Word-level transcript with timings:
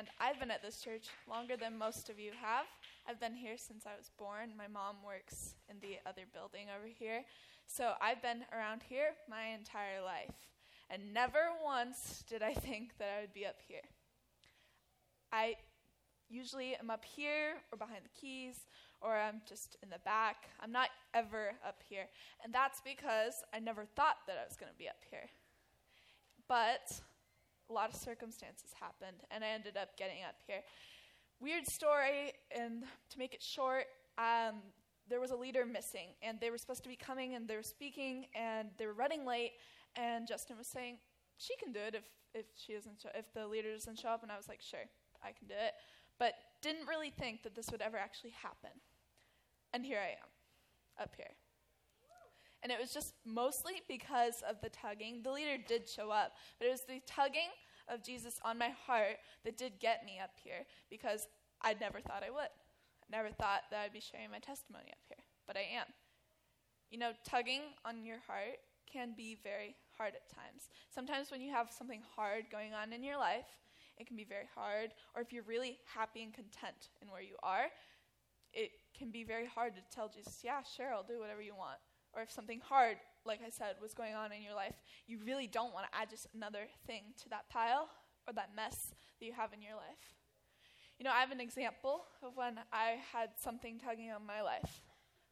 and 0.00 0.08
I've 0.18 0.40
been 0.40 0.50
at 0.50 0.62
this 0.62 0.80
church 0.80 1.08
longer 1.28 1.58
than 1.58 1.76
most 1.76 2.08
of 2.08 2.18
you 2.18 2.30
have. 2.40 2.64
I've 3.06 3.20
been 3.20 3.34
here 3.34 3.58
since 3.58 3.84
I 3.84 3.98
was 3.98 4.10
born. 4.18 4.48
My 4.56 4.66
mom 4.66 4.96
works 5.04 5.56
in 5.68 5.76
the 5.82 5.98
other 6.08 6.22
building 6.32 6.68
over 6.74 6.86
here. 6.86 7.22
So 7.66 7.92
I've 8.00 8.22
been 8.22 8.46
around 8.50 8.80
here 8.88 9.10
my 9.28 9.48
entire 9.48 10.00
life. 10.02 10.32
And 10.88 11.12
never 11.12 11.52
once 11.62 12.24
did 12.26 12.42
I 12.42 12.54
think 12.66 12.96
that 12.96 13.08
I 13.14 13.20
would 13.20 13.34
be 13.34 13.44
up 13.44 13.58
here. 13.68 13.82
I 15.34 15.56
usually 16.30 16.76
am 16.76 16.88
up 16.88 17.04
here 17.04 17.56
or 17.70 17.76
behind 17.76 18.00
the 18.02 18.18
keys 18.18 18.56
or 19.02 19.14
I'm 19.14 19.42
just 19.46 19.76
in 19.82 19.90
the 19.90 20.00
back. 20.06 20.48
I'm 20.62 20.72
not 20.72 20.88
ever 21.12 21.52
up 21.62 21.82
here. 21.86 22.06
And 22.42 22.54
that's 22.54 22.80
because 22.80 23.34
I 23.52 23.58
never 23.58 23.84
thought 23.84 24.16
that 24.26 24.38
I 24.40 24.48
was 24.48 24.56
going 24.56 24.72
to 24.72 24.78
be 24.78 24.88
up 24.88 25.02
here. 25.10 25.28
But 26.48 27.02
a 27.70 27.72
lot 27.72 27.88
of 27.88 27.96
circumstances 27.96 28.70
happened, 28.78 29.18
and 29.30 29.44
I 29.44 29.48
ended 29.48 29.76
up 29.76 29.96
getting 29.96 30.24
up 30.28 30.34
here. 30.46 30.62
Weird 31.40 31.66
story, 31.66 32.32
and 32.50 32.82
to 33.10 33.18
make 33.18 33.32
it 33.32 33.42
short, 33.42 33.86
um, 34.18 34.56
there 35.08 35.20
was 35.20 35.30
a 35.30 35.36
leader 35.36 35.64
missing, 35.64 36.08
and 36.22 36.38
they 36.40 36.50
were 36.50 36.58
supposed 36.58 36.82
to 36.82 36.88
be 36.88 36.96
coming, 36.96 37.34
and 37.34 37.48
they 37.48 37.56
were 37.56 37.62
speaking, 37.62 38.26
and 38.34 38.68
they 38.76 38.86
were 38.86 38.92
running 38.92 39.24
late, 39.24 39.52
and 39.96 40.26
Justin 40.26 40.58
was 40.58 40.66
saying, 40.66 40.98
she 41.38 41.54
can 41.56 41.72
do 41.72 41.80
it 41.80 41.94
if, 41.94 42.04
if 42.34 42.46
she 42.56 42.74
doesn't 42.74 43.00
show, 43.00 43.08
if 43.14 43.32
the 43.32 43.46
leader 43.46 43.72
doesn't 43.72 43.98
show 43.98 44.08
up, 44.08 44.22
and 44.22 44.30
I 44.30 44.36
was 44.36 44.48
like, 44.48 44.60
sure, 44.60 44.84
I 45.22 45.32
can 45.32 45.48
do 45.48 45.54
it, 45.54 45.72
but 46.18 46.34
didn't 46.60 46.86
really 46.86 47.10
think 47.10 47.42
that 47.44 47.54
this 47.54 47.70
would 47.70 47.80
ever 47.80 47.96
actually 47.96 48.34
happen. 48.42 48.70
And 49.72 49.86
here 49.86 49.98
I 49.98 50.10
am, 50.10 50.28
up 51.00 51.14
here. 51.16 51.32
And 52.62 52.70
it 52.70 52.78
was 52.80 52.92
just 52.92 53.14
mostly 53.24 53.82
because 53.88 54.42
of 54.48 54.56
the 54.62 54.68
tugging. 54.68 55.22
The 55.22 55.32
leader 55.32 55.62
did 55.66 55.88
show 55.88 56.10
up, 56.10 56.32
but 56.58 56.66
it 56.68 56.70
was 56.70 56.82
the 56.86 57.00
tugging 57.06 57.48
of 57.88 58.04
Jesus 58.04 58.38
on 58.44 58.58
my 58.58 58.70
heart 58.86 59.16
that 59.44 59.56
did 59.56 59.80
get 59.80 60.04
me 60.04 60.20
up 60.22 60.30
here 60.42 60.66
because 60.90 61.26
I'd 61.62 61.80
never 61.80 62.00
thought 62.00 62.22
I 62.26 62.30
would. 62.30 62.52
I 62.52 63.16
never 63.16 63.30
thought 63.30 63.62
that 63.70 63.80
I'd 63.84 63.92
be 63.92 64.00
sharing 64.00 64.30
my 64.30 64.38
testimony 64.38 64.90
up 64.90 65.02
here, 65.08 65.24
but 65.46 65.56
I 65.56 65.66
am. 65.76 65.86
You 66.90 66.98
know, 66.98 67.12
tugging 67.24 67.62
on 67.84 68.04
your 68.04 68.18
heart 68.26 68.58
can 68.92 69.14
be 69.16 69.38
very 69.42 69.76
hard 69.96 70.14
at 70.14 70.28
times. 70.34 70.68
Sometimes 70.92 71.30
when 71.30 71.40
you 71.40 71.52
have 71.52 71.70
something 71.70 72.02
hard 72.16 72.44
going 72.50 72.74
on 72.74 72.92
in 72.92 73.02
your 73.02 73.16
life, 73.16 73.46
it 73.98 74.06
can 74.06 74.16
be 74.16 74.24
very 74.24 74.48
hard. 74.54 74.90
Or 75.14 75.22
if 75.22 75.32
you're 75.32 75.44
really 75.44 75.78
happy 75.84 76.22
and 76.22 76.34
content 76.34 76.88
in 77.00 77.10
where 77.10 77.22
you 77.22 77.36
are, 77.42 77.66
it 78.52 78.70
can 78.98 79.10
be 79.10 79.24
very 79.24 79.46
hard 79.46 79.74
to 79.76 79.82
tell 79.94 80.08
Jesus, 80.08 80.40
yeah, 80.42 80.62
sure, 80.76 80.92
I'll 80.92 81.04
do 81.04 81.20
whatever 81.20 81.42
you 81.42 81.54
want. 81.54 81.78
Or 82.14 82.22
if 82.22 82.30
something 82.30 82.60
hard, 82.60 82.96
like 83.24 83.40
I 83.46 83.50
said, 83.50 83.76
was 83.80 83.94
going 83.94 84.14
on 84.14 84.32
in 84.32 84.42
your 84.42 84.54
life, 84.54 84.74
you 85.06 85.18
really 85.24 85.46
don't 85.46 85.72
want 85.72 85.86
to 85.90 85.98
add 85.98 86.10
just 86.10 86.26
another 86.34 86.66
thing 86.86 87.02
to 87.22 87.28
that 87.30 87.48
pile 87.48 87.88
or 88.26 88.32
that 88.34 88.50
mess 88.54 88.94
that 89.18 89.26
you 89.26 89.32
have 89.32 89.52
in 89.52 89.62
your 89.62 89.74
life. 89.74 90.14
You 90.98 91.04
know, 91.04 91.12
I 91.12 91.20
have 91.20 91.30
an 91.30 91.40
example 91.40 92.04
of 92.22 92.36
when 92.36 92.58
I 92.72 92.98
had 93.12 93.30
something 93.40 93.78
tugging 93.78 94.10
on 94.10 94.26
my 94.26 94.42
life. 94.42 94.82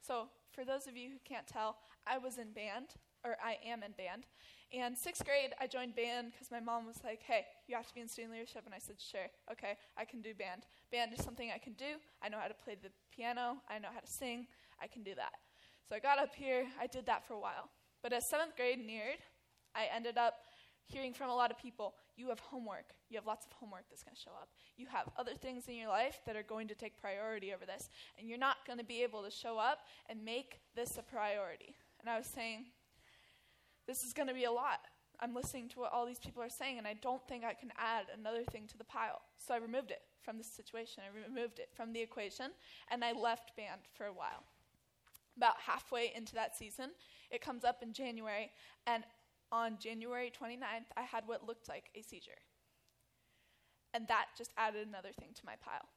So, 0.00 0.28
for 0.50 0.64
those 0.64 0.86
of 0.86 0.96
you 0.96 1.10
who 1.10 1.18
can't 1.24 1.46
tell, 1.46 1.76
I 2.06 2.16
was 2.16 2.38
in 2.38 2.52
band, 2.52 2.94
or 3.24 3.36
I 3.44 3.58
am 3.66 3.82
in 3.82 3.92
band. 3.92 4.24
And 4.72 4.96
sixth 4.96 5.24
grade, 5.24 5.52
I 5.60 5.66
joined 5.66 5.96
band 5.96 6.32
because 6.32 6.50
my 6.50 6.60
mom 6.60 6.86
was 6.86 6.96
like, 7.04 7.22
hey, 7.22 7.44
you 7.66 7.76
have 7.76 7.86
to 7.86 7.94
be 7.94 8.00
in 8.00 8.08
student 8.08 8.32
leadership. 8.32 8.62
And 8.64 8.74
I 8.74 8.78
said, 8.78 8.96
sure, 8.98 9.28
okay, 9.52 9.76
I 9.96 10.04
can 10.04 10.20
do 10.20 10.34
band. 10.34 10.64
Band 10.92 11.12
is 11.12 11.24
something 11.24 11.50
I 11.54 11.58
can 11.58 11.72
do. 11.74 12.00
I 12.22 12.28
know 12.28 12.38
how 12.38 12.48
to 12.48 12.54
play 12.54 12.76
the 12.80 12.90
piano, 13.14 13.58
I 13.68 13.78
know 13.78 13.88
how 13.92 14.00
to 14.00 14.06
sing, 14.06 14.46
I 14.80 14.86
can 14.86 15.02
do 15.02 15.14
that. 15.16 15.32
So 15.88 15.96
I 15.96 16.00
got 16.00 16.18
up 16.18 16.34
here, 16.34 16.66
I 16.80 16.86
did 16.86 17.06
that 17.06 17.26
for 17.26 17.34
a 17.34 17.40
while. 17.40 17.70
But 18.02 18.12
as 18.12 18.28
seventh 18.28 18.56
grade 18.56 18.84
neared, 18.84 19.18
I 19.74 19.86
ended 19.94 20.18
up 20.18 20.34
hearing 20.84 21.14
from 21.14 21.30
a 21.30 21.34
lot 21.34 21.50
of 21.50 21.58
people 21.58 21.94
you 22.16 22.28
have 22.28 22.40
homework. 22.40 22.92
You 23.08 23.16
have 23.16 23.26
lots 23.26 23.46
of 23.46 23.52
homework 23.52 23.84
that's 23.88 24.02
going 24.02 24.14
to 24.14 24.20
show 24.20 24.32
up. 24.32 24.48
You 24.76 24.86
have 24.90 25.08
other 25.16 25.34
things 25.34 25.68
in 25.68 25.76
your 25.76 25.88
life 25.88 26.20
that 26.26 26.36
are 26.36 26.42
going 26.42 26.68
to 26.68 26.74
take 26.74 27.00
priority 27.00 27.54
over 27.54 27.64
this. 27.64 27.88
And 28.18 28.28
you're 28.28 28.38
not 28.38 28.56
going 28.66 28.78
to 28.78 28.84
be 28.84 29.02
able 29.02 29.22
to 29.22 29.30
show 29.30 29.56
up 29.56 29.80
and 30.08 30.24
make 30.24 30.60
this 30.74 30.98
a 30.98 31.02
priority. 31.02 31.74
And 32.00 32.10
I 32.10 32.18
was 32.18 32.26
saying, 32.26 32.66
this 33.86 34.04
is 34.04 34.12
going 34.12 34.28
to 34.28 34.34
be 34.34 34.44
a 34.44 34.52
lot. 34.52 34.80
I'm 35.20 35.34
listening 35.34 35.68
to 35.70 35.80
what 35.80 35.92
all 35.92 36.06
these 36.06 36.18
people 36.18 36.42
are 36.42 36.50
saying, 36.50 36.78
and 36.78 36.86
I 36.86 36.94
don't 36.94 37.26
think 37.26 37.44
I 37.44 37.54
can 37.54 37.72
add 37.76 38.06
another 38.16 38.44
thing 38.44 38.66
to 38.68 38.78
the 38.78 38.84
pile. 38.84 39.22
So 39.38 39.54
I 39.54 39.56
removed 39.56 39.90
it 39.90 40.02
from 40.22 40.38
the 40.38 40.44
situation. 40.44 41.02
I 41.02 41.28
removed 41.28 41.58
it 41.58 41.70
from 41.74 41.92
the 41.92 42.00
equation, 42.00 42.50
and 42.90 43.04
I 43.04 43.12
left 43.12 43.56
band 43.56 43.80
for 43.94 44.06
a 44.06 44.12
while. 44.12 44.44
About 45.48 45.60
halfway 45.66 46.12
into 46.14 46.34
that 46.34 46.58
season, 46.58 46.90
it 47.30 47.40
comes 47.40 47.64
up 47.64 47.82
in 47.82 47.94
January, 47.94 48.50
and 48.86 49.02
on 49.50 49.78
January 49.80 50.30
29th, 50.30 50.90
I 50.94 51.00
had 51.00 51.24
what 51.24 51.46
looked 51.46 51.70
like 51.70 51.84
a 51.94 52.02
seizure. 52.02 52.42
And 53.94 54.06
that 54.08 54.26
just 54.36 54.52
added 54.58 54.86
another 54.86 55.08
thing 55.18 55.30
to 55.34 55.46
my 55.46 55.54
pile. 55.64 55.88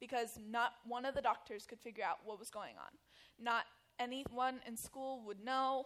Because 0.00 0.38
not 0.50 0.72
one 0.86 1.04
of 1.04 1.14
the 1.14 1.20
doctors 1.20 1.66
could 1.66 1.80
figure 1.80 2.02
out 2.02 2.20
what 2.24 2.38
was 2.38 2.48
going 2.48 2.76
on. 2.78 2.96
Not 3.38 3.64
anyone 3.98 4.60
in 4.66 4.74
school 4.78 5.22
would 5.26 5.44
know. 5.44 5.84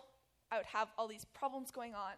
I 0.53 0.59
would 0.59 0.67
have 0.67 0.93
all 0.97 1.09
these 1.09 1.25
problems 1.35 1.73
going 1.73 1.97
on. 1.97 2.13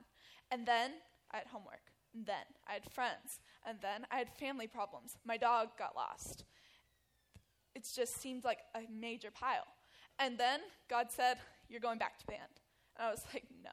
And 0.50 0.66
then 0.66 0.90
I 1.32 1.38
had 1.38 1.46
homework. 1.46 1.92
And 2.12 2.26
then 2.26 2.44
I 2.68 2.74
had 2.74 2.92
friends. 2.92 3.40
And 3.66 3.78
then 3.80 4.06
I 4.10 4.18
had 4.18 4.28
family 4.38 4.66
problems. 4.66 5.16
My 5.24 5.38
dog 5.38 5.68
got 5.78 5.96
lost. 5.96 6.44
It 7.74 7.88
just 7.94 8.20
seemed 8.20 8.44
like 8.44 8.58
a 8.74 8.80
major 8.92 9.30
pile. 9.30 9.66
And 10.20 10.36
then 10.38 10.60
God 10.88 11.06
said, 11.10 11.38
You're 11.68 11.80
going 11.80 11.98
back 11.98 12.18
to 12.18 12.26
band. 12.26 12.60
And 12.96 13.08
I 13.08 13.10
was 13.10 13.24
like, 13.34 13.44
No, 13.64 13.70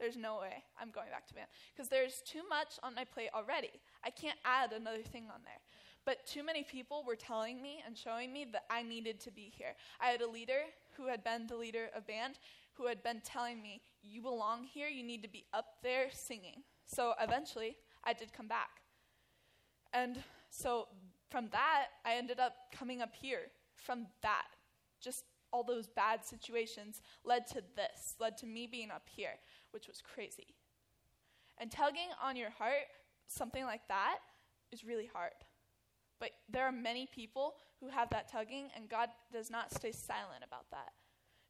there's 0.00 0.16
no 0.16 0.40
way 0.40 0.64
I'm 0.80 0.90
going 0.90 1.10
back 1.10 1.28
to 1.28 1.34
band. 1.34 1.48
Because 1.74 1.88
there's 1.88 2.22
too 2.26 2.42
much 2.48 2.80
on 2.82 2.94
my 2.94 3.04
plate 3.04 3.30
already. 3.34 3.70
I 4.02 4.10
can't 4.10 4.38
add 4.44 4.72
another 4.72 5.02
thing 5.02 5.24
on 5.32 5.42
there. 5.44 5.60
But 6.04 6.26
too 6.26 6.42
many 6.42 6.62
people 6.62 7.04
were 7.06 7.16
telling 7.16 7.60
me 7.60 7.82
and 7.86 7.96
showing 7.96 8.32
me 8.32 8.46
that 8.52 8.64
I 8.70 8.82
needed 8.82 9.20
to 9.20 9.30
be 9.30 9.52
here. 9.54 9.74
I 10.00 10.06
had 10.06 10.22
a 10.22 10.28
leader 10.28 10.62
who 10.96 11.08
had 11.08 11.22
been 11.22 11.46
the 11.46 11.56
leader 11.56 11.88
of 11.94 12.06
band 12.06 12.38
who 12.74 12.86
had 12.86 13.02
been 13.02 13.20
telling 13.24 13.60
me, 13.62 13.82
You 14.02 14.22
belong 14.22 14.64
here, 14.64 14.88
you 14.88 15.02
need 15.02 15.22
to 15.22 15.28
be 15.28 15.44
up 15.52 15.66
there 15.82 16.06
singing. 16.10 16.62
So 16.86 17.14
eventually, 17.20 17.76
I 18.02 18.14
did 18.14 18.32
come 18.32 18.48
back. 18.48 18.80
And 19.92 20.22
so 20.50 20.88
from 21.30 21.48
that, 21.52 21.86
I 22.04 22.14
ended 22.14 22.38
up 22.38 22.54
coming 22.72 23.02
up 23.02 23.14
here. 23.14 23.50
From 23.74 24.06
that, 24.22 24.46
just 25.00 25.24
all 25.56 25.62
those 25.62 25.86
bad 25.86 26.22
situations 26.22 27.00
led 27.24 27.46
to 27.46 27.62
this, 27.76 28.14
led 28.20 28.36
to 28.36 28.46
me 28.46 28.66
being 28.66 28.90
up 28.90 29.08
here, 29.08 29.38
which 29.70 29.88
was 29.88 30.02
crazy. 30.02 30.54
And 31.56 31.70
tugging 31.70 32.10
on 32.22 32.36
your 32.36 32.50
heart, 32.50 32.88
something 33.26 33.64
like 33.64 33.88
that, 33.88 34.18
is 34.70 34.84
really 34.84 35.08
hard. 35.10 35.32
But 36.20 36.32
there 36.50 36.66
are 36.66 36.72
many 36.72 37.06
people 37.06 37.54
who 37.80 37.88
have 37.88 38.10
that 38.10 38.30
tugging, 38.30 38.68
and 38.76 38.86
God 38.86 39.08
does 39.32 39.50
not 39.50 39.72
stay 39.72 39.92
silent 39.92 40.44
about 40.46 40.70
that. 40.72 40.92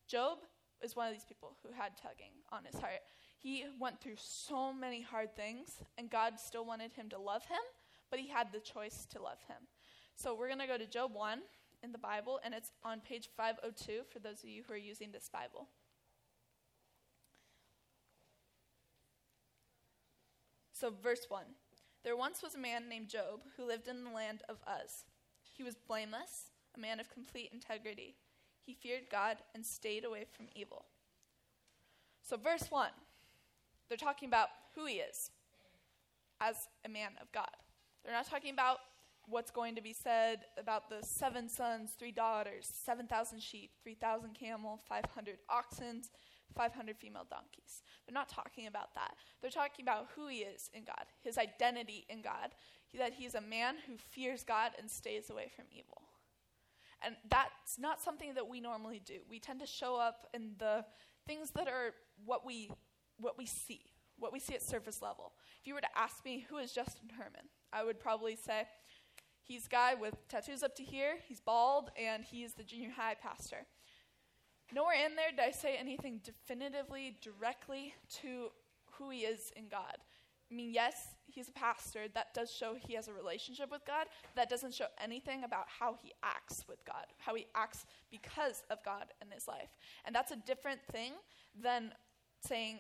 Job 0.07 0.39
is 0.81 0.95
one 0.95 1.09
of 1.09 1.13
these 1.13 1.25
people 1.25 1.57
who 1.65 1.73
had 1.73 1.97
tugging 1.97 2.31
on 2.53 2.65
his 2.65 2.79
heart. 2.81 3.03
He 3.39 3.65
went 3.81 4.01
through 4.01 4.17
so 4.19 4.73
many 4.73 5.03
hard 5.03 5.35
things, 5.35 5.83
and 5.99 6.09
God 6.09 6.39
still 6.39 6.65
wanted 6.65 6.93
him 6.93 7.09
to 7.09 7.19
love 7.19 7.45
him, 7.47 7.59
but 8.09 8.21
he 8.21 8.29
had 8.29 8.53
the 8.53 8.61
choice 8.61 9.05
to 9.11 9.21
love 9.21 9.39
him. 9.49 9.67
So 10.15 10.37
we're 10.37 10.47
going 10.47 10.61
to 10.61 10.69
go 10.69 10.79
to 10.79 10.87
Job 10.87 11.11
1 11.13 11.41
in 11.83 11.93
the 11.93 11.99
Bible, 11.99 12.41
and 12.45 12.55
it's 12.55 12.73
on 12.85 13.01
page 13.01 13.29
502 13.37 14.03
for 14.11 14.19
those 14.19 14.43
of 14.43 14.49
you 14.49 14.63
who 14.67 14.75
are 14.75 14.79
using 14.79 15.13
this 15.13 15.29
Bible. 15.33 15.69
So, 20.73 20.91
verse 20.91 21.27
1 21.29 21.43
There 22.05 22.17
once 22.17 22.43
was 22.43 22.55
a 22.55 22.59
man 22.59 22.89
named 22.89 23.09
Job 23.09 23.41
who 23.57 23.67
lived 23.67 23.89
in 23.89 24.05
the 24.05 24.11
land 24.11 24.43
of 24.49 24.57
Uz. 24.67 25.05
He 25.57 25.63
was 25.63 25.75
blameless, 25.75 26.51
a 26.77 26.81
man 26.81 27.01
of 27.01 27.09
complete 27.11 27.51
integrity 27.53 28.17
he 28.67 28.75
feared 28.75 29.09
God 29.11 29.37
and 29.55 29.65
stayed 29.65 30.05
away 30.05 30.27
from 30.37 30.47
evil. 30.55 30.87
So, 32.21 32.37
verse 32.37 32.67
1, 32.69 32.89
they're 33.89 33.97
talking 33.97 34.29
about 34.29 34.49
who 34.75 34.87
he 34.87 34.95
is 34.97 35.31
as 36.41 36.69
a 36.85 36.89
man 36.89 37.13
of 37.23 37.31
God. 37.31 37.49
They're 38.05 38.13
not 38.13 38.29
talking 38.29 38.53
about 38.53 38.79
what's 39.29 39.51
going 39.51 39.75
to 39.75 39.83
be 39.83 39.93
said 39.93 40.41
about 40.59 40.89
the 40.89 41.05
seven 41.07 41.49
sons, 41.49 41.91
three 41.99 42.13
daughters, 42.13 42.71
7,000 42.85 43.43
sheep, 43.43 43.73
3,000 43.83 44.35
camel, 44.35 44.81
500 44.89 45.39
oxen, 45.49 46.03
500 46.55 46.97
female 46.97 47.27
donkeys. 47.29 47.83
They're 48.07 48.15
not 48.15 48.29
talking 48.29 48.67
about 48.67 48.95
that. 48.95 49.15
They're 49.41 49.51
talking 49.51 49.85
about 49.85 50.09
who 50.15 50.29
he 50.29 50.39
is 50.39 50.71
in 50.73 50.85
God, 50.85 51.07
his 51.23 51.39
identity 51.39 52.07
in 52.09 52.23
God, 52.23 52.55
that 52.97 53.15
he's 53.15 53.35
a 53.35 53.41
man 53.41 53.77
who 53.87 53.97
fears 53.97 54.45
God 54.45 54.73
and 54.79 54.91
stays 54.91 55.29
away 55.29 55.51
from 55.55 55.67
evil. 55.71 56.03
And 57.05 57.17
that's 57.29 57.79
not 57.79 58.01
something 58.01 58.35
that 58.35 58.49
we 58.49 58.61
normally 58.61 59.03
do. 59.05 59.19
We 59.29 59.39
tend 59.39 59.61
to 59.61 59.67
show 59.67 59.97
up 59.97 60.27
in 60.33 60.53
the 60.59 60.85
things 61.27 61.51
that 61.51 61.69
are 61.69 61.93
what 62.25 62.47
we, 62.47 62.71
what 63.19 63.37
we 63.37 63.45
see, 63.45 63.83
what 64.19 64.33
we 64.33 64.39
see 64.39 64.55
at 64.55 64.63
surface 64.63 65.03
level. 65.03 65.33
If 65.61 65.67
you 65.67 65.75
were 65.75 65.81
to 65.81 65.99
ask 65.99 66.25
me, 66.25 66.47
who 66.49 66.57
is 66.57 66.73
Justin 66.73 67.11
Herman? 67.19 67.51
I 67.73 67.85
would 67.85 68.01
probably 68.01 68.37
say, 68.37 68.67
he's 69.47 69.67
a 69.67 69.71
guy 69.71 69.95
with 69.95 70.15
tattoos 70.29 70.63
up 70.63 70.75
to 70.77 70.83
here, 70.83 71.19
he's 71.27 71.41
bald, 71.41 71.91
and 71.97 72.25
he's 72.25 72.55
the 72.55 72.65
junior 72.65 72.91
high 72.91 73.15
pastor. 73.15 73.67
Nowhere 74.73 75.07
in 75.07 75.15
there 75.15 75.31
did 75.31 75.41
I 75.41 75.53
say 75.53 75.77
anything 75.79 76.21
definitively, 76.25 77.17
directly 77.23 77.95
to 78.23 78.49
who 78.93 79.11
he 79.11 79.21
is 79.21 79.53
in 79.57 79.69
God. 79.69 79.97
I 80.51 80.55
mean, 80.55 80.73
yes, 80.73 81.15
he's 81.27 81.49
a 81.49 81.53
pastor. 81.53 82.07
That 82.15 82.33
does 82.35 82.53
show 82.53 82.75
he 82.79 82.95
has 82.95 83.09
a 83.09 83.13
relationship 83.13 83.71
with 83.71 83.85
God. 83.85 84.07
That 84.37 84.49
doesn't 84.49 84.75
show 84.75 84.87
anything 85.03 85.45
about 85.45 85.67
how 85.67 85.97
he 86.03 86.13
acts 86.23 86.65
with 86.69 86.85
God, 86.85 87.07
how 87.19 87.35
he 87.35 87.47
acts 87.55 87.85
because 88.11 88.63
of 88.71 88.83
God 88.85 89.07
in 89.23 89.31
his 89.31 89.49
life. 89.49 89.71
And 90.05 90.15
that's 90.15 90.31
a 90.31 90.37
different 90.37 90.81
thing 90.93 91.13
than 91.61 91.93
saying, 92.47 92.79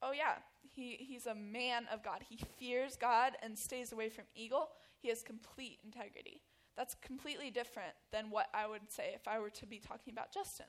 oh, 0.00 0.12
yeah, 0.12 0.34
he, 0.62 0.96
he's 1.00 1.26
a 1.26 1.34
man 1.34 1.86
of 1.92 2.04
God. 2.04 2.20
He 2.28 2.38
fears 2.58 2.96
God 2.96 3.32
and 3.42 3.58
stays 3.58 3.92
away 3.92 4.08
from 4.10 4.24
evil. 4.36 4.68
He 5.00 5.08
has 5.08 5.22
complete 5.22 5.78
integrity. 5.84 6.42
That's 6.76 6.94
completely 6.94 7.50
different 7.50 7.94
than 8.12 8.30
what 8.30 8.46
I 8.54 8.66
would 8.66 8.90
say 8.90 9.12
if 9.14 9.26
I 9.26 9.38
were 9.40 9.50
to 9.50 9.66
be 9.66 9.78
talking 9.78 10.12
about 10.12 10.32
Justin. 10.32 10.66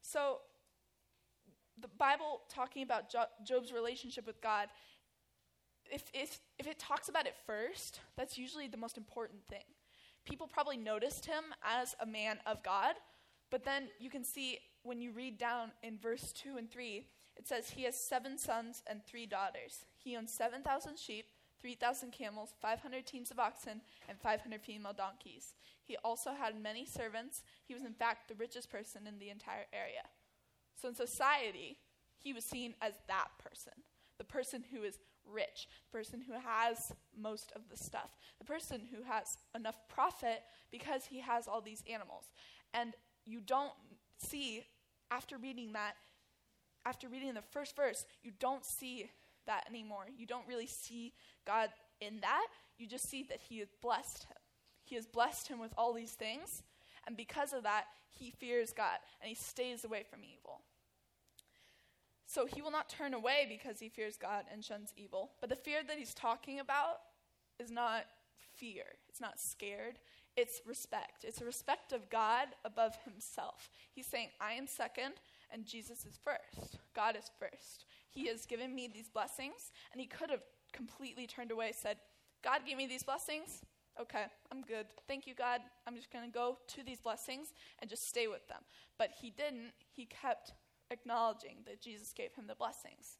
So, 0.00 0.38
the 1.78 1.88
Bible 1.98 2.40
talking 2.48 2.82
about 2.82 3.10
Job's 3.10 3.72
relationship 3.72 4.26
with 4.26 4.40
God, 4.40 4.68
if, 5.90 6.04
if, 6.14 6.40
if 6.58 6.66
it 6.66 6.78
talks 6.78 7.08
about 7.08 7.26
it 7.26 7.34
first, 7.46 8.00
that's 8.16 8.38
usually 8.38 8.68
the 8.68 8.78
most 8.78 8.96
important 8.96 9.40
thing. 9.48 9.64
People 10.24 10.46
probably 10.46 10.78
noticed 10.78 11.26
him 11.26 11.44
as 11.62 11.94
a 12.00 12.06
man 12.06 12.38
of 12.46 12.62
God, 12.62 12.94
but 13.50 13.64
then 13.64 13.88
you 14.00 14.08
can 14.08 14.24
see 14.24 14.58
when 14.82 15.00
you 15.00 15.12
read 15.12 15.38
down 15.38 15.72
in 15.82 15.98
verse 15.98 16.32
2 16.32 16.56
and 16.56 16.70
3, 16.70 17.06
it 17.36 17.46
says 17.46 17.70
he 17.70 17.84
has 17.84 17.96
seven 17.96 18.38
sons 18.38 18.82
and 18.86 19.04
three 19.04 19.26
daughters. 19.26 19.84
He 19.98 20.16
owns 20.16 20.32
7,000 20.32 20.98
sheep, 20.98 21.26
3,000 21.66 22.12
camels, 22.12 22.54
500 22.62 23.04
teams 23.04 23.32
of 23.32 23.40
oxen, 23.40 23.80
and 24.08 24.16
500 24.20 24.60
female 24.60 24.92
donkeys. 24.92 25.54
He 25.82 25.96
also 26.04 26.30
had 26.30 26.62
many 26.62 26.86
servants. 26.86 27.42
He 27.64 27.74
was, 27.74 27.82
in 27.82 27.92
fact, 27.92 28.28
the 28.28 28.36
richest 28.36 28.70
person 28.70 29.08
in 29.08 29.18
the 29.18 29.30
entire 29.30 29.66
area. 29.72 30.06
So 30.80 30.86
in 30.86 30.94
society, 30.94 31.78
he 32.18 32.32
was 32.32 32.44
seen 32.44 32.74
as 32.80 32.92
that 33.08 33.30
person 33.42 33.72
the 34.18 34.24
person 34.24 34.64
who 34.72 34.82
is 34.82 34.98
rich, 35.30 35.68
the 35.90 35.98
person 35.98 36.22
who 36.26 36.32
has 36.32 36.92
most 37.20 37.52
of 37.56 37.62
the 37.68 37.76
stuff, 37.76 38.16
the 38.38 38.44
person 38.44 38.80
who 38.90 39.02
has 39.02 39.36
enough 39.54 39.76
profit 39.88 40.42
because 40.70 41.04
he 41.04 41.20
has 41.20 41.48
all 41.48 41.60
these 41.60 41.82
animals. 41.92 42.30
And 42.72 42.94
you 43.24 43.40
don't 43.40 43.74
see, 44.18 44.64
after 45.10 45.36
reading 45.36 45.72
that, 45.72 45.96
after 46.86 47.08
reading 47.08 47.34
the 47.34 47.42
first 47.42 47.76
verse, 47.76 48.06
you 48.22 48.30
don't 48.38 48.64
see 48.64 49.10
that 49.46 49.64
anymore. 49.68 50.06
You 50.16 50.26
don't 50.26 50.46
really 50.46 50.66
see 50.66 51.12
God 51.46 51.70
in 52.00 52.20
that. 52.20 52.46
You 52.78 52.86
just 52.86 53.08
see 53.08 53.24
that 53.24 53.40
He 53.48 53.58
has 53.58 53.68
blessed 53.80 54.24
him. 54.24 54.36
He 54.86 54.94
has 54.94 55.06
blessed 55.06 55.48
him 55.48 55.58
with 55.58 55.74
all 55.76 55.92
these 55.92 56.12
things. 56.12 56.62
And 57.06 57.16
because 57.16 57.52
of 57.52 57.64
that, 57.64 57.86
he 58.08 58.30
fears 58.30 58.72
God 58.72 58.98
and 59.20 59.28
he 59.28 59.34
stays 59.34 59.84
away 59.84 60.04
from 60.08 60.20
evil. 60.22 60.60
So 62.26 62.46
he 62.46 62.62
will 62.62 62.70
not 62.70 62.88
turn 62.88 63.14
away 63.14 63.46
because 63.48 63.78
he 63.78 63.88
fears 63.88 64.16
God 64.16 64.44
and 64.52 64.64
shuns 64.64 64.92
evil. 64.96 65.32
But 65.40 65.50
the 65.50 65.56
fear 65.56 65.80
that 65.86 65.98
he's 65.98 66.14
talking 66.14 66.60
about 66.60 66.98
is 67.58 67.70
not 67.70 68.06
fear, 68.54 68.84
it's 69.08 69.20
not 69.20 69.38
scared, 69.38 69.98
it's 70.36 70.60
respect. 70.66 71.24
It's 71.24 71.40
a 71.40 71.44
respect 71.44 71.92
of 71.92 72.10
God 72.10 72.48
above 72.64 72.96
himself. 73.04 73.70
He's 73.92 74.06
saying, 74.06 74.28
I 74.40 74.52
am 74.52 74.66
second 74.66 75.14
and 75.52 75.64
Jesus 75.64 76.04
is 76.04 76.18
first. 76.22 76.78
God 76.94 77.16
is 77.16 77.30
first. 77.38 77.86
He 78.16 78.28
has 78.28 78.46
given 78.46 78.74
me 78.74 78.88
these 78.88 79.10
blessings, 79.10 79.72
and 79.92 80.00
he 80.00 80.06
could 80.06 80.30
have 80.30 80.40
completely 80.72 81.26
turned 81.26 81.50
away, 81.50 81.72
said, 81.72 81.98
God 82.42 82.62
gave 82.66 82.78
me 82.78 82.86
these 82.86 83.02
blessings. 83.02 83.60
Okay, 84.00 84.24
I'm 84.50 84.62
good. 84.62 84.86
Thank 85.06 85.26
you, 85.26 85.34
God. 85.34 85.60
I'm 85.86 85.94
just 85.96 86.10
going 86.10 86.24
to 86.24 86.30
go 86.32 86.56
to 86.68 86.82
these 86.82 86.98
blessings 86.98 87.48
and 87.78 87.90
just 87.90 88.08
stay 88.08 88.26
with 88.26 88.48
them. 88.48 88.62
But 88.98 89.10
he 89.20 89.28
didn't. 89.28 89.72
He 89.92 90.06
kept 90.06 90.52
acknowledging 90.90 91.58
that 91.66 91.82
Jesus 91.82 92.14
gave 92.14 92.32
him 92.32 92.46
the 92.46 92.54
blessings. 92.54 93.18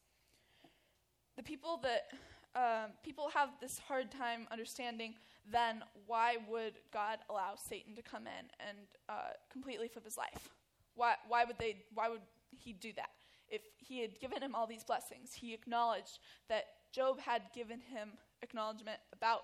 The 1.35 1.43
people 1.43 1.79
that 1.83 2.07
um, 2.55 2.91
people 3.03 3.29
have 3.35 3.49
this 3.61 3.77
hard 3.87 4.09
time 4.09 4.47
understanding 4.51 5.13
then 5.51 5.83
why 6.07 6.37
would 6.49 6.73
God 6.91 7.19
allow 7.29 7.53
Satan 7.55 7.95
to 7.95 8.01
come 8.01 8.23
in 8.23 8.67
and 8.67 8.79
uh, 9.07 9.33
completely 9.51 9.87
flip 9.87 10.05
his 10.05 10.17
life? 10.17 10.49
Why, 10.95 11.13
why 11.27 11.45
would 11.45 11.59
they? 11.59 11.83
Why 11.93 12.09
would 12.09 12.21
he 12.49 12.73
do 12.73 12.93
that? 12.95 13.11
If 13.49 13.61
he 13.77 14.01
had 14.01 14.19
given 14.19 14.41
him 14.41 14.55
all 14.55 14.67
these 14.67 14.83
blessings, 14.83 15.33
he 15.33 15.53
acknowledged 15.53 16.19
that 16.49 16.65
Job 16.91 17.19
had 17.19 17.43
given 17.53 17.79
him 17.79 18.11
acknowledgement 18.41 18.99
about 19.13 19.41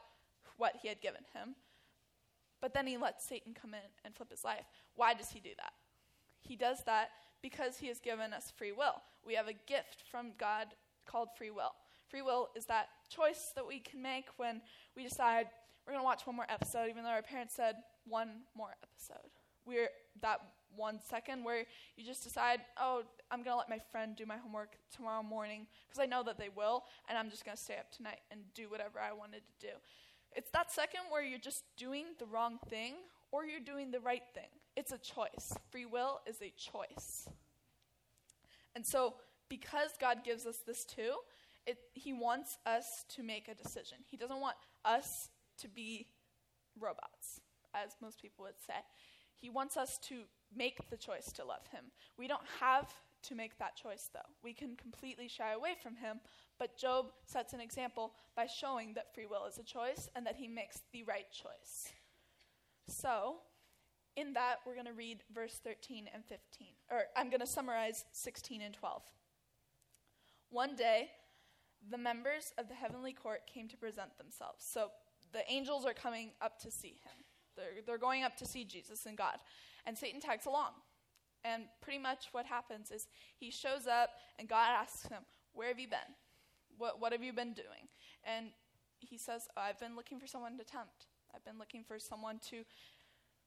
what 0.58 0.76
he 0.82 0.88
had 0.88 1.02
given 1.02 1.22
him. 1.34 1.56
But 2.62 2.74
then 2.74 2.88
he 2.88 2.98
lets 2.98 3.28
Satan 3.28 3.54
come 3.54 3.74
in 3.74 3.90
and 4.06 4.16
flip 4.16 4.32
his 4.32 4.44
life. 4.44 4.66
Why 4.96 5.14
does 5.14 5.32
he 5.32 5.40
do 5.40 5.50
that? 5.58 5.74
He 6.40 6.56
does 6.56 6.84
that 6.86 7.10
because 7.42 7.78
he 7.78 7.88
has 7.88 8.00
given 8.00 8.34
us 8.34 8.54
free 8.56 8.72
will. 8.72 9.02
We 9.26 9.36
have 9.36 9.48
a 9.48 9.54
gift 9.54 10.04
from 10.10 10.32
God 10.38 10.68
called 11.06 11.30
free 11.38 11.52
will. 11.52 11.74
Free 12.10 12.22
will 12.22 12.50
is 12.56 12.66
that 12.66 12.90
choice 13.10 13.52
that 13.56 13.68
we 13.68 13.80
can 13.80 14.02
make 14.02 14.28
when 14.38 14.62
we 14.96 15.04
decide 15.04 15.48
we're 15.86 15.94
going 15.94 16.02
to 16.02 16.06
watch 16.06 16.26
one 16.26 16.36
more 16.36 16.46
episode, 16.50 16.90
even 16.90 17.04
though 17.04 17.10
our 17.10 17.22
parents 17.22 17.56
said 17.56 17.76
one 18.06 18.30
more 18.56 18.76
episode. 18.82 19.30
We're 19.66 19.90
that 20.22 20.40
one 20.76 21.00
second 21.00 21.44
where 21.44 21.66
you 21.96 22.06
just 22.06 22.24
decide, 22.24 22.62
oh, 22.80 23.04
I'm 23.32 23.44
going 23.44 23.54
to 23.54 23.58
let 23.58 23.70
my 23.70 23.80
friend 23.92 24.16
do 24.16 24.26
my 24.26 24.38
homework 24.38 24.76
tomorrow 24.96 25.24
morning 25.24 25.68
because 25.88 26.02
I 26.02 26.06
know 26.06 26.24
that 26.24 26.38
they 26.38 26.50
will, 26.50 26.84
and 27.10 27.18
I'm 27.18 27.30
just 27.30 27.46
going 27.46 27.58
to 27.58 27.64
stay 27.64 27.76
up 27.76 27.92
tonight 27.92 28.20
and 28.32 28.42
do 28.54 28.70
whatever 28.70 29.00
I 29.00 29.14
wanted 29.14 29.42
to 29.60 29.68
do. 29.68 29.74
It's 30.36 30.52
that 30.52 30.72
second 30.72 31.02
where 31.10 31.24
you're 31.24 31.40
just 31.40 31.64
doing 31.78 32.06
the 32.20 32.26
wrong 32.26 32.58
thing 32.70 32.94
or 33.32 33.46
you're 33.46 33.60
doing 33.60 33.92
the 33.92 34.00
right 34.00 34.24
thing. 34.34 34.50
It's 34.76 34.92
a 34.92 34.98
choice. 34.98 35.56
Free 35.72 35.86
will 35.86 36.22
is 36.26 36.38
a 36.42 36.52
choice. 36.58 37.28
And 38.76 38.86
so, 38.86 39.16
because 39.50 39.92
God 40.00 40.24
gives 40.24 40.46
us 40.46 40.58
this 40.66 40.84
too, 40.84 41.14
it, 41.68 41.78
He 41.94 42.14
wants 42.14 42.58
us 42.66 43.06
to 43.16 43.24
make 43.24 43.48
a 43.48 43.54
decision. 43.54 43.98
He 44.10 44.18
doesn't 44.18 44.40
want 44.40 44.56
us 44.84 45.30
to 45.60 45.68
be 45.68 46.08
robots, 46.80 47.42
as 47.74 47.96
most 48.02 48.22
people 48.22 48.46
would 48.46 48.60
say. 48.66 48.74
He 49.44 49.50
wants 49.50 49.76
us 49.76 49.98
to 50.08 50.22
make 50.56 50.90
the 50.90 50.96
choice 50.96 51.34
to 51.34 51.44
love 51.44 51.68
Him. 51.70 51.84
We 52.18 52.30
don't 52.30 52.48
have 52.62 52.90
to 53.24 53.36
make 53.36 53.60
that 53.60 53.76
choice, 53.76 54.10
though. 54.14 54.22
We 54.42 54.54
can 54.54 54.78
completely 54.78 55.28
shy 55.28 55.52
away 55.52 55.72
from 55.84 55.98
Him, 55.98 56.22
but 56.58 56.78
Job 56.78 57.08
sets 57.26 57.52
an 57.52 57.60
example 57.60 58.14
by 58.38 58.48
showing 58.48 58.94
that 58.94 59.14
free 59.14 59.26
will 59.26 59.46
is 59.46 59.58
a 59.58 59.64
choice 59.64 60.10
and 60.16 60.26
that 60.26 60.38
he 60.38 60.48
makes 60.48 60.80
the 60.94 61.04
right 61.04 61.30
choice. 61.30 61.90
So, 62.88 63.36
in 64.16 64.32
that, 64.32 64.60
we're 64.66 64.76
going 64.76 64.86
to 64.86 64.94
read 64.94 65.24
verse 65.36 65.60
13 65.62 66.06
and 66.14 66.24
15. 66.24 66.68
Or 66.90 67.02
I'm 67.18 67.30
going 67.30 67.42
to 67.42 67.46
summarize 67.48 68.06
16 68.14 68.62
and 68.62 68.74
12. 68.74 69.02
One 70.52 70.78
day, 70.78 71.10
the 71.92 71.98
members 71.98 72.54
of 72.58 72.70
the 72.70 72.76
heavenly 72.76 73.12
court 73.12 73.42
came 73.46 73.68
to 73.68 73.76
present 73.76 74.18
themselves. 74.18 74.64
So 74.64 74.92
the 75.34 75.44
angels 75.52 75.86
are 75.86 75.94
coming 75.94 76.32
up 76.42 76.60
to 76.60 76.72
see 76.72 77.00
him. 77.04 77.23
They're, 77.56 77.82
they're 77.86 77.98
going 77.98 78.24
up 78.24 78.36
to 78.38 78.46
see 78.46 78.64
Jesus 78.64 79.06
and 79.06 79.18
God. 79.18 79.38
And 79.86 79.98
Satan 79.98 80.20
tags 80.20 80.46
along. 80.46 80.72
And 81.44 81.64
pretty 81.82 82.00
much 82.00 82.28
what 82.32 82.46
happens 82.46 82.90
is 82.90 83.08
he 83.38 83.52
shows 83.52 83.86
up, 83.86 84.12
and 84.40 84.48
God 84.48 84.70
asks 84.70 85.08
him, 85.08 85.24
Where 85.54 85.68
have 85.68 85.80
you 85.80 85.88
been? 85.88 86.00
What, 86.78 87.02
what 87.02 87.12
have 87.12 87.24
you 87.24 87.34
been 87.34 87.54
doing? 87.54 87.90
And 88.24 88.48
he 89.00 89.18
says, 89.18 89.48
I've 89.58 89.80
been 89.80 89.96
looking 89.96 90.20
for 90.20 90.28
someone 90.28 90.58
to 90.58 90.64
tempt. 90.64 91.08
I've 91.36 91.44
been 91.44 91.60
looking 91.60 91.84
for 91.84 92.00
someone 92.00 92.40
to 92.50 92.64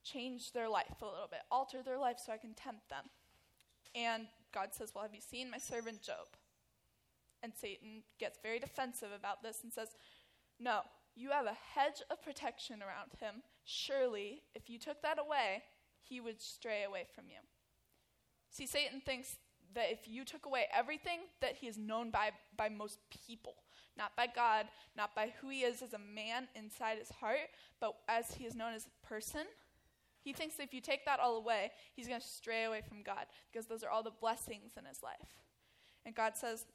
change 0.05 0.53
their 0.53 0.69
life 0.69 1.03
a 1.03 1.07
little 1.07 1.29
bit, 1.31 1.41
alter 1.51 1.83
their 1.83 1.99
life 1.99 2.19
so 2.25 2.33
I 2.33 2.37
can 2.37 2.55
tempt 2.55 2.89
them. 2.91 3.05
And 3.95 4.27
God 4.53 4.69
says, 4.73 4.93
Well, 4.95 5.05
have 5.05 5.15
you 5.15 5.21
seen 5.21 5.51
my 5.51 5.59
servant 5.59 6.03
Job? 6.03 6.27
And 7.43 7.53
Satan 7.55 8.03
gets 8.19 8.39
very 8.43 8.59
defensive 8.59 9.11
about 9.17 9.43
this 9.43 9.61
and 9.63 9.73
says, 9.73 9.89
No, 10.61 10.81
you 11.15 11.31
have 11.31 11.47
a 11.47 11.57
hedge 11.75 12.03
of 12.11 12.23
protection 12.23 12.83
around 12.83 13.13
him. 13.21 13.43
Surely, 13.67 14.43
if 14.55 14.71
you 14.71 14.79
took 14.79 15.03
that 15.03 15.19
away, 15.19 15.65
he 16.01 16.21
would 16.21 16.41
stray 16.41 16.85
away 16.85 17.05
from 17.15 17.25
you. 17.29 17.39
See, 18.49 18.65
Satan 18.65 19.01
thinks 19.01 19.37
that 19.75 19.91
if 19.91 20.07
you 20.07 20.25
took 20.25 20.47
away 20.47 20.67
everything 20.73 21.19
that 21.41 21.57
he 21.57 21.67
is 21.67 21.77
known 21.77 22.11
by 22.11 22.31
by 22.57 22.69
most 22.69 23.01
people, 23.11 23.57
not 23.99 24.15
by 24.17 24.29
God, 24.29 24.67
not 24.97 25.15
by 25.17 25.33
who 25.41 25.49
he 25.49 25.63
is 25.63 25.83
as 25.83 25.93
a 25.93 25.99
man 25.99 26.47
inside 26.55 26.99
his 26.99 27.11
heart, 27.11 27.51
but 27.81 27.97
as 28.09 28.35
he 28.35 28.45
is 28.45 28.55
known 28.55 28.73
as 28.73 28.87
a 28.87 29.07
person, 29.07 29.47
he 30.23 30.33
thinks 30.33 30.57
that 30.57 30.63
if 30.63 30.73
you 30.73 30.81
take 30.81 31.05
that 31.05 31.19
all 31.19 31.37
away, 31.37 31.73
he's 31.95 32.09
going 32.09 32.21
to 32.21 32.27
stray 32.27 32.65
away 32.65 32.83
from 32.87 33.03
God 33.03 33.27
because 33.51 33.67
those 33.67 33.83
are 33.83 33.91
all 33.91 34.03
the 34.03 34.11
blessings 34.11 34.73
in 34.79 34.85
his 34.85 35.03
life. 35.03 35.35
And 36.05 36.15
God 36.15 36.37
says, 36.37 36.67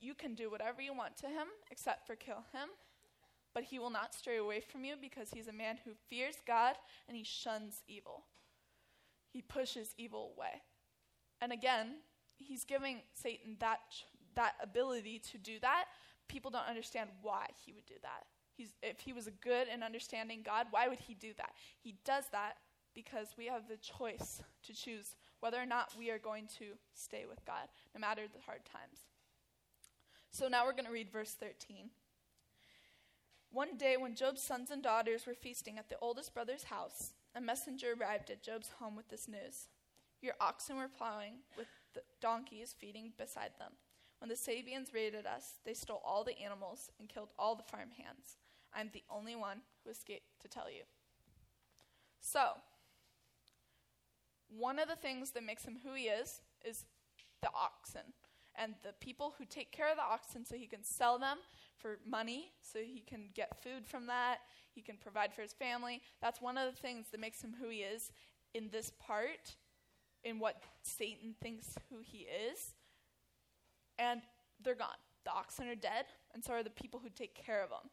You 0.00 0.14
can 0.14 0.34
do 0.34 0.50
whatever 0.50 0.82
you 0.82 0.92
want 0.92 1.16
to 1.18 1.26
him 1.26 1.46
except 1.70 2.06
for 2.06 2.16
kill 2.16 2.44
him, 2.52 2.68
but 3.54 3.64
he 3.64 3.78
will 3.78 3.90
not 3.90 4.14
stray 4.14 4.38
away 4.38 4.60
from 4.60 4.84
you 4.84 4.94
because 5.00 5.28
he's 5.32 5.48
a 5.48 5.52
man 5.52 5.78
who 5.84 5.92
fears 6.08 6.36
God 6.46 6.76
and 7.08 7.16
he 7.16 7.24
shuns 7.24 7.82
evil. 7.86 8.24
He 9.30 9.42
pushes 9.42 9.94
evil 9.96 10.32
away. 10.36 10.62
And 11.40 11.52
again, 11.52 11.96
he's 12.36 12.64
giving 12.64 13.00
Satan 13.14 13.56
that, 13.60 13.80
that 14.34 14.54
ability 14.62 15.20
to 15.32 15.38
do 15.38 15.58
that. 15.60 15.86
People 16.28 16.50
don't 16.50 16.68
understand 16.68 17.10
why 17.20 17.46
he 17.64 17.72
would 17.72 17.86
do 17.86 17.94
that. 18.02 18.24
He's, 18.54 18.74
if 18.82 19.00
he 19.00 19.12
was 19.12 19.26
a 19.26 19.32
good 19.32 19.68
and 19.72 19.82
understanding 19.82 20.42
God, 20.44 20.66
why 20.70 20.88
would 20.88 21.00
he 21.00 21.14
do 21.14 21.32
that? 21.38 21.52
He 21.80 21.96
does 22.04 22.24
that 22.32 22.56
because 22.94 23.28
we 23.38 23.46
have 23.46 23.68
the 23.68 23.78
choice 23.78 24.42
to 24.64 24.74
choose 24.74 25.14
whether 25.40 25.60
or 25.60 25.66
not 25.66 25.94
we 25.98 26.10
are 26.10 26.18
going 26.18 26.46
to 26.58 26.66
stay 26.94 27.24
with 27.28 27.44
God, 27.46 27.68
no 27.94 28.00
matter 28.00 28.22
the 28.22 28.42
hard 28.44 28.64
times. 28.64 29.00
So 30.30 30.48
now 30.48 30.64
we're 30.64 30.72
going 30.72 30.86
to 30.86 30.92
read 30.92 31.10
verse 31.10 31.34
13. 31.38 31.90
One 33.52 33.76
day, 33.76 33.98
when 33.98 34.14
Job's 34.14 34.42
sons 34.42 34.70
and 34.70 34.82
daughters 34.82 35.26
were 35.26 35.34
feasting 35.34 35.78
at 35.78 35.90
the 35.90 35.98
oldest 36.00 36.32
brother's 36.32 36.64
house, 36.64 37.12
a 37.34 37.40
messenger 37.40 37.92
arrived 37.92 38.30
at 38.30 38.42
Job's 38.42 38.70
home 38.78 38.96
with 38.96 39.08
this 39.08 39.28
news 39.28 39.68
Your 40.22 40.34
oxen 40.40 40.76
were 40.76 40.88
plowing, 40.88 41.40
with 41.58 41.66
the 41.92 42.00
donkeys 42.22 42.74
feeding 42.78 43.12
beside 43.18 43.50
them. 43.58 43.72
When 44.20 44.30
the 44.30 44.36
Sabeans 44.36 44.94
raided 44.94 45.26
us, 45.26 45.58
they 45.66 45.74
stole 45.74 46.00
all 46.02 46.24
the 46.24 46.38
animals 46.40 46.90
and 46.98 47.10
killed 47.10 47.28
all 47.38 47.54
the 47.54 47.62
farm 47.62 47.90
hands. 47.90 48.38
I'm 48.72 48.88
the 48.94 49.04
only 49.10 49.36
one 49.36 49.60
who 49.84 49.90
escaped 49.90 50.40
to 50.40 50.48
tell 50.48 50.70
you. 50.70 50.84
So, 52.20 52.52
one 54.48 54.78
of 54.78 54.88
the 54.88 54.96
things 54.96 55.32
that 55.32 55.44
makes 55.44 55.64
him 55.64 55.80
who 55.84 55.92
he 55.92 56.04
is 56.04 56.40
is 56.64 56.84
the 57.42 57.50
oxen 57.54 58.14
and 58.54 58.74
the 58.82 58.94
people 59.00 59.34
who 59.36 59.44
take 59.44 59.72
care 59.72 59.90
of 59.90 59.96
the 59.96 60.02
oxen 60.02 60.46
so 60.46 60.54
he 60.54 60.66
can 60.66 60.84
sell 60.84 61.18
them 61.18 61.38
for 61.78 61.98
money, 62.08 62.52
so 62.60 62.78
he 62.78 63.00
can 63.00 63.28
get 63.34 63.62
food 63.62 63.86
from 63.86 64.06
that, 64.06 64.38
he 64.74 64.80
can 64.80 64.96
provide 64.96 65.32
for 65.32 65.42
his 65.42 65.52
family. 65.52 66.00
That's 66.20 66.40
one 66.40 66.58
of 66.58 66.72
the 66.72 66.80
things 66.80 67.06
that 67.10 67.20
makes 67.20 67.42
him 67.42 67.54
who 67.60 67.68
he 67.68 67.78
is 67.78 68.12
in 68.54 68.68
this 68.70 68.92
part, 68.98 69.56
in 70.24 70.38
what 70.38 70.62
Satan 70.82 71.34
thinks 71.40 71.74
who 71.90 71.98
he 72.00 72.26
is. 72.50 72.74
And 73.98 74.22
they're 74.62 74.74
gone. 74.74 74.88
The 75.24 75.32
oxen 75.32 75.68
are 75.68 75.74
dead, 75.74 76.06
and 76.34 76.44
so 76.44 76.52
are 76.54 76.62
the 76.62 76.70
people 76.70 77.00
who 77.02 77.10
take 77.10 77.34
care 77.34 77.62
of 77.62 77.70
them. 77.70 77.90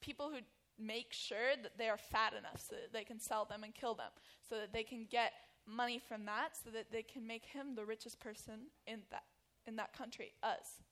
People 0.00 0.30
who 0.30 0.38
make 0.78 1.12
sure 1.12 1.56
that 1.62 1.76
they 1.76 1.88
are 1.88 1.98
fat 1.98 2.32
enough 2.32 2.60
so 2.68 2.76
that 2.76 2.92
they 2.92 3.04
can 3.04 3.20
sell 3.20 3.44
them 3.44 3.64
and 3.64 3.74
kill 3.74 3.94
them, 3.94 4.10
so 4.48 4.56
that 4.56 4.72
they 4.72 4.82
can 4.82 5.06
get 5.10 5.32
money 5.66 5.98
from 5.98 6.24
that, 6.24 6.56
so 6.62 6.70
that 6.70 6.90
they 6.90 7.02
can 7.02 7.26
make 7.26 7.44
him 7.44 7.74
the 7.74 7.84
richest 7.84 8.20
person 8.20 8.68
in 8.86 9.00
that 9.10 9.24
in 9.66 9.76
that 9.76 9.92
country, 9.92 10.32
Uz. 10.42 10.82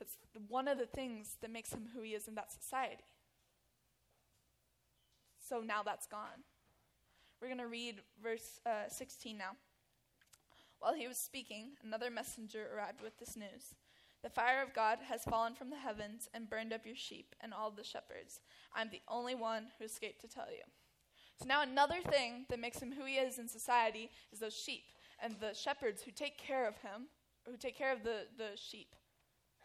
That's 0.00 0.16
one 0.48 0.66
of 0.66 0.78
the 0.78 0.86
things 0.86 1.36
that 1.42 1.52
makes 1.52 1.72
him 1.72 1.90
who 1.94 2.02
he 2.02 2.14
is 2.14 2.26
in 2.26 2.34
that 2.34 2.50
society. 2.50 3.04
So 5.46 5.60
now 5.60 5.82
that's 5.84 6.06
gone. 6.06 6.44
We're 7.40 7.48
going 7.48 7.58
to 7.58 7.66
read 7.66 7.96
verse 8.22 8.60
uh, 8.66 8.88
16 8.88 9.38
now. 9.38 9.52
While 10.78 10.94
he 10.94 11.06
was 11.06 11.18
speaking, 11.18 11.72
another 11.84 12.10
messenger 12.10 12.68
arrived 12.74 13.02
with 13.02 13.18
this 13.18 13.36
news 13.36 13.74
The 14.22 14.30
fire 14.30 14.62
of 14.62 14.74
God 14.74 14.98
has 15.08 15.24
fallen 15.24 15.54
from 15.54 15.70
the 15.70 15.76
heavens 15.76 16.28
and 16.32 16.48
burned 16.48 16.72
up 16.72 16.86
your 16.86 16.96
sheep 16.96 17.34
and 17.40 17.52
all 17.52 17.70
the 17.70 17.84
shepherds. 17.84 18.40
I'm 18.74 18.88
the 18.90 19.02
only 19.06 19.34
one 19.34 19.66
who 19.78 19.84
escaped 19.84 20.22
to 20.22 20.28
tell 20.28 20.50
you. 20.50 20.64
So 21.38 21.46
now 21.46 21.62
another 21.62 22.00
thing 22.00 22.46
that 22.48 22.58
makes 22.58 22.80
him 22.80 22.92
who 22.92 23.04
he 23.04 23.14
is 23.14 23.38
in 23.38 23.48
society 23.48 24.10
is 24.32 24.40
those 24.40 24.56
sheep 24.56 24.84
and 25.22 25.36
the 25.40 25.54
shepherds 25.54 26.02
who 26.02 26.10
take 26.10 26.38
care 26.38 26.66
of 26.66 26.76
him, 26.78 27.08
who 27.46 27.56
take 27.56 27.76
care 27.76 27.92
of 27.92 28.02
the, 28.02 28.26
the 28.36 28.56
sheep. 28.56 28.94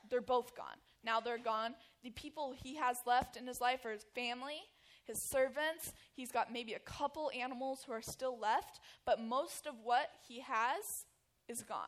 They're 0.10 0.22
both 0.22 0.56
gone. 0.56 0.78
Now 1.04 1.20
they're 1.20 1.38
gone. 1.38 1.76
The 2.04 2.12
people 2.12 2.54
he 2.64 2.76
has 2.76 2.98
left 3.06 3.38
in 3.38 3.48
his 3.48 3.62
life 3.62 3.86
are 3.86 3.92
his 3.92 4.06
family, 4.16 4.62
his 5.06 5.22
servants. 5.22 5.94
He's 6.16 6.32
got 6.32 6.52
maybe 6.52 6.74
a 6.74 6.80
couple 6.80 7.32
animals 7.38 7.84
who 7.86 7.94
are 7.94 8.02
still 8.02 8.38
left, 8.40 8.80
but 9.06 9.22
most 9.22 9.68
of 9.68 9.76
what 9.84 10.10
he 10.28 10.42
has 10.42 11.06
is 11.48 11.62
gone. 11.64 11.88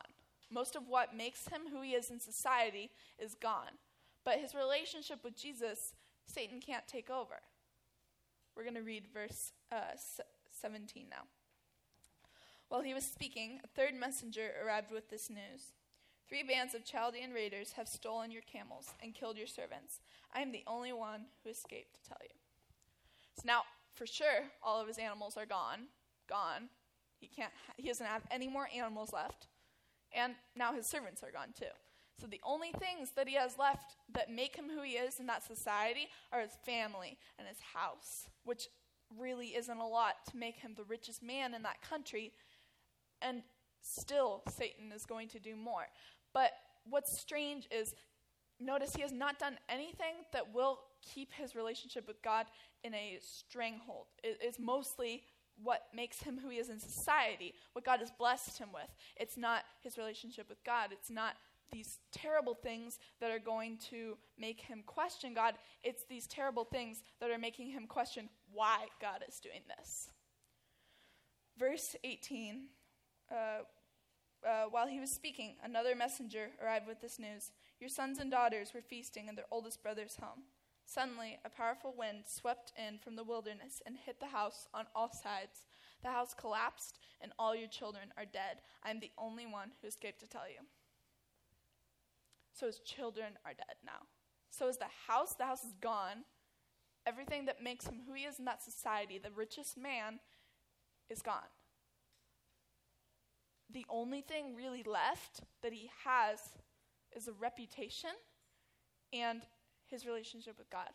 Most 0.50 0.76
of 0.76 0.88
what 0.88 1.16
makes 1.16 1.48
him 1.48 1.62
who 1.70 1.82
he 1.82 1.90
is 1.90 2.10
in 2.10 2.20
society 2.20 2.90
is 3.18 3.34
gone. 3.34 3.76
But 4.24 4.38
his 4.38 4.54
relationship 4.54 5.24
with 5.24 5.36
Jesus, 5.36 5.94
Satan 6.26 6.60
can't 6.60 6.86
take 6.86 7.10
over. 7.10 7.40
We're 8.56 8.64
going 8.64 8.74
to 8.74 8.82
read 8.82 9.04
verse 9.12 9.52
uh, 9.70 9.96
17 10.60 11.06
now. 11.10 11.22
While 12.68 12.82
he 12.82 12.92
was 12.92 13.04
speaking, 13.04 13.60
a 13.64 13.66
third 13.68 13.94
messenger 13.94 14.50
arrived 14.64 14.90
with 14.90 15.08
this 15.08 15.30
news. 15.30 15.72
Three 16.28 16.42
bands 16.42 16.74
of 16.74 16.84
Chaldean 16.84 17.32
raiders 17.32 17.72
have 17.72 17.88
stolen 17.88 18.30
your 18.30 18.42
camels 18.42 18.92
and 19.02 19.14
killed 19.14 19.38
your 19.38 19.46
servants. 19.46 20.00
I 20.34 20.42
am 20.42 20.52
the 20.52 20.64
only 20.66 20.92
one 20.92 21.22
who 21.42 21.50
escaped 21.50 21.94
to 21.94 22.08
tell 22.08 22.18
you. 22.22 22.34
So 23.36 23.44
now, 23.46 23.62
for 23.94 24.06
sure, 24.06 24.44
all 24.62 24.80
of 24.80 24.86
his 24.86 24.98
animals 24.98 25.38
are 25.38 25.46
gone. 25.46 25.86
Gone. 26.28 26.68
He 27.18 27.28
can't. 27.28 27.52
He 27.76 27.88
doesn't 27.88 28.06
have 28.06 28.22
any 28.30 28.46
more 28.46 28.68
animals 28.76 29.12
left, 29.12 29.46
and 30.12 30.34
now 30.54 30.72
his 30.74 30.86
servants 30.86 31.22
are 31.22 31.32
gone 31.32 31.54
too. 31.58 31.72
So 32.20 32.26
the 32.26 32.40
only 32.44 32.72
things 32.72 33.12
that 33.16 33.28
he 33.28 33.34
has 33.34 33.58
left 33.58 33.96
that 34.12 34.30
make 34.30 34.56
him 34.56 34.66
who 34.68 34.82
he 34.82 34.92
is 34.92 35.20
in 35.20 35.26
that 35.26 35.44
society 35.44 36.08
are 36.32 36.40
his 36.40 36.58
family 36.66 37.16
and 37.38 37.48
his 37.48 37.58
house, 37.74 38.28
which 38.44 38.68
really 39.16 39.56
isn't 39.56 39.78
a 39.78 39.86
lot 39.86 40.16
to 40.30 40.36
make 40.36 40.56
him 40.56 40.74
the 40.76 40.84
richest 40.84 41.22
man 41.22 41.54
in 41.54 41.62
that 41.62 41.80
country. 41.80 42.32
And 43.22 43.42
still, 43.80 44.42
Satan 44.48 44.92
is 44.92 45.06
going 45.06 45.28
to 45.28 45.38
do 45.38 45.56
more. 45.56 45.86
But 46.32 46.52
what's 46.88 47.18
strange 47.18 47.68
is 47.70 47.94
notice 48.60 48.94
he 48.94 49.02
has 49.02 49.12
not 49.12 49.38
done 49.38 49.58
anything 49.68 50.24
that 50.32 50.52
will 50.54 50.80
keep 51.02 51.32
his 51.32 51.54
relationship 51.54 52.06
with 52.06 52.20
God 52.22 52.46
in 52.84 52.94
a 52.94 53.18
stranglehold. 53.20 54.06
It 54.22 54.40
is 54.44 54.58
mostly 54.58 55.24
what 55.62 55.82
makes 55.94 56.22
him 56.22 56.38
who 56.38 56.50
he 56.50 56.58
is 56.58 56.68
in 56.68 56.78
society, 56.78 57.54
what 57.72 57.84
God 57.84 58.00
has 58.00 58.10
blessed 58.10 58.58
him 58.58 58.68
with. 58.72 58.88
It's 59.16 59.36
not 59.36 59.62
his 59.82 59.98
relationship 59.98 60.48
with 60.48 60.62
God. 60.64 60.90
It's 60.92 61.10
not 61.10 61.34
these 61.72 61.98
terrible 62.12 62.54
things 62.54 62.98
that 63.20 63.30
are 63.30 63.38
going 63.38 63.78
to 63.90 64.16
make 64.38 64.60
him 64.60 64.82
question 64.86 65.34
God. 65.34 65.54
It's 65.82 66.04
these 66.08 66.26
terrible 66.26 66.64
things 66.64 67.02
that 67.20 67.30
are 67.30 67.38
making 67.38 67.70
him 67.70 67.86
question 67.86 68.28
why 68.52 68.86
God 69.00 69.24
is 69.28 69.40
doing 69.40 69.62
this. 69.76 70.08
Verse 71.58 71.96
18 72.04 72.66
uh, 73.30 73.34
uh, 74.46 74.64
while 74.70 74.86
he 74.86 75.00
was 75.00 75.10
speaking, 75.10 75.56
another 75.62 75.94
messenger 75.94 76.50
arrived 76.62 76.86
with 76.86 77.00
this 77.00 77.18
news 77.18 77.50
Your 77.80 77.90
sons 77.90 78.18
and 78.18 78.30
daughters 78.30 78.72
were 78.74 78.82
feasting 78.82 79.28
in 79.28 79.34
their 79.34 79.46
oldest 79.50 79.82
brother's 79.82 80.16
home. 80.16 80.44
Suddenly, 80.86 81.38
a 81.44 81.50
powerful 81.50 81.94
wind 81.96 82.24
swept 82.26 82.72
in 82.76 82.98
from 82.98 83.14
the 83.14 83.24
wilderness 83.24 83.82
and 83.84 83.96
hit 83.96 84.20
the 84.20 84.26
house 84.26 84.66
on 84.72 84.86
all 84.94 85.12
sides. 85.12 85.66
The 86.02 86.10
house 86.10 86.34
collapsed, 86.34 86.98
and 87.20 87.32
all 87.38 87.54
your 87.54 87.68
children 87.68 88.12
are 88.16 88.24
dead. 88.24 88.62
I 88.82 88.90
am 88.90 89.00
the 89.00 89.10
only 89.18 89.46
one 89.46 89.72
who 89.80 89.88
escaped 89.88 90.20
to 90.20 90.28
tell 90.28 90.48
you. 90.48 90.64
So 92.54 92.66
his 92.66 92.78
children 92.78 93.34
are 93.44 93.52
dead 93.52 93.76
now. 93.84 94.06
So 94.50 94.68
is 94.68 94.78
the 94.78 94.86
house. 95.06 95.34
The 95.34 95.44
house 95.44 95.64
is 95.64 95.74
gone. 95.80 96.24
Everything 97.06 97.44
that 97.46 97.62
makes 97.62 97.86
him 97.86 98.00
who 98.06 98.14
he 98.14 98.22
is 98.22 98.38
in 98.38 98.44
that 98.46 98.62
society, 98.62 99.18
the 99.18 99.30
richest 99.30 99.76
man, 99.76 100.20
is 101.10 101.20
gone 101.22 101.50
the 103.72 103.86
only 103.88 104.22
thing 104.22 104.54
really 104.56 104.82
left 104.82 105.40
that 105.62 105.72
he 105.72 105.90
has 106.04 106.40
is 107.14 107.28
a 107.28 107.32
reputation 107.32 108.10
and 109.12 109.42
his 109.86 110.06
relationship 110.06 110.56
with 110.58 110.70
God. 110.70 110.90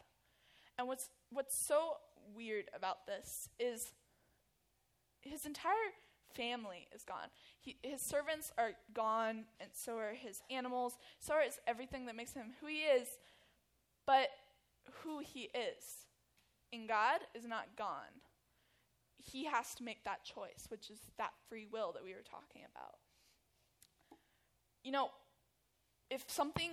And 0.78 0.88
what's 0.88 1.10
what's 1.32 1.56
so 1.56 1.98
weird 2.36 2.66
about 2.76 3.06
this 3.06 3.50
is 3.60 3.94
his 5.22 5.46
entire 5.46 5.74
family 6.36 6.88
is 6.94 7.04
gone. 7.04 7.30
He, 7.60 7.78
his 7.84 8.02
servants 8.02 8.52
are 8.58 8.72
gone, 8.94 9.46
and 9.60 9.70
so 9.74 9.98
are 9.98 10.14
his 10.14 10.42
animals. 10.50 10.98
So 11.20 11.36
is 11.46 11.60
everything 11.68 12.06
that 12.08 12.16
makes 12.16 12.34
him 12.34 12.54
who 12.60 12.68
he 12.68 12.80
is. 12.80 13.08
But 14.06 14.30
who 15.04 15.20
he 15.20 15.50
is 15.54 16.08
in 16.72 16.88
God 16.88 17.22
is 17.34 17.46
not 17.46 17.68
gone 17.78 18.23
he 19.32 19.46
has 19.46 19.74
to 19.76 19.84
make 19.84 20.04
that 20.04 20.24
choice, 20.24 20.66
which 20.70 20.90
is 20.90 21.00
that 21.18 21.32
free 21.48 21.66
will 21.72 21.92
that 21.94 22.04
we 22.04 22.14
were 22.14 22.24
talking 22.30 22.62
about. 22.74 22.96
You 24.84 24.92
know, 24.92 25.10
if 26.10 26.30
something 26.30 26.72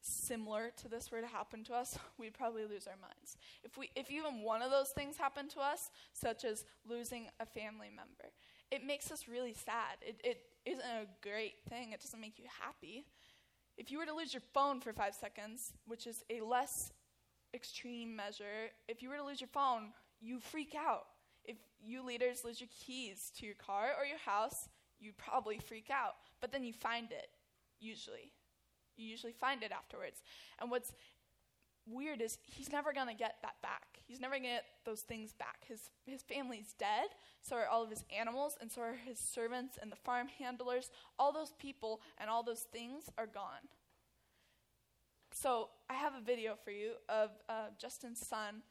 similar 0.00 0.70
to 0.76 0.88
this 0.88 1.10
were 1.10 1.20
to 1.20 1.26
happen 1.26 1.64
to 1.64 1.74
us, 1.74 1.98
we'd 2.18 2.34
probably 2.34 2.64
lose 2.64 2.86
our 2.86 2.96
minds. 3.00 3.36
If 3.64 3.76
we 3.76 3.90
if 3.96 4.10
even 4.10 4.42
one 4.42 4.62
of 4.62 4.70
those 4.70 4.90
things 4.90 5.16
happened 5.16 5.50
to 5.50 5.60
us, 5.60 5.90
such 6.12 6.44
as 6.44 6.64
losing 6.88 7.26
a 7.40 7.46
family 7.46 7.90
member, 7.90 8.32
it 8.70 8.86
makes 8.86 9.10
us 9.10 9.28
really 9.28 9.54
sad. 9.54 9.98
It 10.00 10.20
it 10.22 10.40
isn't 10.64 10.84
a 10.84 11.06
great 11.22 11.54
thing. 11.68 11.92
It 11.92 12.00
doesn't 12.00 12.20
make 12.20 12.38
you 12.38 12.46
happy. 12.60 13.06
If 13.76 13.90
you 13.90 13.98
were 13.98 14.06
to 14.06 14.14
lose 14.14 14.34
your 14.34 14.42
phone 14.52 14.80
for 14.80 14.92
5 14.92 15.14
seconds, 15.14 15.72
which 15.86 16.08
is 16.08 16.24
a 16.30 16.40
less 16.40 16.92
extreme 17.54 18.16
measure, 18.16 18.70
if 18.88 19.02
you 19.02 19.08
were 19.08 19.16
to 19.16 19.24
lose 19.24 19.40
your 19.40 19.48
phone, 19.48 19.92
you 20.20 20.40
freak 20.40 20.74
out 20.74 21.06
you 21.84 22.04
leaders 22.04 22.44
lose 22.44 22.60
your 22.60 22.70
keys 22.84 23.30
to 23.38 23.46
your 23.46 23.54
car 23.54 23.90
or 23.98 24.04
your 24.04 24.18
house, 24.18 24.68
you 25.00 25.12
probably 25.16 25.58
freak 25.58 25.90
out. 25.90 26.14
But 26.40 26.52
then 26.52 26.64
you 26.64 26.72
find 26.72 27.10
it, 27.12 27.28
usually. 27.80 28.32
You 28.96 29.06
usually 29.06 29.32
find 29.32 29.62
it 29.62 29.72
afterwards. 29.72 30.22
And 30.60 30.70
what's 30.70 30.92
weird 31.86 32.20
is 32.20 32.38
he's 32.44 32.70
never 32.70 32.92
going 32.92 33.08
to 33.08 33.14
get 33.14 33.36
that 33.42 33.60
back. 33.62 34.00
He's 34.06 34.20
never 34.20 34.34
going 34.34 34.44
to 34.44 34.48
get 34.48 34.64
those 34.84 35.02
things 35.02 35.32
back. 35.32 35.64
His, 35.66 35.90
his 36.04 36.22
family's 36.22 36.74
dead, 36.78 37.08
so 37.42 37.56
are 37.56 37.66
all 37.66 37.84
of 37.84 37.90
his 37.90 38.04
animals, 38.16 38.56
and 38.60 38.70
so 38.70 38.82
are 38.82 38.94
his 38.94 39.18
servants 39.18 39.78
and 39.80 39.92
the 39.92 39.96
farm 39.96 40.28
handlers. 40.38 40.90
All 41.18 41.32
those 41.32 41.52
people 41.58 42.00
and 42.18 42.28
all 42.30 42.42
those 42.42 42.66
things 42.72 43.04
are 43.16 43.26
gone. 43.26 43.68
So 45.32 45.68
I 45.88 45.94
have 45.94 46.14
a 46.14 46.24
video 46.24 46.54
for 46.64 46.70
you 46.70 46.92
of 47.08 47.30
uh, 47.48 47.68
Justin's 47.78 48.26
son 48.26 48.62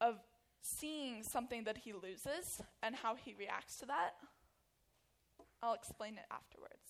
of 0.00 0.16
seeing 0.62 1.22
something 1.22 1.64
that 1.64 1.78
he 1.78 1.92
loses 1.92 2.60
and 2.82 2.94
how 2.94 3.14
he 3.14 3.34
reacts 3.38 3.76
to 3.78 3.86
that. 3.86 4.14
I'll 5.62 5.74
explain 5.74 6.14
it 6.14 6.26
afterwards. 6.30 6.87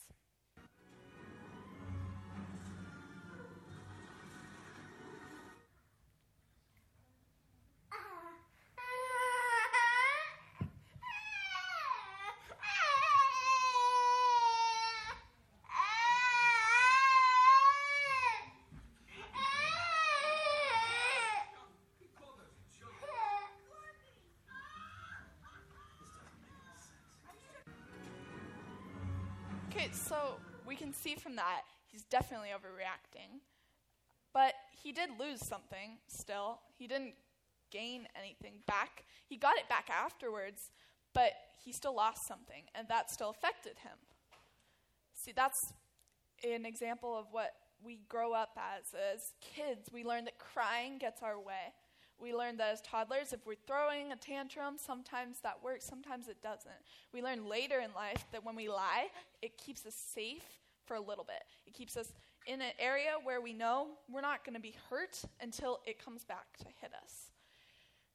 Right? 29.89 29.97
So 29.97 30.37
we 30.67 30.77
can 30.77 30.93
see 30.93 31.15
from 31.15 31.37
that 31.37 31.63
he's 31.87 32.05
definitely 32.05 32.49
overreacting. 32.49 33.41
But 34.33 34.55
he 34.83 34.93
did 34.93 35.11
lose 35.19 35.45
something 35.47 35.99
still. 36.07 36.61
He 36.77 36.87
didn't 36.87 37.15
gain 37.71 38.07
anything 38.17 38.61
back. 38.67 39.05
He 39.27 39.37
got 39.37 39.57
it 39.57 39.69
back 39.69 39.89
afterwards, 39.91 40.71
but 41.15 41.33
he 41.65 41.73
still 41.73 41.95
lost 41.95 42.27
something, 42.27 42.65
and 42.75 42.87
that 42.89 43.11
still 43.11 43.31
affected 43.31 43.79
him. 43.83 43.99
See, 45.15 45.33
that's 45.35 45.73
an 46.45 46.65
example 46.65 47.17
of 47.19 47.27
what 47.31 47.53
we 47.83 48.01
grow 48.09 48.33
up 48.33 48.57
as. 48.57 48.95
As 48.95 49.33
kids, 49.41 49.89
we 49.93 50.05
learn 50.05 50.25
that 50.27 50.39
crying 50.39 50.99
gets 50.99 51.23
our 51.23 51.39
way. 51.39 51.73
We 52.21 52.35
learn 52.35 52.57
that 52.57 52.73
as 52.73 52.81
toddlers, 52.81 53.33
if 53.33 53.47
we're 53.47 53.55
throwing 53.67 54.13
a 54.13 54.17
tantrum, 54.17 54.75
sometimes 54.77 55.39
that 55.43 55.63
works, 55.63 55.85
sometimes 55.85 56.29
it 56.29 56.43
doesn't. 56.43 56.73
We 57.13 57.23
learn 57.23 57.49
later 57.49 57.81
in 57.81 57.93
life 57.95 58.25
that 58.33 58.45
when 58.45 58.57
we 58.57 58.69
lie, 58.69 59.07
it 59.41 59.57
keeps 59.57 59.87
us 59.87 59.95
safe 59.95 60.43
for 60.85 60.95
a 60.95 61.01
little 61.01 61.25
bit. 61.25 61.43
It 61.67 61.75
keeps 61.75 61.97
us 61.97 62.13
in 62.47 62.61
an 62.61 62.73
area 62.79 63.13
where 63.23 63.41
we 63.41 63.53
know 63.53 63.89
we're 64.11 64.21
not 64.21 64.45
going 64.45 64.55
to 64.55 64.61
be 64.61 64.75
hurt 64.91 65.23
until 65.41 65.81
it 65.87 66.03
comes 66.03 66.25
back 66.25 66.57
to 66.59 66.67
hit 66.81 66.91
us. 67.03 67.31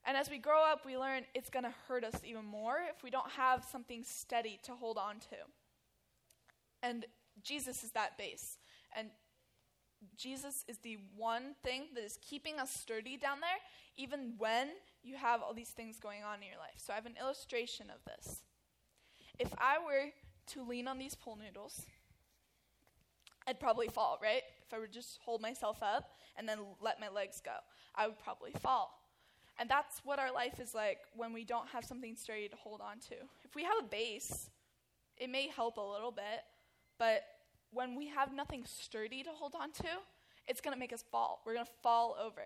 And 0.06 0.18
as 0.18 0.30
we 0.30 0.38
grow 0.38 0.62
up, 0.64 0.86
we 0.86 0.98
learn 0.98 1.24
it's 1.34 1.50
going 1.50 1.64
to 1.64 1.74
hurt 1.88 2.04
us 2.04 2.16
even 2.26 2.44
more 2.44 2.80
if 2.94 3.04
we 3.04 3.10
don't 3.10 3.30
have 3.32 3.64
something 3.64 4.04
steady 4.04 4.60
to 4.64 4.74
hold 4.74 4.98
on 4.98 5.20
to. 5.20 5.38
And 6.82 7.06
Jesus 7.42 7.84
is 7.84 7.92
that 7.92 8.18
base. 8.18 8.58
And 8.96 9.10
Jesus 10.18 10.64
is 10.68 10.78
the 10.80 10.98
one 11.16 11.56
thing 11.64 11.88
that 11.96 12.04
is 12.04 12.18
keeping 12.22 12.60
us 12.60 12.72
sturdy 12.72 13.18
down 13.18 13.40
there, 13.40 13.60
even 13.98 14.34
when 14.38 14.70
you 15.04 15.16
have 15.16 15.42
all 15.42 15.54
these 15.54 15.70
things 15.70 16.00
going 16.00 16.24
on 16.24 16.38
in 16.42 16.48
your 16.48 16.58
life. 16.58 16.76
So 16.78 16.94
I 16.94 16.96
have 16.96 17.06
an 17.06 17.16
illustration 17.20 17.88
of 17.90 18.04
this. 18.06 18.42
If 19.40 19.54
I 19.58 19.78
were 19.80 20.12
to 20.48 20.68
lean 20.68 20.88
on 20.88 20.98
these 20.98 21.16
pool 21.16 21.38
noodles, 21.44 21.86
I'd 23.48 23.60
probably 23.60 23.88
fall, 23.88 24.20
right? 24.22 24.44
If 24.66 24.74
I 24.74 24.80
would 24.80 24.94
just 24.94 25.20
hold 25.24 25.42
myself 25.42 25.84
up 25.84 26.12
and 26.38 26.48
then 26.48 26.60
let 26.82 27.00
my 27.00 27.10
legs 27.10 27.42
go, 27.44 27.56
I 27.96 28.08
would 28.08 28.20
probably 28.20 28.52
fall. 28.52 29.00
And 29.60 29.70
that's 29.70 30.02
what 30.04 30.20
our 30.20 30.34
life 30.34 30.60
is 30.60 30.74
like 30.74 31.00
when 31.16 31.34
we 31.34 31.44
don't 31.44 31.68
have 31.70 31.86
something 31.86 32.16
sturdy 32.16 32.48
to 32.48 32.56
hold 32.56 32.82
on 32.82 33.00
to. 33.10 33.16
If 33.44 33.56
we 33.56 33.64
have 33.64 33.78
a 33.80 33.84
base, 33.84 34.50
it 35.18 35.30
may 35.30 35.48
help 35.48 35.78
a 35.78 35.82
little 35.82 36.12
bit, 36.12 36.42
but 36.98 37.24
when 37.74 37.96
we 37.96 38.08
have 38.08 38.34
nothing 38.34 38.64
sturdy 38.66 39.24
to 39.24 39.30
hold 39.30 39.56
on 39.56 39.72
to, 39.74 39.88
it's 40.48 40.62
going 40.62 40.74
to 40.74 40.80
make 40.80 40.94
us 40.94 41.04
fall. 41.12 41.42
We're 41.46 41.54
going 41.54 41.66
to 41.66 41.72
fall 41.82 42.16
over. 42.22 42.42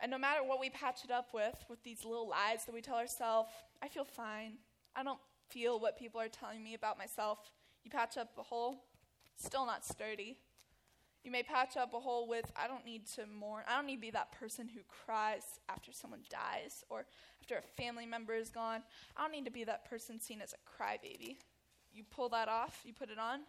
And 0.00 0.10
no 0.10 0.18
matter 0.18 0.42
what 0.42 0.60
we 0.60 0.70
patch 0.70 1.04
it 1.04 1.10
up 1.10 1.28
with, 1.32 1.64
with 1.68 1.82
these 1.84 2.04
little 2.04 2.28
lies 2.28 2.64
that 2.64 2.74
we 2.74 2.80
tell 2.80 2.96
ourselves, 2.96 3.50
I 3.82 3.88
feel 3.88 4.04
fine. 4.04 4.54
I 4.96 5.02
don't 5.02 5.20
feel 5.48 5.78
what 5.78 5.98
people 5.98 6.20
are 6.20 6.28
telling 6.28 6.62
me 6.62 6.74
about 6.74 6.98
myself. 6.98 7.38
You 7.84 7.90
patch 7.90 8.16
up 8.16 8.30
a 8.38 8.42
hole, 8.42 8.84
still 9.36 9.66
not 9.66 9.84
sturdy. 9.84 10.38
You 11.22 11.30
may 11.30 11.44
patch 11.44 11.76
up 11.76 11.94
a 11.94 12.00
hole 12.00 12.26
with, 12.28 12.50
I 12.56 12.66
don't 12.66 12.84
need 12.84 13.06
to 13.14 13.26
mourn. 13.26 13.62
I 13.68 13.76
don't 13.76 13.86
need 13.86 13.96
to 13.96 14.00
be 14.00 14.10
that 14.10 14.32
person 14.32 14.66
who 14.66 14.80
cries 14.88 15.60
after 15.68 15.92
someone 15.92 16.22
dies 16.28 16.82
or 16.90 17.06
after 17.40 17.58
a 17.58 17.62
family 17.62 18.06
member 18.06 18.34
is 18.34 18.50
gone. 18.50 18.82
I 19.16 19.22
don't 19.22 19.30
need 19.30 19.44
to 19.44 19.52
be 19.52 19.62
that 19.64 19.88
person 19.88 20.20
seen 20.20 20.40
as 20.40 20.52
a 20.52 20.82
crybaby. 20.82 21.36
You 21.94 22.02
pull 22.10 22.28
that 22.30 22.48
off, 22.48 22.80
you 22.84 22.92
put 22.92 23.10
it 23.10 23.18
on, 23.18 23.40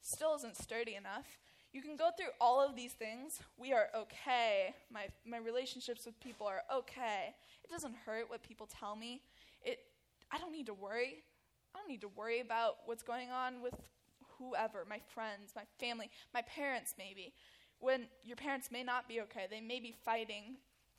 still 0.00 0.34
isn't 0.36 0.56
sturdy 0.56 0.94
enough. 0.94 1.26
You 1.72 1.82
can 1.82 1.96
go 1.96 2.10
through 2.16 2.30
all 2.40 2.66
of 2.66 2.74
these 2.74 2.92
things. 2.92 3.40
We 3.58 3.72
are 3.72 3.88
okay. 3.94 4.74
My, 4.90 5.08
my 5.26 5.38
relationships 5.38 6.06
with 6.06 6.18
people 6.20 6.46
are 6.46 6.62
okay. 6.74 7.34
It 7.62 7.70
doesn't 7.70 7.94
hurt 8.06 8.30
what 8.30 8.42
people 8.42 8.66
tell 8.66 8.96
me. 8.96 9.22
It, 9.62 9.80
I 10.32 10.38
don't 10.38 10.52
need 10.52 10.66
to 10.66 10.74
worry. 10.74 11.22
I 11.74 11.78
don't 11.78 11.88
need 11.88 12.00
to 12.00 12.08
worry 12.08 12.40
about 12.40 12.76
what's 12.86 13.02
going 13.02 13.30
on 13.30 13.60
with 13.60 13.74
whoever, 14.38 14.86
my 14.88 15.00
friends, 15.14 15.52
my 15.54 15.64
family, 15.78 16.10
my 16.32 16.42
parents, 16.42 16.94
maybe. 16.96 17.34
When 17.80 18.06
your 18.24 18.36
parents 18.36 18.70
may 18.70 18.82
not 18.82 19.06
be 19.06 19.20
okay, 19.22 19.46
they 19.50 19.60
may 19.60 19.78
be 19.78 19.94
fighting 20.04 20.56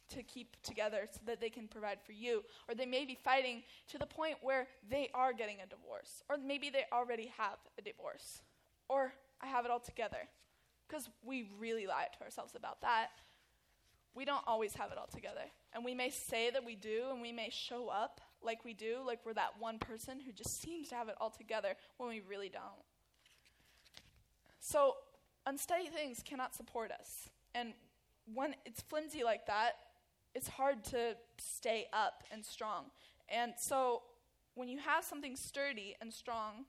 to 0.09 0.23
keep 0.23 0.55
together 0.61 1.07
so 1.11 1.19
that 1.25 1.39
they 1.39 1.49
can 1.49 1.67
provide 1.67 1.99
for 2.05 2.11
you. 2.11 2.43
Or 2.67 2.75
they 2.75 2.85
may 2.85 3.05
be 3.05 3.15
fighting 3.15 3.63
to 3.89 3.97
the 3.97 4.05
point 4.05 4.37
where 4.41 4.67
they 4.89 5.09
are 5.13 5.33
getting 5.33 5.57
a 5.61 5.67
divorce. 5.67 6.23
Or 6.29 6.37
maybe 6.37 6.69
they 6.69 6.85
already 6.91 7.31
have 7.37 7.57
a 7.77 7.81
divorce 7.81 8.41
or 8.89 9.13
I 9.41 9.47
have 9.47 9.63
it 9.65 9.71
all 9.71 9.79
together. 9.79 10.27
Because 10.87 11.09
we 11.23 11.49
really 11.59 11.87
lie 11.87 12.07
to 12.17 12.23
ourselves 12.23 12.55
about 12.55 12.81
that. 12.81 13.09
We 14.15 14.25
don't 14.25 14.43
always 14.47 14.73
have 14.73 14.91
it 14.91 14.97
all 14.97 15.07
together. 15.07 15.45
And 15.73 15.85
we 15.85 15.93
may 15.93 16.09
say 16.09 16.49
that 16.49 16.65
we 16.65 16.75
do, 16.75 17.05
and 17.11 17.21
we 17.21 17.31
may 17.31 17.49
show 17.51 17.87
up 17.87 18.19
like 18.41 18.65
we 18.65 18.73
do, 18.73 18.97
like 19.05 19.19
we're 19.25 19.33
that 19.33 19.59
one 19.59 19.77
person 19.77 20.19
who 20.19 20.31
just 20.31 20.61
seems 20.61 20.89
to 20.89 20.95
have 20.95 21.09
it 21.09 21.15
all 21.21 21.29
together 21.29 21.75
when 21.97 22.09
we 22.09 22.21
really 22.21 22.49
don't. 22.49 22.83
So, 24.59 24.95
unsteady 25.45 25.87
things 25.87 26.21
cannot 26.23 26.55
support 26.55 26.91
us. 26.91 27.29
And 27.53 27.73
when 28.33 28.55
it's 28.65 28.81
flimsy 28.81 29.23
like 29.23 29.45
that, 29.47 29.73
it's 30.35 30.47
hard 30.47 30.83
to 30.85 31.15
stay 31.37 31.87
up 31.93 32.23
and 32.31 32.45
strong. 32.45 32.85
And 33.29 33.53
so, 33.57 34.03
when 34.55 34.67
you 34.67 34.79
have 34.79 35.03
something 35.03 35.35
sturdy 35.35 35.95
and 36.01 36.13
strong, 36.13 36.65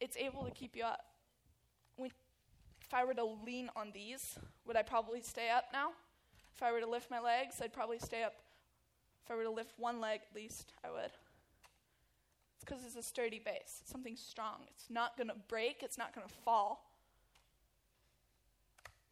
it's 0.00 0.16
able 0.16 0.44
to 0.44 0.50
keep 0.50 0.76
you 0.76 0.84
up. 0.84 1.00
When, 1.96 2.10
if 2.80 2.92
I 2.92 3.04
were 3.04 3.14
to 3.14 3.24
lean 3.24 3.70
on 3.76 3.90
these, 3.92 4.38
would 4.66 4.76
I 4.76 4.82
probably 4.82 5.20
stay 5.20 5.50
up 5.50 5.64
now? 5.72 5.90
If 6.54 6.62
I 6.62 6.72
were 6.72 6.80
to 6.80 6.86
lift 6.86 7.10
my 7.10 7.20
legs, 7.20 7.60
I'd 7.62 7.72
probably 7.72 7.98
stay 7.98 8.22
up. 8.22 8.34
If 9.24 9.30
I 9.30 9.34
were 9.34 9.44
to 9.44 9.50
lift 9.50 9.72
one 9.78 10.00
leg 10.00 10.20
at 10.30 10.36
least, 10.36 10.72
I 10.84 10.90
would. 10.90 11.10
It's 12.54 12.64
because 12.64 12.84
it's 12.84 12.96
a 12.96 13.02
sturdy 13.02 13.40
base, 13.44 13.80
it's 13.82 13.90
something 13.90 14.16
strong. 14.16 14.62
It's 14.74 14.86
not 14.88 15.16
going 15.16 15.28
to 15.28 15.36
break, 15.48 15.82
it's 15.82 15.98
not 15.98 16.14
going 16.14 16.26
to 16.26 16.34
fall. 16.44 16.90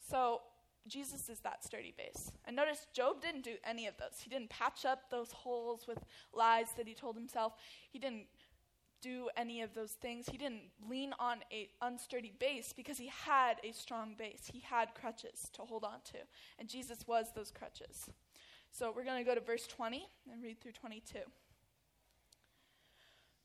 So, 0.09 0.43
Jesus 0.87 1.31
is 1.31 1.41
that 1.41 1.65
sturdy 1.65 1.95
base. 1.97 2.31
And 2.45 2.55
notice 2.55 2.87
Job 2.93 3.23
didn't 3.23 3.43
do 3.43 3.55
any 3.65 3.87
of 3.87 3.97
those. 3.97 4.21
He 4.21 4.29
didn't 4.29 4.51
patch 4.51 4.85
up 4.85 5.11
those 5.11 5.33
holes 5.33 5.87
with 5.89 5.99
lies 6.33 6.69
that 6.77 6.87
he 6.87 6.95
told 6.95 7.17
himself. 7.17 7.55
He 7.91 7.99
didn't 7.99 8.27
do 9.05 9.29
any 9.37 9.61
of 9.61 9.75
those 9.75 9.93
things. 9.93 10.27
He 10.31 10.39
didn't 10.39 10.63
lean 10.89 11.13
on 11.19 11.39
a 11.53 11.69
unsturdy 11.83 12.33
base 12.39 12.73
because 12.75 12.97
he 12.97 13.09
had 13.09 13.57
a 13.63 13.73
strong 13.73 14.15
base. 14.17 14.49
He 14.51 14.61
had 14.61 14.95
crutches 14.95 15.51
to 15.53 15.63
hold 15.63 15.85
on 15.85 16.01
to. 16.13 16.19
And 16.59 16.69
Jesus 16.69 17.07
was 17.07 17.27
those 17.35 17.51
crutches. 17.51 18.07
So 18.73 18.93
we're 18.95 19.05
going 19.05 19.23
to 19.23 19.29
go 19.29 19.35
to 19.35 19.41
verse 19.41 19.67
20 19.67 20.09
and 20.33 20.43
read 20.43 20.61
through 20.61 20.73
22. 20.73 21.19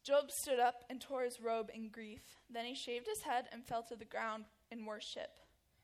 Job 0.04 0.32
stood 0.32 0.60
up 0.60 0.86
and 0.90 1.02
tore 1.02 1.24
his 1.24 1.42
robe 1.42 1.70
in 1.74 1.90
grief. 1.90 2.22
Then 2.50 2.66
he 2.66 2.74
shaved 2.74 3.06
his 3.06 3.22
head 3.22 3.46
and 3.52 3.66
fell 3.66 3.84
to 3.84 3.98
the 3.98 4.06
ground 4.06 4.46
in 4.72 4.86
worship. 4.86 5.40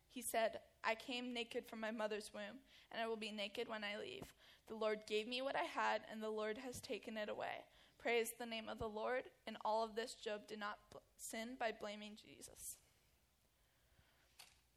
He 0.09 0.21
said, 0.21 0.59
I 0.83 0.95
came 0.95 1.33
naked 1.33 1.65
from 1.67 1.81
my 1.81 1.91
mother's 1.91 2.31
womb, 2.33 2.59
and 2.91 3.01
I 3.01 3.07
will 3.07 3.17
be 3.17 3.31
naked 3.31 3.67
when 3.67 3.83
I 3.83 3.99
leave. 3.99 4.23
The 4.67 4.75
Lord 4.75 4.99
gave 5.07 5.27
me 5.27 5.41
what 5.41 5.57
I 5.57 5.63
had, 5.63 6.01
and 6.09 6.23
the 6.23 6.29
Lord 6.29 6.57
has 6.59 6.79
taken 6.79 7.17
it 7.17 7.27
away. 7.27 7.65
Praise 8.05 8.33
the 8.37 8.45
name 8.45 8.69
of 8.69 8.77
the 8.77 8.87
Lord. 8.87 9.23
In 9.47 9.57
all 9.65 9.83
of 9.83 9.95
this, 9.95 10.13
Job 10.13 10.41
did 10.47 10.59
not 10.59 10.77
bl- 10.91 10.99
sin 11.17 11.55
by 11.59 11.71
blaming 11.71 12.11
Jesus. 12.23 12.77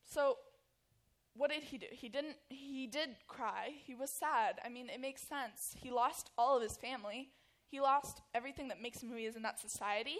So, 0.03 0.39
what 1.35 1.51
did 1.51 1.65
he 1.65 1.77
do? 1.77 1.89
He 1.91 2.09
didn't 2.09 2.37
he 2.49 2.87
did 2.87 3.11
cry. 3.27 3.73
He 3.85 3.95
was 3.95 4.09
sad. 4.09 4.61
I 4.65 4.71
mean, 4.71 4.89
it 4.89 4.99
makes 4.99 5.21
sense. 5.21 5.77
He 5.79 5.91
lost 5.91 6.31
all 6.39 6.57
of 6.57 6.63
his 6.63 6.79
family. 6.79 7.29
He 7.67 7.81
lost 7.81 8.23
everything 8.35 8.69
that 8.69 8.81
makes 8.81 9.03
him 9.03 9.11
who 9.11 9.17
he 9.17 9.27
is 9.27 9.37
in 9.37 9.43
that 9.43 9.61
society. 9.61 10.17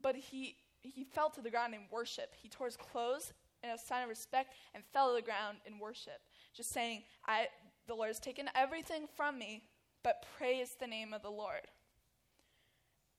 But 0.00 0.16
he 0.16 0.56
he 0.80 1.04
fell 1.04 1.28
to 1.32 1.42
the 1.42 1.50
ground 1.50 1.74
in 1.74 1.80
worship. 1.90 2.32
He 2.34 2.48
tore 2.48 2.66
his 2.66 2.78
clothes 2.78 3.34
in 3.62 3.68
a 3.68 3.76
sign 3.76 4.04
of 4.04 4.08
respect 4.08 4.54
and 4.72 4.82
fell 4.94 5.10
to 5.10 5.16
the 5.16 5.20
ground 5.20 5.58
in 5.66 5.78
worship, 5.78 6.22
just 6.54 6.70
saying, 6.70 7.02
"I 7.26 7.48
the 7.88 7.94
Lord 7.94 8.08
has 8.08 8.20
taken 8.20 8.48
everything 8.54 9.06
from 9.06 9.38
me, 9.38 9.68
but 10.02 10.24
praise 10.38 10.76
the 10.80 10.86
name 10.86 11.12
of 11.12 11.20
the 11.20 11.30
Lord." 11.30 11.68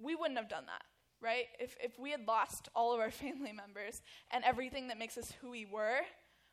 We 0.03 0.15
wouldn't 0.15 0.37
have 0.37 0.49
done 0.49 0.65
that, 0.65 0.83
right? 1.21 1.45
If, 1.59 1.75
if 1.81 1.97
we 1.97 2.11
had 2.11 2.27
lost 2.27 2.69
all 2.75 2.93
of 2.93 2.99
our 2.99 3.11
family 3.23 3.51
members 3.51 4.01
and 4.31 4.43
everything 4.43 4.87
that 4.89 4.99
makes 4.99 5.17
us 5.17 5.33
who 5.41 5.49
we 5.49 5.65
were, 5.65 6.01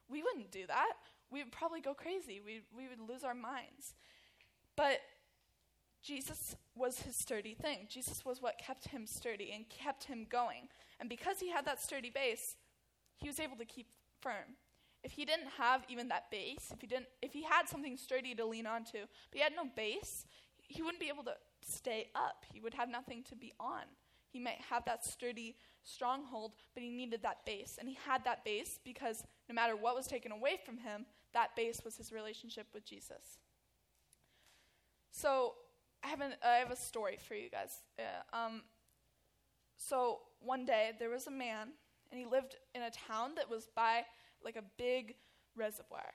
we 0.09 0.23
wouldn't 0.23 0.51
do 0.51 0.67
that. 0.67 0.93
We 1.31 1.43
would 1.43 1.53
probably 1.53 1.81
go 1.81 1.95
crazy. 1.95 2.41
We, 2.45 2.63
we 2.77 2.89
would 2.89 3.01
lose 3.01 3.23
our 3.23 3.35
minds. 3.35 3.95
But 4.77 5.01
Jesus 6.03 6.57
was 6.75 7.03
his 7.03 7.17
sturdy 7.17 7.55
thing. 7.55 7.87
Jesus 7.89 8.25
was 8.25 8.41
what 8.41 8.59
kept 8.59 8.89
him 8.89 9.07
sturdy 9.07 9.53
and 9.55 9.69
kept 9.69 10.05
him 10.05 10.27
going. 10.31 10.69
And 10.99 11.09
because 11.09 11.39
he 11.39 11.51
had 11.51 11.67
that 11.67 11.83
sturdy 11.83 12.11
base, 12.11 12.57
he 13.17 13.29
was 13.29 13.39
able 13.39 13.57
to 13.57 13.65
keep 13.65 13.87
firm. 14.21 14.57
If 15.03 15.13
he 15.13 15.25
didn't 15.25 15.49
have 15.59 15.85
even 15.89 16.09
that 16.09 16.31
base, 16.31 16.71
if 16.73 16.81
he 16.81 16.87
didn't 16.87 17.07
if 17.23 17.33
he 17.33 17.43
had 17.43 17.69
something 17.69 17.97
sturdy 17.97 18.35
to 18.35 18.45
lean 18.45 18.67
onto, 18.67 18.99
but 19.31 19.35
he 19.35 19.41
had 19.41 19.53
no 19.57 19.65
base, 19.75 20.27
he 20.59 20.83
wouldn't 20.83 21.01
be 21.01 21.09
able 21.09 21.25
to 21.25 21.35
stay 21.65 22.09
up. 22.15 22.45
He 22.53 22.61
would 22.61 22.75
have 22.75 22.89
nothing 22.89 23.23
to 23.25 23.37
be 23.37 23.53
on. 23.61 23.83
He 24.33 24.39
might 24.39 24.61
have 24.71 24.85
that 24.85 25.05
sturdy 25.05 25.57
stronghold, 25.83 26.53
but 26.75 26.83
he 26.83 26.91
needed 26.91 27.23
that 27.23 27.45
base. 27.45 27.77
And 27.79 27.89
he 27.89 27.99
had 28.07 28.25
that 28.25 28.45
base 28.45 28.79
because 28.85 29.25
no 29.49 29.55
matter 29.55 29.77
what 29.77 29.97
was 29.97 30.07
taken 30.07 30.33
away 30.33 30.59
from 30.65 30.79
him, 30.79 31.07
that 31.33 31.57
base 31.57 31.83
was 31.85 31.97
his 31.97 32.13
relationship 32.13 32.67
with 32.73 32.85
Jesus. 32.85 33.39
So 35.11 35.55
I 36.05 36.09
have, 36.09 36.21
an, 36.21 36.35
I 36.45 36.55
have 36.55 36.71
a 36.71 36.77
story 36.77 37.19
for 37.27 37.35
you 37.35 37.51
guys. 37.51 37.83
Uh, 37.99 38.37
um, 38.37 38.63
So 39.77 40.21
one 40.41 40.65
day 40.65 40.93
there 40.99 41.11
was 41.11 41.27
a 41.27 41.31
man, 41.31 41.69
and 42.11 42.21
he 42.21 42.27
lived 42.27 42.57
in 42.75 42.83
a 42.83 42.91
town 42.91 43.35
that 43.37 43.51
was 43.51 43.69
by 43.75 44.05
like 44.45 44.57
a 44.57 44.65
big 44.77 45.17
reservoir. 45.57 46.15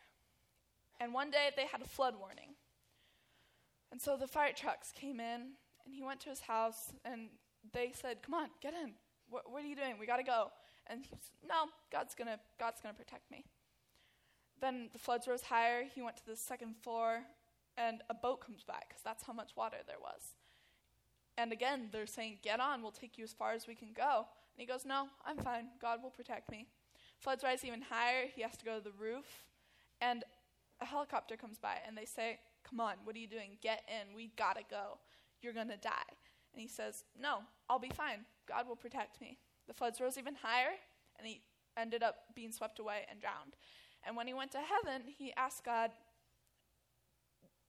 And 0.99 1.13
one 1.13 1.31
day 1.31 1.51
they 1.55 1.65
had 1.65 1.81
a 1.81 1.85
flood 1.85 2.15
warning. 2.17 2.54
And 3.95 4.01
so 4.01 4.17
the 4.17 4.27
fire 4.27 4.51
trucks 4.51 4.91
came 4.91 5.21
in, 5.21 5.55
and 5.85 5.95
he 5.95 6.03
went 6.03 6.19
to 6.19 6.29
his 6.29 6.41
house, 6.41 6.91
and 7.05 7.29
they 7.71 7.93
said, 7.93 8.21
"Come 8.21 8.33
on, 8.33 8.49
get 8.61 8.73
in. 8.73 8.93
What, 9.29 9.49
what 9.49 9.63
are 9.63 9.65
you 9.65 9.73
doing? 9.77 9.97
We 9.97 10.05
got 10.05 10.17
to 10.17 10.23
go." 10.23 10.51
And 10.87 10.99
he 11.05 11.07
said, 11.07 11.47
"No, 11.47 11.69
God's 11.93 12.13
gonna 12.13 12.37
God's 12.59 12.81
gonna 12.81 12.93
protect 12.93 13.31
me." 13.31 13.45
Then 14.59 14.89
the 14.91 14.99
floods 14.99 15.29
rose 15.29 15.43
higher. 15.43 15.85
He 15.85 16.01
went 16.01 16.17
to 16.17 16.25
the 16.25 16.35
second 16.35 16.75
floor, 16.75 17.23
and 17.77 18.01
a 18.09 18.13
boat 18.13 18.41
comes 18.41 18.65
by 18.65 18.81
because 18.85 19.01
that's 19.01 19.23
how 19.23 19.31
much 19.31 19.55
water 19.55 19.77
there 19.87 20.01
was. 20.01 20.35
And 21.37 21.53
again, 21.53 21.87
they're 21.93 22.05
saying, 22.05 22.39
Get 22.43 22.59
on, 22.59 22.81
we'll 22.81 22.91
take 22.91 23.17
you 23.17 23.23
as 23.23 23.31
far 23.31 23.53
as 23.53 23.65
we 23.65 23.75
can 23.75 23.93
go. 23.95 24.27
And 24.27 24.57
he 24.57 24.65
goes, 24.65 24.83
No, 24.83 25.07
I'm 25.25 25.37
fine. 25.37 25.69
God 25.81 26.03
will 26.03 26.09
protect 26.09 26.51
me. 26.51 26.67
Floods 27.17 27.45
rise 27.45 27.63
even 27.63 27.81
higher. 27.81 28.25
He 28.27 28.41
has 28.41 28.57
to 28.57 28.65
go 28.65 28.77
to 28.77 28.83
the 28.83 28.91
roof. 28.99 29.45
And 30.01 30.25
a 30.81 30.85
helicopter 30.85 31.37
comes 31.37 31.59
by, 31.59 31.77
and 31.87 31.97
they 31.97 32.03
say, 32.03 32.39
Come 32.67 32.79
on, 32.79 32.95
what 33.03 33.15
are 33.15 33.19
you 33.19 33.27
doing? 33.27 33.57
Get 33.61 33.83
in. 33.87 34.15
We 34.15 34.31
gotta 34.37 34.61
go. 34.69 34.97
You're 35.41 35.53
gonna 35.53 35.77
die. 35.77 36.13
And 36.53 36.61
he 36.61 36.67
says, 36.67 37.03
No, 37.19 37.39
I'll 37.69 37.79
be 37.79 37.89
fine. 37.89 38.25
God 38.47 38.67
will 38.67 38.75
protect 38.75 39.21
me. 39.21 39.37
The 39.67 39.73
floods 39.73 39.99
rose 39.99 40.17
even 40.17 40.35
higher, 40.35 40.73
and 41.17 41.27
he 41.27 41.41
ended 41.77 42.03
up 42.03 42.15
being 42.35 42.51
swept 42.51 42.79
away 42.79 43.05
and 43.09 43.19
drowned. 43.19 43.55
And 44.05 44.15
when 44.15 44.27
he 44.27 44.33
went 44.33 44.51
to 44.51 44.59
heaven, 44.59 45.01
he 45.07 45.33
asked 45.35 45.65
God, 45.65 45.91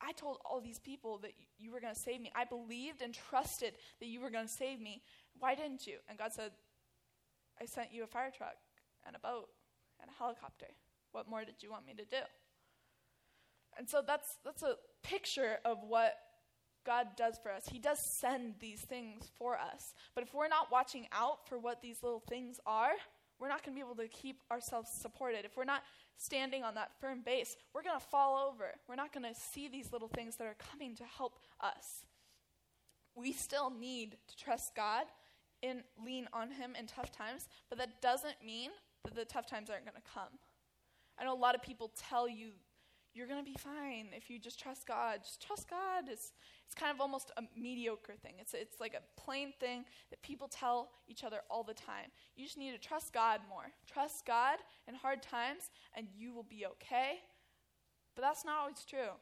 I 0.01 0.13
told 0.13 0.39
all 0.45 0.61
these 0.61 0.79
people 0.79 1.19
that 1.19 1.33
you 1.59 1.73
were 1.73 1.81
going 1.81 1.95
to 1.95 2.01
save 2.01 2.21
me. 2.21 2.31
I 2.35 2.45
believed 2.45 3.01
and 3.01 3.15
trusted 3.15 3.75
that 3.99 4.07
you 4.07 4.21
were 4.21 4.31
going 4.31 4.47
to 4.47 4.53
save 4.53 4.81
me. 4.81 5.03
Why 5.39 5.55
didn't 5.55 5.87
you? 5.87 5.97
And 6.09 6.19
God 6.19 6.33
said, 6.35 6.53
I 7.61 7.65
sent 7.65 7.93
you 7.93 8.05
a 8.05 8.07
fire 8.07 8.31
truck 8.37 8.57
and 9.07 9.17
a 9.17 9.19
boat 9.19 9.49
and 10.01 10.11
a 10.11 10.19
helicopter. 10.23 10.67
What 11.13 11.29
more 11.29 11.45
did 11.45 11.63
you 11.63 11.71
want 11.71 11.87
me 11.87 11.95
to 11.95 12.05
do? 12.05 12.23
And 13.79 13.89
so 13.89 14.03
that's 14.07 14.39
that's 14.45 14.63
a 14.63 14.77
picture 15.03 15.59
of 15.65 15.79
what 15.87 16.15
God 16.85 17.09
does 17.17 17.39
for 17.43 17.51
us. 17.51 17.65
He 17.71 17.79
does 17.79 17.99
send 17.99 18.55
these 18.61 18.81
things 18.81 19.29
for 19.39 19.59
us. 19.59 19.93
But 20.15 20.25
if 20.25 20.33
we're 20.33 20.49
not 20.49 20.71
watching 20.71 21.07
out 21.13 21.49
for 21.49 21.59
what 21.59 21.83
these 21.83 22.03
little 22.03 22.23
things 22.29 22.61
are, 22.65 22.93
we're 23.39 23.49
not 23.49 23.65
going 23.65 23.77
to 23.77 23.83
be 23.83 23.85
able 23.85 23.97
to 23.97 24.09
keep 24.09 24.43
ourselves 24.51 24.91
supported. 24.91 25.45
If 25.45 25.57
we're 25.57 25.65
not 25.65 25.83
standing 26.17 26.63
on 26.63 26.75
that 26.77 26.93
firm 27.01 27.23
base, 27.25 27.57
we're 27.75 27.83
going 27.83 27.99
to 27.99 28.07
fall 28.07 28.51
over. 28.51 28.73
We're 28.89 28.95
not 28.95 29.13
going 29.13 29.25
to 29.25 29.39
see 29.39 29.69
these 29.69 29.93
little 29.93 30.09
things 30.09 30.37
that 30.37 30.47
are 30.47 30.57
coming 30.73 30.95
to 30.97 31.05
help 31.05 31.41
us. 31.61 32.05
We 33.15 33.33
still 33.33 33.71
need 33.71 34.17
to 34.29 34.37
trust 34.37 34.75
God 34.75 35.05
and 35.63 35.83
lean 36.05 36.29
on 36.33 36.51
Him 36.51 36.75
in 36.79 36.87
tough 36.87 37.13
times, 37.13 37.49
but 37.69 37.79
that 37.79 38.01
doesn't 38.01 38.37
mean 38.45 38.71
that 39.05 39.15
the 39.15 39.25
tough 39.25 39.47
times 39.47 39.71
aren't 39.71 39.85
going 39.85 39.97
to 39.97 40.11
come. 40.13 40.39
I 41.19 41.25
know 41.25 41.35
a 41.35 41.39
lot 41.39 41.55
of 41.55 41.63
people 41.63 41.91
tell 41.97 42.29
you 42.29 42.51
you're 43.17 43.27
going 43.27 43.43
to 43.43 43.51
be 43.51 43.57
fine 43.57 44.09
if 44.15 44.29
you 44.29 44.39
just 44.39 44.61
trust 44.61 44.87
God. 44.87 45.21
Just 45.23 45.41
trust 45.41 45.71
God. 45.71 46.05
It's, 46.11 46.33
it's 46.67 46.75
kind 46.75 46.95
of 46.95 47.01
almost 47.01 47.31
a 47.39 47.43
mediocre 47.59 48.13
thing. 48.23 48.35
It's, 48.39 48.53
it's 48.53 48.79
like 48.79 48.95
a 48.95 49.21
plain 49.21 49.55
thing 49.59 49.85
that 50.11 50.21
people 50.23 50.49
tell 50.49 50.91
each 51.09 51.25
other 51.25 51.39
all 51.51 51.63
the 51.63 51.75
time. 51.75 52.11
You 52.37 52.45
just 52.45 52.59
need 52.59 52.73
to 52.73 52.79
trust 52.79 53.15
God 53.15 53.41
more. 53.49 53.73
Trust 53.91 54.27
God 54.27 54.59
in 54.87 54.95
hard 54.95 55.23
times, 55.23 55.71
and 55.97 56.07
you 56.15 56.35
will 56.35 56.43
be 56.45 56.67
okay. 56.67 57.21
But 58.15 58.23
that's 58.23 58.45
not 58.45 58.59
always 58.59 58.85
true. 58.89 59.15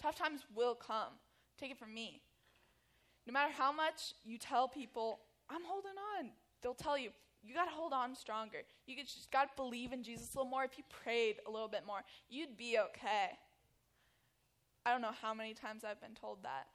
Tough 0.00 0.16
times 0.16 0.42
will 0.54 0.76
come. 0.76 1.18
Take 1.58 1.72
it 1.72 1.78
from 1.78 1.92
me. 1.92 2.22
No 3.26 3.32
matter 3.32 3.52
how 3.52 3.72
much 3.72 4.14
you 4.24 4.38
tell 4.38 4.68
people, 4.68 5.20
I'm 5.50 5.64
holding 5.64 5.90
on, 6.18 6.30
they'll 6.62 6.74
tell 6.74 6.96
you, 6.96 7.10
you 7.42 7.54
got 7.54 7.64
to 7.64 7.70
hold 7.70 7.92
on 7.92 8.14
stronger. 8.14 8.58
You 8.86 8.96
just 8.96 9.30
got 9.30 9.44
to 9.44 9.62
believe 9.62 9.92
in 9.92 10.02
Jesus 10.02 10.34
a 10.34 10.38
little 10.38 10.50
more. 10.50 10.64
If 10.64 10.78
you 10.78 10.84
prayed 10.88 11.36
a 11.46 11.50
little 11.50 11.68
bit 11.68 11.84
more, 11.86 12.00
you'd 12.28 12.56
be 12.56 12.78
okay. 12.78 13.38
I 14.86 14.92
don't 14.92 15.02
know 15.02 15.14
how 15.20 15.34
many 15.34 15.54
times 15.54 15.82
I've 15.84 16.00
been 16.00 16.14
told 16.14 16.42
that. 16.44 16.66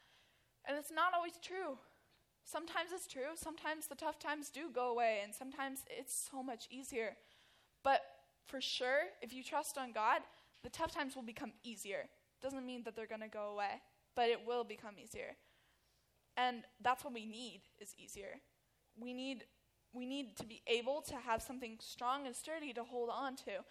And 0.67 0.77
it's 0.77 0.91
not 0.91 1.13
always 1.15 1.33
true. 1.41 1.77
Sometimes 2.43 2.91
it's 2.93 3.07
true. 3.07 3.35
Sometimes 3.35 3.87
the 3.87 3.95
tough 3.95 4.19
times 4.19 4.49
do 4.49 4.69
go 4.73 4.89
away, 4.89 5.19
and 5.23 5.33
sometimes 5.33 5.79
it's 5.89 6.29
so 6.31 6.41
much 6.43 6.67
easier. 6.69 7.15
But 7.83 8.01
for 8.45 8.61
sure, 8.61 9.07
if 9.21 9.33
you 9.33 9.43
trust 9.43 9.77
on 9.77 9.91
God, 9.91 10.21
the 10.63 10.69
tough 10.69 10.93
times 10.93 11.15
will 11.15 11.23
become 11.23 11.53
easier. 11.63 12.07
Doesn't 12.41 12.65
mean 12.65 12.83
that 12.83 12.95
they're 12.95 13.07
going 13.07 13.21
to 13.21 13.27
go 13.27 13.51
away, 13.53 13.81
but 14.15 14.29
it 14.29 14.45
will 14.45 14.63
become 14.63 14.95
easier. 15.01 15.35
And 16.37 16.63
that's 16.81 17.03
what 17.03 17.13
we 17.13 17.25
need 17.25 17.61
is 17.79 17.95
easier. 17.97 18.39
We 18.99 19.13
need 19.13 19.43
we 19.97 20.05
need 20.05 20.37
to 20.37 20.45
be 20.45 20.61
able 20.67 21.01
to 21.01 21.15
have 21.15 21.41
something 21.41 21.77
strong 21.79 22.25
and 22.25 22.35
sturdy 22.35 22.73
to 22.73 22.83
hold 22.83 23.09
on 23.11 23.35
to. 23.37 23.63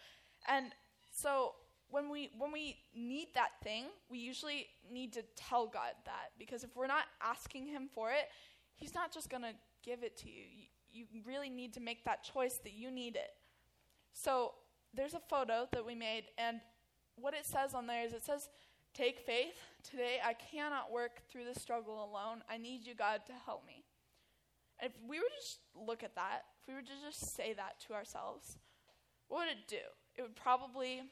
And 0.49 0.67
so 1.11 1.55
when 1.91 2.11
we 2.11 2.31
when 2.39 2.53
we 2.53 2.77
need 2.95 3.29
that 3.35 3.51
thing, 3.63 3.85
we 4.11 4.19
usually 4.19 4.67
need 4.91 5.13
to 5.15 5.23
tell 5.37 5.67
God 5.67 5.93
that 6.05 6.33
because 6.39 6.65
if 6.65 6.75
we're 6.75 6.87
not 6.87 7.05
asking 7.23 7.67
him 7.67 7.89
for 7.95 8.11
it, 8.11 8.29
he's 8.75 8.95
not 8.95 9.13
just 9.13 9.31
going 9.31 9.43
to 9.43 9.55
give 9.83 10.03
it 10.03 10.17
to 10.19 10.29
you. 10.29 10.43
you. 10.93 11.05
You 11.11 11.23
really 11.27 11.51
need 11.51 11.73
to 11.75 11.81
make 11.81 12.05
that 12.05 12.25
choice 12.25 12.59
that 12.65 12.73
you 12.73 12.91
need 12.91 13.17
it. 13.17 13.31
So 14.13 14.53
there's 14.95 15.15
a 15.15 15.21
photo 15.21 15.69
that 15.73 15.85
we 15.85 15.95
made 15.95 16.25
and 16.39 16.61
what 17.17 17.35
it 17.35 17.47
says 17.47 17.75
on 17.75 17.87
there 17.87 18.05
is 18.05 18.13
it 18.13 18.25
says 18.25 18.49
take 18.95 19.21
faith. 19.21 19.55
Today 19.89 20.19
I 20.25 20.33
cannot 20.33 20.91
work 20.91 21.23
through 21.31 21.45
the 21.53 21.59
struggle 21.59 21.95
alone. 22.11 22.43
I 22.51 22.57
need 22.57 22.87
you 22.87 22.95
God 22.95 23.21
to 23.27 23.33
help 23.45 23.67
me. 23.67 23.76
If 24.83 24.93
we 25.09 25.19
were 25.19 25.25
to 25.25 25.41
just 25.41 25.61
look 25.75 26.03
at 26.03 26.15
that, 26.17 26.43
if 26.61 26.69
we 26.69 26.75
were 26.75 26.83
to 26.83 26.93
just 27.05 27.35
say 27.35 27.55
that 27.55 27.81
to 27.87 27.95
ourselves, 27.95 28.59
what 29.29 29.47
would 29.47 29.49
it 29.49 29.69
do? 29.69 29.77
It 30.17 30.23
would 30.23 30.37
probably, 30.37 31.03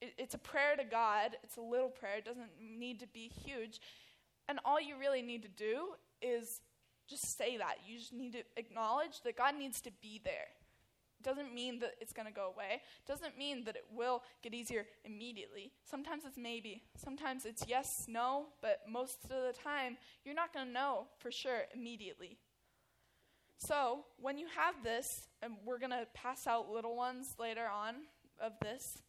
it, 0.00 0.14
it's 0.18 0.34
a 0.34 0.38
prayer 0.38 0.76
to 0.76 0.84
God. 0.84 1.36
It's 1.42 1.56
a 1.56 1.60
little 1.60 1.88
prayer. 1.88 2.18
It 2.18 2.24
doesn't 2.24 2.50
need 2.60 3.00
to 3.00 3.06
be 3.06 3.30
huge. 3.44 3.80
And 4.48 4.58
all 4.64 4.80
you 4.80 4.98
really 4.98 5.22
need 5.22 5.42
to 5.42 5.48
do 5.48 5.94
is 6.20 6.60
just 7.08 7.36
say 7.36 7.56
that. 7.56 7.76
You 7.86 7.98
just 7.98 8.12
need 8.12 8.32
to 8.32 8.42
acknowledge 8.56 9.20
that 9.22 9.36
God 9.36 9.56
needs 9.56 9.80
to 9.82 9.90
be 10.02 10.20
there. 10.24 10.48
It 11.20 11.24
doesn't 11.24 11.52
mean 11.52 11.80
that 11.80 11.94
it's 12.00 12.12
going 12.12 12.28
to 12.28 12.32
go 12.32 12.52
away. 12.54 12.74
It 12.74 13.08
doesn't 13.08 13.36
mean 13.36 13.64
that 13.64 13.74
it 13.74 13.84
will 13.92 14.22
get 14.42 14.54
easier 14.54 14.86
immediately. 15.04 15.72
Sometimes 15.84 16.24
it's 16.24 16.38
maybe. 16.38 16.84
Sometimes 16.96 17.44
it's 17.44 17.64
yes, 17.66 18.06
no, 18.08 18.46
but 18.62 18.82
most 18.88 19.24
of 19.24 19.30
the 19.30 19.54
time, 19.64 19.96
you're 20.24 20.34
not 20.34 20.52
going 20.52 20.66
to 20.66 20.72
know 20.72 21.06
for 21.18 21.32
sure 21.32 21.62
immediately. 21.74 22.38
So, 23.58 24.04
when 24.20 24.38
you 24.38 24.46
have 24.56 24.84
this, 24.84 25.26
and 25.42 25.54
we're 25.64 25.80
going 25.80 25.90
to 25.90 26.06
pass 26.14 26.46
out 26.46 26.70
little 26.70 26.96
ones 26.96 27.34
later 27.40 27.66
on 27.66 27.96
of 28.40 28.52
this, 28.62 29.02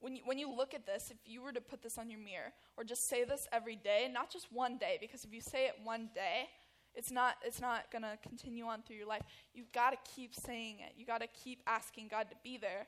when 0.00 0.14
you, 0.14 0.22
when 0.24 0.38
you 0.38 0.54
look 0.54 0.72
at 0.72 0.86
this, 0.86 1.10
if 1.10 1.16
you 1.26 1.42
were 1.42 1.52
to 1.52 1.60
put 1.60 1.82
this 1.82 1.98
on 1.98 2.10
your 2.10 2.20
mirror, 2.20 2.52
or 2.76 2.84
just 2.84 3.08
say 3.08 3.24
this 3.24 3.48
every 3.52 3.74
day, 3.74 4.08
not 4.12 4.30
just 4.30 4.52
one 4.52 4.78
day, 4.78 4.98
because 5.00 5.24
if 5.24 5.32
you 5.32 5.40
say 5.40 5.66
it 5.66 5.74
one 5.82 6.10
day, 6.14 6.48
it's 6.94 7.10
not, 7.10 7.34
it's 7.44 7.60
not 7.60 7.90
going 7.90 8.02
to 8.02 8.16
continue 8.22 8.64
on 8.66 8.82
through 8.82 8.96
your 8.96 9.08
life. 9.08 9.22
You've 9.52 9.72
got 9.72 9.90
to 9.90 9.96
keep 10.14 10.34
saying 10.34 10.76
it. 10.80 10.92
You've 10.96 11.08
got 11.08 11.20
to 11.20 11.26
keep 11.26 11.60
asking 11.66 12.08
God 12.08 12.28
to 12.30 12.36
be 12.44 12.56
there. 12.56 12.86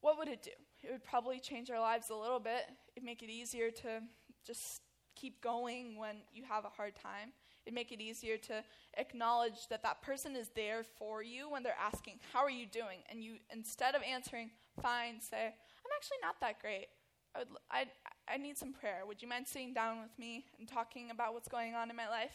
What 0.00 0.18
would 0.18 0.28
it 0.28 0.42
do? 0.42 0.50
It 0.82 0.90
would 0.90 1.04
probably 1.04 1.38
change 1.38 1.70
our 1.70 1.80
lives 1.80 2.10
a 2.10 2.16
little 2.16 2.40
bit. 2.40 2.62
It'd 2.96 3.04
make 3.04 3.22
it 3.22 3.30
easier 3.30 3.70
to 3.70 4.02
just 4.44 4.82
keep 5.14 5.40
going 5.40 5.96
when 5.98 6.16
you 6.32 6.42
have 6.48 6.64
a 6.64 6.68
hard 6.68 6.94
time. 6.96 7.32
It'd 7.66 7.74
make 7.74 7.90
it 7.90 8.00
easier 8.00 8.38
to 8.38 8.62
acknowledge 8.96 9.66
that 9.70 9.82
that 9.82 10.00
person 10.00 10.36
is 10.36 10.50
there 10.54 10.84
for 10.84 11.20
you 11.20 11.50
when 11.50 11.64
they're 11.64 11.74
asking, 11.80 12.20
How 12.32 12.44
are 12.44 12.50
you 12.50 12.64
doing? 12.64 12.98
And 13.10 13.22
you, 13.22 13.34
instead 13.52 13.96
of 13.96 14.02
answering, 14.02 14.50
Fine, 14.80 15.20
say, 15.20 15.46
I'm 15.46 15.92
actually 15.96 16.18
not 16.22 16.40
that 16.40 16.60
great. 16.60 16.86
I, 17.34 17.40
would, 17.40 17.48
I, 17.70 17.84
I 18.32 18.36
need 18.36 18.56
some 18.56 18.72
prayer. 18.72 19.00
Would 19.06 19.20
you 19.20 19.28
mind 19.28 19.48
sitting 19.48 19.74
down 19.74 20.00
with 20.00 20.16
me 20.16 20.44
and 20.58 20.68
talking 20.68 21.10
about 21.10 21.34
what's 21.34 21.48
going 21.48 21.74
on 21.74 21.90
in 21.90 21.96
my 21.96 22.08
life? 22.08 22.32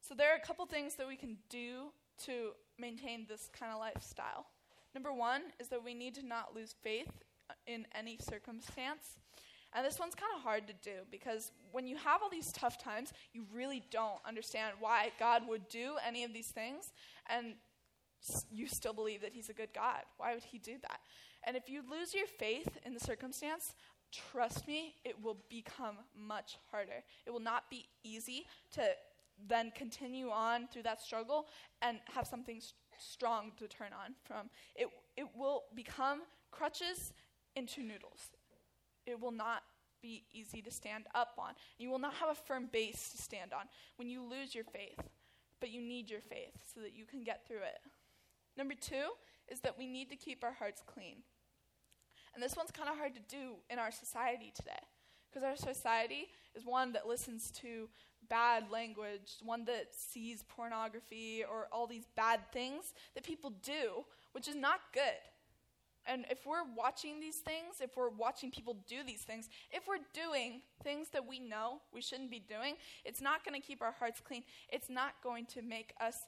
So, 0.00 0.14
there 0.14 0.32
are 0.32 0.36
a 0.36 0.46
couple 0.46 0.64
things 0.64 0.94
that 0.94 1.06
we 1.06 1.16
can 1.16 1.36
do 1.50 1.92
to 2.24 2.52
maintain 2.78 3.26
this 3.28 3.50
kind 3.56 3.70
of 3.70 3.78
lifestyle. 3.78 4.46
Number 4.94 5.12
one 5.12 5.42
is 5.60 5.68
that 5.68 5.84
we 5.84 5.94
need 5.94 6.14
to 6.14 6.26
not 6.26 6.54
lose 6.54 6.74
faith 6.82 7.12
uh, 7.50 7.54
in 7.66 7.86
any 7.94 8.18
circumstance. 8.18 9.18
And 9.74 9.86
this 9.86 9.98
one's 9.98 10.14
kind 10.14 10.32
of 10.36 10.42
hard 10.42 10.66
to 10.66 10.74
do 10.82 11.00
because 11.10 11.50
when 11.70 11.86
you 11.86 11.96
have 11.96 12.22
all 12.22 12.28
these 12.30 12.52
tough 12.52 12.82
times, 12.82 13.12
you 13.32 13.44
really 13.54 13.82
don't 13.90 14.20
understand 14.26 14.74
why 14.80 15.12
God 15.18 15.48
would 15.48 15.68
do 15.68 15.94
any 16.06 16.24
of 16.24 16.32
these 16.32 16.48
things. 16.48 16.92
And 17.28 17.54
you 18.50 18.68
still 18.68 18.92
believe 18.92 19.22
that 19.22 19.32
He's 19.32 19.48
a 19.48 19.54
good 19.54 19.70
God. 19.74 20.02
Why 20.18 20.34
would 20.34 20.44
He 20.44 20.58
do 20.58 20.76
that? 20.82 21.00
And 21.44 21.56
if 21.56 21.68
you 21.68 21.82
lose 21.90 22.14
your 22.14 22.26
faith 22.26 22.68
in 22.84 22.92
the 22.92 23.00
circumstance, 23.00 23.74
trust 24.12 24.68
me, 24.68 24.94
it 25.04 25.20
will 25.22 25.38
become 25.48 25.96
much 26.16 26.58
harder. 26.70 27.02
It 27.26 27.30
will 27.30 27.40
not 27.40 27.70
be 27.70 27.86
easy 28.04 28.46
to 28.72 28.82
then 29.48 29.72
continue 29.74 30.30
on 30.30 30.68
through 30.68 30.82
that 30.82 31.00
struggle 31.00 31.46
and 31.80 31.98
have 32.14 32.26
something 32.26 32.60
st- 32.60 32.74
strong 32.98 33.52
to 33.56 33.66
turn 33.66 33.88
on 33.92 34.14
from. 34.24 34.50
It, 34.76 34.88
it 35.16 35.26
will 35.34 35.62
become 35.74 36.20
crutches 36.50 37.12
into 37.56 37.82
noodles 37.82 38.30
it 39.06 39.20
will 39.20 39.32
not 39.32 39.62
be 40.00 40.24
easy 40.32 40.60
to 40.62 40.70
stand 40.70 41.06
up 41.14 41.34
on. 41.38 41.54
You 41.78 41.90
will 41.90 41.98
not 41.98 42.14
have 42.14 42.28
a 42.30 42.34
firm 42.34 42.68
base 42.72 43.10
to 43.10 43.22
stand 43.22 43.52
on 43.52 43.66
when 43.96 44.08
you 44.08 44.22
lose 44.22 44.54
your 44.54 44.64
faith. 44.64 45.00
but 45.60 45.70
you 45.70 45.80
need 45.80 46.10
your 46.10 46.20
faith 46.20 46.58
so 46.74 46.80
that 46.80 46.92
you 46.92 47.06
can 47.06 47.22
get 47.22 47.46
through 47.46 47.58
it. 47.58 47.78
Number 48.58 48.74
two 48.74 49.10
is 49.48 49.60
that 49.60 49.78
we 49.78 49.86
need 49.86 50.10
to 50.10 50.16
keep 50.16 50.42
our 50.42 50.52
hearts 50.52 50.82
clean. 50.84 51.18
And 52.34 52.42
this 52.42 52.56
one's 52.56 52.72
kind 52.72 52.88
of 52.88 52.96
hard 52.96 53.14
to 53.14 53.20
do 53.20 53.54
in 53.70 53.78
our 53.78 53.92
society 53.92 54.52
today 54.56 54.82
because 55.30 55.46
our 55.46 55.54
society 55.54 56.26
is 56.56 56.66
one 56.66 56.92
that 56.94 57.06
listens 57.06 57.52
to 57.62 57.88
bad 58.28 58.64
language, 58.72 59.36
one 59.42 59.64
that 59.66 59.88
sees 59.96 60.42
pornography 60.48 61.44
or 61.48 61.68
all 61.70 61.86
these 61.86 62.06
bad 62.16 62.40
things 62.52 62.92
that 63.14 63.22
people 63.22 63.50
do, 63.62 64.04
which 64.32 64.48
is 64.48 64.56
not 64.56 64.80
good. 64.92 65.02
And 66.06 66.24
if 66.30 66.46
we're 66.46 66.64
watching 66.76 67.20
these 67.20 67.36
things, 67.36 67.76
if 67.80 67.96
we're 67.96 68.10
watching 68.10 68.50
people 68.50 68.76
do 68.88 69.04
these 69.06 69.22
things, 69.22 69.48
if 69.70 69.86
we're 69.86 70.04
doing 70.12 70.62
things 70.82 71.08
that 71.12 71.26
we 71.26 71.38
know 71.38 71.80
we 71.94 72.00
shouldn't 72.00 72.30
be 72.30 72.40
doing, 72.40 72.74
it's 73.04 73.20
not 73.20 73.44
going 73.44 73.60
to 73.60 73.64
keep 73.64 73.82
our 73.82 73.92
hearts 73.92 74.20
clean. 74.20 74.42
It's 74.68 74.90
not 74.90 75.14
going 75.22 75.46
to 75.46 75.62
make 75.62 75.94
us 76.00 76.18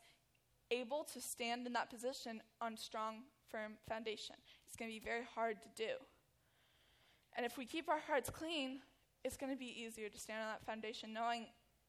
able 0.70 1.04
to 1.12 1.20
stand 1.20 1.66
in 1.66 1.72
that 1.72 1.90
position 1.90 2.40
on 2.60 2.76
strong, 2.76 3.22
firm 3.50 3.72
foundation. 3.88 4.36
It's 4.66 4.76
going 4.76 4.90
to 4.90 4.98
be 4.98 5.04
very 5.04 5.24
hard 5.34 5.56
to 5.62 5.68
do. 5.76 5.92
And 7.36 7.44
if 7.44 7.58
we 7.58 7.66
keep 7.66 7.88
our 7.88 8.00
hearts 8.06 8.30
clean, 8.30 8.80
it's 9.24 9.36
going 9.36 9.52
to 9.52 9.58
be 9.58 9.74
easier 9.80 10.08
to 10.08 10.18
stand 10.18 10.40
on 10.42 10.48
that 10.48 10.64
foundation 10.64 11.12
knowing 11.12 11.46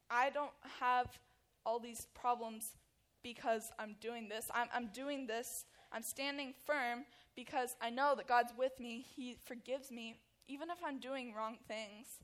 I 0.09 0.29
don't 0.29 0.51
have 0.79 1.07
all 1.65 1.79
these 1.79 2.07
problems 2.13 2.75
because 3.23 3.71
I'm 3.79 3.95
doing 4.01 4.29
this. 4.29 4.49
I'm, 4.53 4.67
I'm 4.73 4.89
doing 4.93 5.27
this. 5.27 5.65
I'm 5.91 6.03
standing 6.03 6.53
firm 6.65 7.05
because 7.35 7.75
I 7.81 7.89
know 7.89 8.13
that 8.15 8.27
God's 8.27 8.53
with 8.57 8.79
me. 8.79 9.05
He 9.15 9.37
forgives 9.45 9.91
me, 9.91 10.19
even 10.47 10.69
if 10.69 10.77
I'm 10.85 10.99
doing 10.99 11.33
wrong 11.33 11.57
things. 11.67 12.19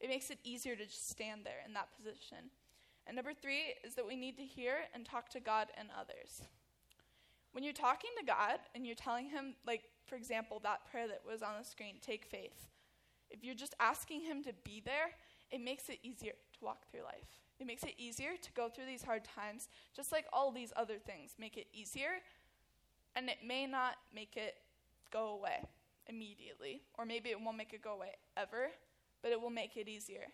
It 0.00 0.08
makes 0.08 0.30
it 0.30 0.38
easier 0.44 0.76
to 0.76 0.86
just 0.86 1.10
stand 1.10 1.44
there 1.44 1.60
in 1.66 1.74
that 1.74 1.88
position. 1.96 2.50
And 3.06 3.16
number 3.16 3.32
three 3.32 3.74
is 3.84 3.94
that 3.94 4.06
we 4.06 4.16
need 4.16 4.36
to 4.36 4.44
hear 4.44 4.74
and 4.94 5.04
talk 5.04 5.28
to 5.30 5.40
God 5.40 5.68
and 5.76 5.88
others. 5.98 6.42
When 7.52 7.64
you're 7.64 7.72
talking 7.72 8.10
to 8.18 8.24
God 8.24 8.58
and 8.74 8.86
you're 8.86 8.94
telling 8.94 9.30
Him, 9.30 9.54
like, 9.66 9.84
for 10.06 10.16
example, 10.16 10.60
that 10.62 10.88
prayer 10.90 11.08
that 11.08 11.22
was 11.26 11.42
on 11.42 11.54
the 11.58 11.64
screen, 11.64 11.96
take 12.00 12.26
faith, 12.26 12.68
if 13.30 13.42
you're 13.42 13.54
just 13.54 13.74
asking 13.80 14.20
Him 14.20 14.44
to 14.44 14.52
be 14.62 14.82
there, 14.84 15.10
it 15.50 15.60
makes 15.60 15.88
it 15.88 15.98
easier 16.02 16.32
to 16.32 16.64
walk 16.64 16.90
through 16.90 17.02
life. 17.02 17.40
It 17.58 17.66
makes 17.66 17.82
it 17.82 17.94
easier 17.98 18.36
to 18.40 18.52
go 18.52 18.68
through 18.68 18.86
these 18.86 19.02
hard 19.02 19.24
times, 19.24 19.68
just 19.96 20.12
like 20.12 20.26
all 20.32 20.52
these 20.52 20.72
other 20.76 20.98
things 20.98 21.32
make 21.38 21.56
it 21.56 21.66
easier. 21.72 22.20
And 23.16 23.28
it 23.28 23.38
may 23.46 23.66
not 23.66 23.94
make 24.14 24.36
it 24.36 24.54
go 25.12 25.30
away 25.30 25.64
immediately, 26.06 26.82
or 26.98 27.04
maybe 27.04 27.30
it 27.30 27.40
won't 27.40 27.56
make 27.56 27.72
it 27.72 27.82
go 27.82 27.94
away 27.94 28.12
ever, 28.36 28.68
but 29.22 29.32
it 29.32 29.40
will 29.40 29.50
make 29.50 29.76
it 29.76 29.88
easier. 29.88 30.26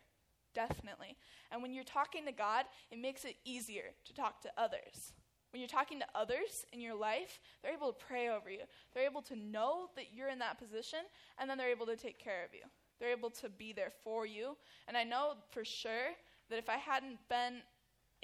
Definitely. 0.55 1.17
And 1.51 1.63
when 1.63 1.73
you're 1.73 1.85
talking 1.85 2.25
to 2.27 2.33
God, 2.33 2.67
it 2.91 2.99
makes 2.99 3.25
it 3.25 3.37
easier 3.45 3.91
to 4.05 4.15
talk 4.15 4.41
to 4.43 4.51
others. 4.57 5.13
When 5.51 5.61
you're 5.61 5.69
talking 5.69 6.01
to 6.01 6.07
others 6.15 6.65
in 6.73 6.81
your 6.81 6.97
life, 6.97 7.41
they're 7.63 7.75
able 7.75 7.93
to 7.93 8.05
pray 8.05 8.29
over 8.29 8.51
you. 8.51 8.63
They're 8.93 9.07
able 9.07 9.23
to 9.23 9.37
know 9.37 9.89
that 9.97 10.07
you're 10.13 10.29
in 10.29 10.41
that 10.41 10.59
position, 10.59 11.01
and 11.39 11.49
then 11.49 11.59
they're 11.59 11.71
able 11.71 11.87
to 11.87 11.97
take 11.97 12.19
care 12.19 12.45
of 12.45 12.53
you. 12.53 12.63
They're 12.99 13.17
able 13.17 13.31
to 13.31 13.49
be 13.49 13.73
there 13.73 13.93
for 14.03 14.27
you. 14.27 14.57
And 14.89 14.97
I 14.97 15.05
know 15.05 15.35
for 15.51 15.65
sure 15.65 16.11
that 16.51 16.59
if 16.59 16.69
I 16.69 16.77
hadn't 16.77 17.19
been 17.29 17.63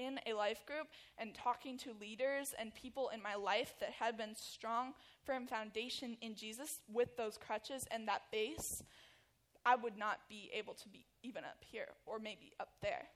in 0.01 0.19
a 0.27 0.33
life 0.33 0.65
group 0.67 0.89
and 1.19 1.35
talking 1.35 1.77
to 1.79 1.91
leaders 2.01 2.55
and 2.59 2.75
people 2.75 3.11
in 3.15 3.23
my 3.23 3.35
life 3.35 3.75
that 3.81 3.91
had 3.91 4.17
been 4.17 4.35
strong, 4.35 4.95
firm 5.25 5.47
foundation 5.47 6.17
in 6.21 6.35
Jesus 6.35 6.79
with 6.93 7.17
those 7.17 7.39
crutches 7.39 7.87
and 7.91 8.09
that 8.09 8.23
base, 8.33 8.83
I 9.65 9.77
would 9.77 9.99
not 9.99 10.21
be 10.29 10.51
able 10.55 10.75
to 10.75 10.89
be 10.89 11.07
even 11.23 11.45
up 11.45 11.59
here 11.61 11.89
or 12.07 12.19
maybe 12.19 12.53
up 12.59 12.71
there. 12.81 13.09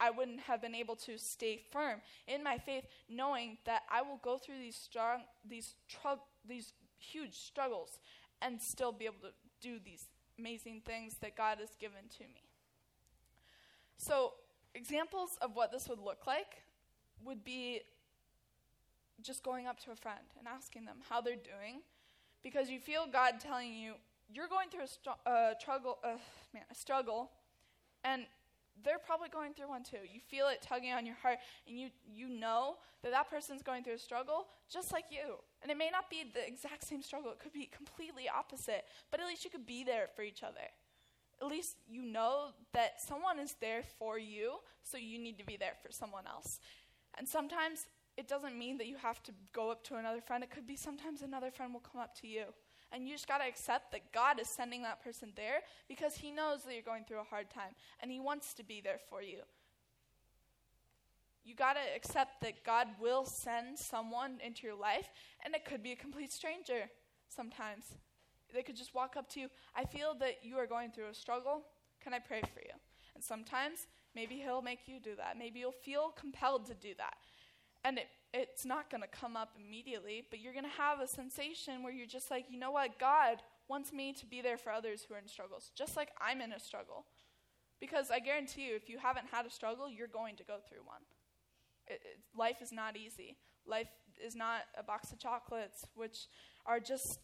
I 0.00 0.10
wouldn't 0.10 0.40
have 0.40 0.60
been 0.60 0.74
able 0.74 0.96
to 0.96 1.16
stay 1.18 1.62
firm 1.70 2.00
in 2.26 2.42
my 2.42 2.58
faith, 2.58 2.84
knowing 3.08 3.58
that 3.64 3.82
I 3.90 4.02
will 4.02 4.18
go 4.22 4.38
through 4.38 4.58
these 4.58 4.76
strong, 4.76 5.20
these 5.48 5.76
tr- 5.88 6.20
these 6.46 6.72
huge 6.98 7.34
struggles, 7.34 7.98
and 8.42 8.60
still 8.60 8.90
be 8.90 9.04
able 9.04 9.20
to 9.22 9.32
do 9.60 9.78
these 9.82 10.08
amazing 10.38 10.82
things 10.84 11.16
that 11.20 11.36
God 11.36 11.58
has 11.60 11.70
given 11.78 12.08
to 12.18 12.24
me. 12.24 12.42
So, 13.96 14.32
examples 14.74 15.38
of 15.40 15.54
what 15.54 15.72
this 15.72 15.88
would 15.88 16.00
look 16.00 16.26
like 16.26 16.62
would 17.24 17.44
be 17.44 17.80
just 19.22 19.42
going 19.42 19.66
up 19.66 19.78
to 19.84 19.92
a 19.92 19.96
friend 19.96 20.18
and 20.38 20.46
asking 20.48 20.84
them 20.84 20.96
how 21.08 21.20
they're 21.20 21.36
doing, 21.36 21.80
because 22.42 22.68
you 22.68 22.78
feel 22.78 23.06
God 23.10 23.40
telling 23.40 23.74
you 23.74 23.94
you're 24.32 24.48
going 24.48 24.68
through 24.70 24.84
a, 24.84 24.88
str- 24.88 25.10
uh, 25.26 25.52
struggle, 25.58 25.98
uh, 26.02 26.16
man, 26.52 26.64
a 26.70 26.74
struggle, 26.74 27.30
and 28.04 28.24
they're 28.82 28.98
probably 28.98 29.28
going 29.28 29.54
through 29.54 29.68
one 29.68 29.82
too. 29.82 29.98
You 30.12 30.20
feel 30.20 30.48
it 30.48 30.60
tugging 30.60 30.92
on 30.92 31.06
your 31.06 31.14
heart, 31.14 31.38
and 31.68 31.78
you 31.78 31.88
you 32.12 32.28
know 32.28 32.76
that 33.02 33.12
that 33.12 33.30
person's 33.30 33.62
going 33.62 33.84
through 33.84 33.94
a 33.94 33.98
struggle 33.98 34.46
just 34.70 34.92
like 34.92 35.04
you. 35.10 35.36
And 35.62 35.70
it 35.70 35.78
may 35.78 35.90
not 35.90 36.10
be 36.10 36.24
the 36.32 36.46
exact 36.46 36.84
same 36.84 37.02
struggle; 37.02 37.30
it 37.30 37.38
could 37.38 37.52
be 37.52 37.66
completely 37.66 38.28
opposite. 38.28 38.84
But 39.10 39.20
at 39.20 39.26
least 39.26 39.44
you 39.44 39.50
could 39.50 39.66
be 39.66 39.84
there 39.84 40.08
for 40.16 40.22
each 40.22 40.42
other. 40.42 40.68
At 41.44 41.50
least 41.50 41.76
you 41.86 42.02
know 42.02 42.52
that 42.72 43.02
someone 43.02 43.38
is 43.38 43.54
there 43.60 43.82
for 43.98 44.18
you, 44.18 44.54
so 44.82 44.96
you 44.96 45.18
need 45.18 45.38
to 45.38 45.44
be 45.44 45.58
there 45.58 45.74
for 45.82 45.92
someone 45.92 46.24
else. 46.26 46.58
And 47.18 47.28
sometimes 47.28 47.86
it 48.16 48.28
doesn't 48.28 48.58
mean 48.58 48.78
that 48.78 48.86
you 48.86 48.96
have 48.96 49.22
to 49.24 49.32
go 49.52 49.70
up 49.70 49.84
to 49.84 49.96
another 49.96 50.22
friend. 50.22 50.42
It 50.42 50.50
could 50.50 50.66
be 50.66 50.76
sometimes 50.76 51.20
another 51.20 51.50
friend 51.50 51.74
will 51.74 51.80
come 51.80 52.00
up 52.00 52.18
to 52.20 52.26
you. 52.26 52.44
And 52.92 53.06
you 53.06 53.14
just 53.14 53.28
got 53.28 53.38
to 53.38 53.46
accept 53.46 53.92
that 53.92 54.10
God 54.12 54.40
is 54.40 54.48
sending 54.48 54.82
that 54.82 55.04
person 55.04 55.32
there 55.36 55.60
because 55.86 56.14
He 56.14 56.30
knows 56.30 56.62
that 56.62 56.72
you're 56.72 56.82
going 56.82 57.04
through 57.04 57.20
a 57.20 57.24
hard 57.24 57.50
time 57.50 57.74
and 58.00 58.10
He 58.10 58.20
wants 58.20 58.54
to 58.54 58.64
be 58.64 58.80
there 58.80 59.00
for 59.10 59.20
you. 59.20 59.40
You 61.44 61.54
got 61.54 61.74
to 61.74 61.80
accept 61.94 62.40
that 62.40 62.64
God 62.64 62.88
will 62.98 63.26
send 63.26 63.78
someone 63.78 64.38
into 64.42 64.66
your 64.66 64.76
life, 64.76 65.10
and 65.44 65.54
it 65.54 65.66
could 65.66 65.82
be 65.82 65.92
a 65.92 65.96
complete 65.96 66.32
stranger 66.32 66.88
sometimes. 67.28 67.84
They 68.54 68.62
could 68.62 68.76
just 68.76 68.94
walk 68.94 69.16
up 69.16 69.28
to 69.30 69.40
you. 69.40 69.48
I 69.74 69.84
feel 69.84 70.14
that 70.20 70.38
you 70.42 70.56
are 70.56 70.66
going 70.66 70.90
through 70.92 71.08
a 71.10 71.14
struggle. 71.14 71.62
Can 72.02 72.14
I 72.14 72.18
pray 72.18 72.40
for 72.40 72.60
you? 72.60 72.74
And 73.14 73.22
sometimes 73.22 73.86
maybe 74.14 74.36
He'll 74.36 74.62
make 74.62 74.86
you 74.86 75.00
do 75.00 75.16
that. 75.16 75.36
Maybe 75.38 75.60
you'll 75.60 75.72
feel 75.72 76.14
compelled 76.18 76.66
to 76.66 76.74
do 76.74 76.94
that. 76.98 77.14
And 77.84 77.98
it 77.98 78.06
it's 78.34 78.64
not 78.66 78.90
going 78.90 79.00
to 79.00 79.08
come 79.08 79.36
up 79.36 79.50
immediately, 79.64 80.24
but 80.28 80.40
you're 80.40 80.52
going 80.52 80.64
to 80.64 80.76
have 80.76 80.98
a 80.98 81.06
sensation 81.06 81.84
where 81.84 81.92
you're 81.92 82.04
just 82.04 82.32
like, 82.32 82.46
you 82.50 82.58
know 82.58 82.72
what? 82.72 82.98
God 82.98 83.36
wants 83.68 83.92
me 83.92 84.12
to 84.12 84.26
be 84.26 84.42
there 84.42 84.58
for 84.58 84.72
others 84.72 85.06
who 85.06 85.14
are 85.14 85.18
in 85.18 85.28
struggles, 85.28 85.70
just 85.76 85.96
like 85.96 86.08
I'm 86.20 86.40
in 86.40 86.52
a 86.52 86.58
struggle. 86.58 87.06
Because 87.80 88.10
I 88.10 88.18
guarantee 88.18 88.66
you, 88.66 88.74
if 88.74 88.88
you 88.88 88.98
haven't 88.98 89.26
had 89.30 89.46
a 89.46 89.50
struggle, 89.50 89.88
you're 89.88 90.08
going 90.08 90.34
to 90.36 90.42
go 90.42 90.56
through 90.68 90.84
one. 90.84 91.02
It, 91.86 92.00
it, 92.04 92.18
life 92.36 92.60
is 92.60 92.72
not 92.72 92.96
easy. 92.96 93.36
Life 93.66 93.88
is 94.24 94.34
not 94.34 94.62
a 94.76 94.82
box 94.82 95.12
of 95.12 95.20
chocolates, 95.20 95.86
which 95.94 96.26
are 96.66 96.80
just 96.80 97.20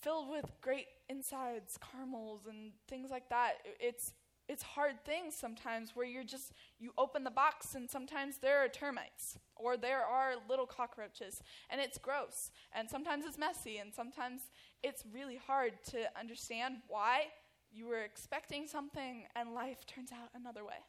filled 0.00 0.30
with 0.30 0.46
great 0.60 0.86
insides, 1.08 1.78
caramels, 1.78 2.46
and 2.46 2.72
things 2.88 3.10
like 3.10 3.28
that. 3.30 3.54
It's 3.80 4.12
it's 4.48 4.62
hard 4.62 5.04
things 5.04 5.34
sometimes 5.34 5.94
where 5.94 6.06
you're 6.06 6.24
just 6.24 6.52
you 6.78 6.90
open 6.96 7.22
the 7.22 7.30
box 7.30 7.74
and 7.74 7.88
sometimes 7.88 8.38
there 8.38 8.64
are 8.64 8.68
termites 8.68 9.38
or 9.56 9.76
there 9.76 10.02
are 10.02 10.34
little 10.48 10.64
cockroaches 10.66 11.42
and 11.68 11.80
it's 11.80 11.98
gross 11.98 12.50
and 12.72 12.88
sometimes 12.88 13.26
it's 13.26 13.36
messy 13.36 13.76
and 13.76 13.92
sometimes 13.92 14.40
it's 14.82 15.04
really 15.12 15.36
hard 15.36 15.72
to 15.84 15.98
understand 16.18 16.76
why 16.88 17.24
you 17.70 17.86
were 17.86 18.00
expecting 18.00 18.66
something 18.66 19.24
and 19.36 19.52
life 19.52 19.84
turns 19.86 20.12
out 20.12 20.30
another 20.34 20.64
way 20.64 20.80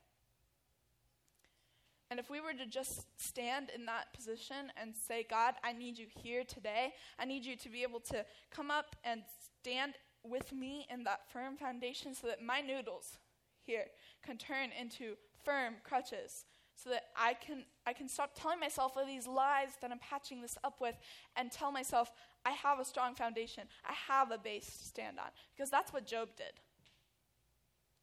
and 2.10 2.20
if 2.20 2.30
we 2.30 2.42
were 2.42 2.54
to 2.54 2.66
just 2.66 3.06
stand 3.22 3.70
in 3.76 3.86
that 3.86 4.14
position 4.14 4.72
and 4.82 4.94
say 4.96 5.26
god 5.30 5.56
i 5.64 5.72
need 5.72 5.98
you 5.98 6.08
here 6.24 6.44
today 6.44 6.94
i 7.20 7.26
need 7.26 7.46
you 7.46 7.56
to 7.56 7.70
be 7.70 7.84
able 7.84 8.00
to 8.00 8.26
come 8.52 8.72
up 8.72 8.96
and 9.04 9.22
stand 9.62 9.94
with 10.24 10.52
me 10.52 10.86
in 10.92 11.04
that 11.04 11.22
firm 11.32 11.56
foundation 11.56 12.14
so 12.14 12.28
that 12.28 12.44
my 12.44 12.62
noodles 12.62 13.18
here 13.66 13.86
can 14.26 14.38
turn 14.38 14.70
into 14.80 15.16
firm 15.44 15.76
crutches 15.84 16.46
so 16.76 16.90
that 16.90 17.06
I 17.16 17.34
can 17.34 17.66
I 17.86 17.94
can 17.94 18.08
stop 18.08 18.32
telling 18.36 18.60
myself 18.60 18.94
all 18.96 19.06
these 19.06 19.28
lies 19.28 19.70
that 19.82 19.92
I'm 19.92 20.00
patching 20.00 20.42
this 20.42 20.58
up 20.64 20.80
with 20.80 20.96
and 21.36 21.52
tell 21.52 21.72
myself 21.72 22.12
I 22.46 22.52
have 22.52 22.80
a 22.80 22.86
strong 22.86 23.16
foundation. 23.16 23.64
I 23.86 23.94
have 24.08 24.32
a 24.32 24.38
base 24.38 24.78
to 24.78 24.86
stand 24.86 25.20
on 25.20 25.30
because 25.56 25.70
that's 25.70 25.92
what 25.92 26.08
Job 26.08 26.30
did. 26.38 26.54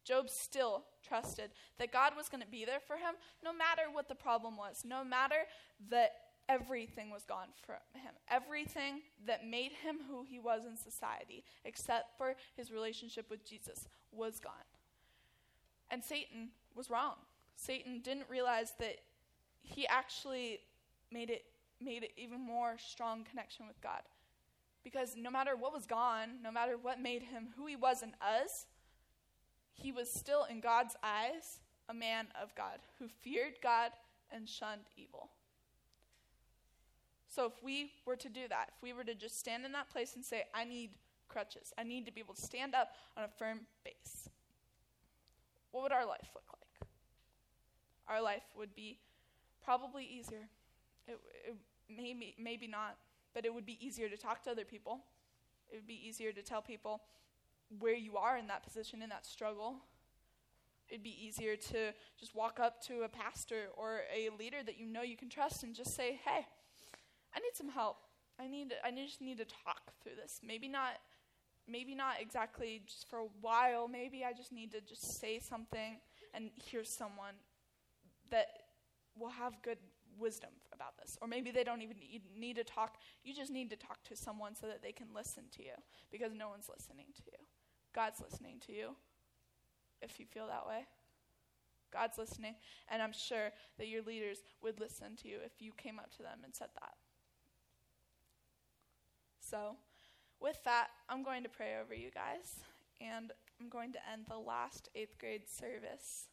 Job 0.07 0.29
still 0.29 0.85
trusted 1.05 1.51
that 1.79 1.91
God 1.91 2.13
was 2.15 2.29
going 2.29 2.41
to 2.41 2.47
be 2.47 2.63
there 2.63 2.79
for 2.79 2.95
him 2.95 3.15
no 3.43 3.51
matter 3.51 3.83
what 3.91 4.07
the 4.07 4.15
problem 4.15 4.55
was, 4.55 4.83
no 4.85 5.03
matter 5.03 5.35
that 5.89 6.11
everything 6.49 7.09
was 7.09 7.25
gone 7.25 7.47
from 7.65 7.75
him. 7.93 8.13
Everything 8.29 9.01
that 9.25 9.45
made 9.45 9.71
him 9.71 9.97
who 10.09 10.23
he 10.23 10.39
was 10.39 10.65
in 10.65 10.77
society, 10.77 11.43
except 11.65 12.17
for 12.17 12.35
his 12.55 12.71
relationship 12.71 13.29
with 13.29 13.45
Jesus, 13.45 13.87
was 14.11 14.39
gone. 14.39 14.53
And 15.91 16.03
Satan 16.03 16.49
was 16.75 16.89
wrong. 16.89 17.15
Satan 17.55 18.01
didn't 18.01 18.29
realize 18.29 18.73
that 18.79 18.97
he 19.61 19.87
actually 19.87 20.59
made 21.11 21.29
it 21.29 21.43
made 21.79 22.01
it 22.01 22.11
even 22.17 22.39
more 22.39 22.75
strong 22.77 23.23
connection 23.23 23.67
with 23.67 23.79
God. 23.81 24.01
Because 24.83 25.15
no 25.15 25.29
matter 25.29 25.55
what 25.55 25.73
was 25.73 25.85
gone, 25.85 26.41
no 26.41 26.51
matter 26.51 26.75
what 26.81 26.99
made 26.99 27.21
him 27.21 27.49
who 27.55 27.67
he 27.67 27.75
was 27.75 28.01
in 28.01 28.13
Uz, 28.19 28.65
he 29.81 29.91
was 29.91 30.11
still 30.11 30.45
in 30.49 30.59
God's 30.59 30.95
eyes 31.03 31.59
a 31.89 31.93
man 31.93 32.27
of 32.41 32.53
God 32.55 32.79
who 32.99 33.07
feared 33.07 33.53
God 33.61 33.91
and 34.31 34.47
shunned 34.47 34.89
evil. 34.97 35.29
So 37.29 37.45
if 37.45 37.63
we 37.63 37.91
were 38.05 38.15
to 38.15 38.29
do 38.29 38.47
that, 38.49 38.71
if 38.75 38.81
we 38.81 38.93
were 38.93 39.03
to 39.03 39.13
just 39.13 39.39
stand 39.39 39.65
in 39.65 39.71
that 39.73 39.89
place 39.89 40.15
and 40.15 40.25
say, 40.25 40.45
I 40.53 40.63
need 40.63 40.91
crutches, 41.29 41.73
I 41.77 41.83
need 41.83 42.05
to 42.05 42.11
be 42.11 42.19
able 42.19 42.33
to 42.33 42.41
stand 42.41 42.73
up 42.73 42.89
on 43.15 43.23
a 43.23 43.27
firm 43.27 43.61
base, 43.83 44.29
what 45.71 45.83
would 45.83 45.91
our 45.91 46.05
life 46.05 46.29
look 46.33 46.45
like? 46.51 46.89
Our 48.07 48.21
life 48.21 48.43
would 48.57 48.73
be 48.73 48.97
probably 49.63 50.05
easier. 50.05 50.47
It, 51.07 51.19
it 51.45 51.55
maybe, 51.89 52.35
maybe 52.39 52.67
not, 52.67 52.97
but 53.33 53.45
it 53.45 53.53
would 53.53 53.65
be 53.65 53.77
easier 53.85 54.09
to 54.09 54.17
talk 54.17 54.41
to 54.43 54.51
other 54.51 54.65
people. 54.65 55.01
It 55.69 55.75
would 55.75 55.87
be 55.87 56.01
easier 56.07 56.31
to 56.31 56.41
tell 56.41 56.61
people 56.61 57.01
where 57.79 57.95
you 57.95 58.17
are 58.17 58.37
in 58.37 58.47
that 58.47 58.63
position, 58.63 59.01
in 59.01 59.09
that 59.09 59.25
struggle. 59.25 59.77
It'd 60.89 61.03
be 61.03 61.15
easier 61.25 61.55
to 61.55 61.93
just 62.17 62.33
walk 62.33 62.59
up 62.61 62.81
to 62.83 63.01
a 63.01 63.09
pastor 63.09 63.67
or 63.75 64.01
a 64.13 64.29
leader 64.37 64.57
that 64.65 64.79
you 64.79 64.85
know 64.85 65.01
you 65.01 65.17
can 65.17 65.29
trust 65.29 65.63
and 65.63 65.75
just 65.75 65.95
say, 65.95 66.19
"Hey, 66.23 66.47
I 67.35 67.39
need 67.39 67.55
some 67.55 67.69
help. 67.69 67.97
I 68.39 68.47
need 68.47 68.73
I 68.83 68.91
just 68.91 69.21
need 69.21 69.37
to 69.37 69.45
talk 69.45 69.93
through 70.01 70.15
this. 70.15 70.39
Maybe 70.43 70.67
not 70.67 70.99
maybe 71.67 71.93
not 71.95 72.15
exactly 72.21 72.81
just 72.85 73.09
for 73.09 73.19
a 73.19 73.27
while. 73.41 73.87
Maybe 73.87 74.23
I 74.23 74.33
just 74.33 74.51
need 74.51 74.71
to 74.71 74.81
just 74.81 75.19
say 75.19 75.39
something 75.39 75.99
and 76.33 76.51
hear 76.55 76.83
someone 76.83 77.35
that 78.31 78.47
will 79.17 79.29
have 79.29 79.61
good 79.61 79.79
wisdom 80.17 80.51
about 80.73 80.97
this. 80.97 81.17
Or 81.21 81.27
maybe 81.27 81.51
they 81.51 81.63
don't 81.63 81.81
even 81.81 81.97
need, 81.99 82.21
need 82.37 82.55
to 82.55 82.63
talk. 82.63 82.97
You 83.23 83.33
just 83.33 83.51
need 83.51 83.69
to 83.71 83.75
talk 83.75 84.03
to 84.05 84.15
someone 84.15 84.55
so 84.55 84.67
that 84.67 84.81
they 84.81 84.91
can 84.91 85.07
listen 85.15 85.43
to 85.57 85.63
you 85.63 85.73
because 86.11 86.33
no 86.33 86.49
one's 86.49 86.69
listening 86.69 87.07
to 87.15 87.23
you. 87.25 87.46
God's 87.97 88.21
listening 88.21 88.59
to 88.67 88.71
you 88.71 88.89
if 90.03 90.19
you 90.19 90.27
feel 90.27 90.45
that 90.45 90.67
way. 90.67 90.85
God's 91.91 92.19
listening, 92.19 92.53
and 92.89 93.01
I'm 93.01 93.11
sure 93.11 93.49
that 93.79 93.87
your 93.87 94.03
leaders 94.03 94.37
would 94.61 94.79
listen 94.79 95.15
to 95.23 95.27
you 95.27 95.37
if 95.43 95.53
you 95.59 95.71
came 95.75 95.97
up 95.97 96.11
to 96.17 96.21
them 96.21 96.41
and 96.43 96.53
said 96.53 96.67
that. 96.75 96.93
So, 99.39 99.77
with 100.39 100.63
that, 100.63 100.89
I'm 101.09 101.23
going 101.23 101.41
to 101.41 101.49
pray 101.49 101.77
over 101.81 101.95
you 101.95 102.11
guys, 102.11 102.59
and 103.01 103.31
I'm 103.59 103.67
going 103.67 103.93
to 103.93 103.99
end 104.13 104.25
the 104.29 104.37
last 104.37 104.89
eighth 104.93 105.17
grade 105.17 105.49
service 105.49 106.27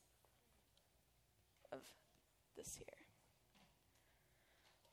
of 1.73 1.79
this 2.59 2.77
year. 2.79 2.99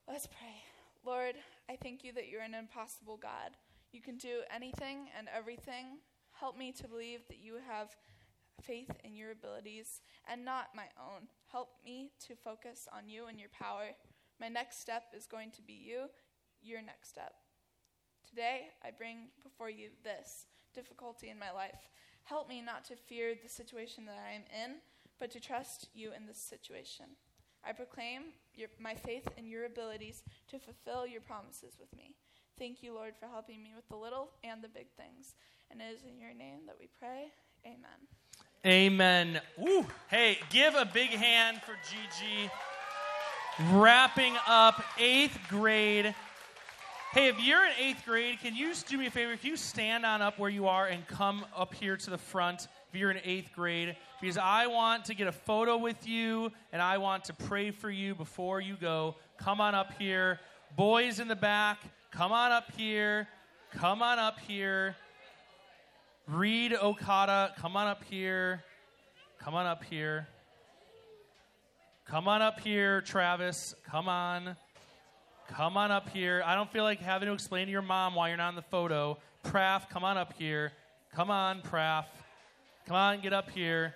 Let's 0.08 0.28
pray. 0.28 0.64
Lord, 1.06 1.36
I 1.70 1.76
thank 1.76 2.06
you 2.06 2.14
that 2.14 2.30
you're 2.30 2.44
an 2.44 2.54
impossible 2.54 3.18
God. 3.18 3.58
You 3.92 4.00
can 4.00 4.16
do 4.16 4.44
anything 4.56 5.10
and 5.18 5.28
everything. 5.36 5.98
Help 6.42 6.58
me 6.58 6.72
to 6.72 6.88
believe 6.88 7.20
that 7.28 7.38
you 7.40 7.58
have 7.70 7.96
faith 8.64 8.90
in 9.04 9.16
your 9.16 9.30
abilities 9.30 10.02
and 10.28 10.44
not 10.44 10.70
my 10.76 10.88
own. 10.98 11.28
Help 11.52 11.70
me 11.86 12.10
to 12.26 12.36
focus 12.36 12.88
on 12.92 13.08
you 13.08 13.28
and 13.28 13.40
your 13.40 13.50
power. 13.50 13.90
My 14.40 14.50
next 14.50 14.82
step 14.82 15.04
is 15.16 15.28
going 15.28 15.52
to 15.52 15.62
be 15.62 15.74
you, 15.74 16.06
your 16.64 16.82
next 16.82 17.10
step. 17.10 17.36
Today, 18.28 18.70
I 18.84 18.90
bring 18.90 19.28
before 19.44 19.70
you 19.70 19.90
this 20.04 20.48
difficulty 20.74 21.30
in 21.30 21.38
my 21.38 21.52
life. 21.52 21.90
Help 22.24 22.50
me 22.50 22.60
not 22.60 22.86
to 22.86 22.96
fear 22.96 23.36
the 23.36 23.48
situation 23.48 24.08
that 24.08 24.18
I 24.28 24.34
am 24.34 24.44
in, 24.66 24.78
but 25.20 25.30
to 25.34 25.40
trust 25.40 25.90
you 25.94 26.10
in 26.18 26.26
this 26.26 26.40
situation. 26.40 27.06
I 27.64 27.74
proclaim 27.74 28.34
your, 28.56 28.70
my 28.80 28.96
faith 28.96 29.28
in 29.38 29.46
your 29.46 29.66
abilities 29.66 30.24
to 30.48 30.58
fulfill 30.58 31.06
your 31.06 31.22
promises 31.22 31.76
with 31.80 31.96
me. 31.96 32.16
Thank 32.58 32.82
you, 32.82 32.96
Lord, 32.96 33.14
for 33.20 33.28
helping 33.28 33.62
me 33.62 33.74
with 33.76 33.88
the 33.90 33.96
little 33.96 34.32
and 34.44 34.64
the 34.64 34.70
big 34.70 34.88
things. 34.98 35.36
And 35.72 35.82
it 35.82 35.96
is 35.96 36.04
in 36.04 36.20
your 36.20 36.34
name 36.34 36.60
that 36.68 36.76
we 36.80 36.90
pray. 37.00 37.32
Amen. 37.66 37.78
Amen. 38.66 39.42
Woo. 39.58 39.86
Hey, 40.10 40.38
give 40.50 40.76
a 40.76 40.86
big 40.86 41.10
hand 41.10 41.62
for 41.62 41.74
Gigi. 41.90 42.52
Wrapping 43.72 44.34
up 44.48 44.84
eighth 44.98 45.38
grade 45.50 46.16
Hey, 47.14 47.28
if 47.28 47.44
you're 47.44 47.66
in 47.66 47.74
eighth 47.78 48.06
grade, 48.06 48.40
can 48.40 48.56
you 48.56 48.74
do 48.88 48.98
me 48.98 49.08
a 49.08 49.12
favor? 49.12 49.36
Can 49.36 49.50
you 49.50 49.58
stand 49.58 50.06
on 50.06 50.22
up 50.22 50.40
where 50.40 50.50
you 50.50 50.70
are 50.70 50.88
and 50.88 51.06
come 51.08 51.44
up 51.54 51.74
here 51.74 51.98
to 51.98 52.10
the 52.10 52.18
front 52.18 52.70
if 52.88 52.98
you're 52.98 53.12
in 53.12 53.20
eighth 53.26 53.52
grade? 53.54 53.98
Because 54.22 54.38
I 54.38 54.68
want 54.68 55.04
to 55.06 55.14
get 55.14 55.28
a 55.28 55.34
photo 55.34 55.76
with 55.76 56.08
you 56.08 56.54
and 56.72 56.82
I 56.82 57.00
want 57.00 57.26
to 57.26 57.34
pray 57.34 57.72
for 57.72 57.90
you 57.90 58.16
before 58.16 58.62
you 58.62 58.78
go. 58.80 59.16
Come 59.36 59.60
on 59.60 59.76
up 59.76 59.92
here. 60.00 60.40
Boys 60.78 61.20
in 61.20 61.28
the 61.28 61.36
back, 61.36 61.82
come 62.12 62.32
on 62.32 62.54
up 62.54 62.72
here. 62.78 63.28
Come 63.74 64.02
on 64.02 64.18
up 64.18 64.40
here. 64.40 64.96
Reed 66.28 66.74
Okada, 66.74 67.54
come 67.58 67.76
on 67.76 67.88
up 67.88 68.04
here. 68.04 68.64
Come 69.40 69.56
on 69.56 69.66
up 69.66 69.84
here. 69.84 70.28
Come 72.06 72.28
on 72.28 72.42
up 72.42 72.60
here, 72.60 73.02
Travis. 73.02 73.74
Come 73.90 74.08
on. 74.08 74.56
Come 75.50 75.78
on 75.78 75.92
up 75.92 76.10
here. 76.10 76.44
I 76.46 76.56
don't 76.56 76.72
feel 76.72 76.84
like 76.84 77.00
having 77.00 77.28
to 77.28 77.34
explain 77.34 77.66
to 77.66 77.72
your 77.72 77.82
mom 77.82 78.16
why 78.16 78.30
you're 78.30 78.38
not 78.38 78.50
in 78.50 78.56
the 78.56 78.62
photo. 78.62 79.18
Praff, 79.44 79.90
come 79.90 80.04
on 80.04 80.18
up 80.18 80.34
here. 80.38 80.72
Come 81.14 81.30
on, 81.30 81.62
Praff. 81.62 82.06
Come 82.86 82.96
on, 82.96 83.22
get 83.22 83.34
up 83.34 83.50
here. 83.50 83.96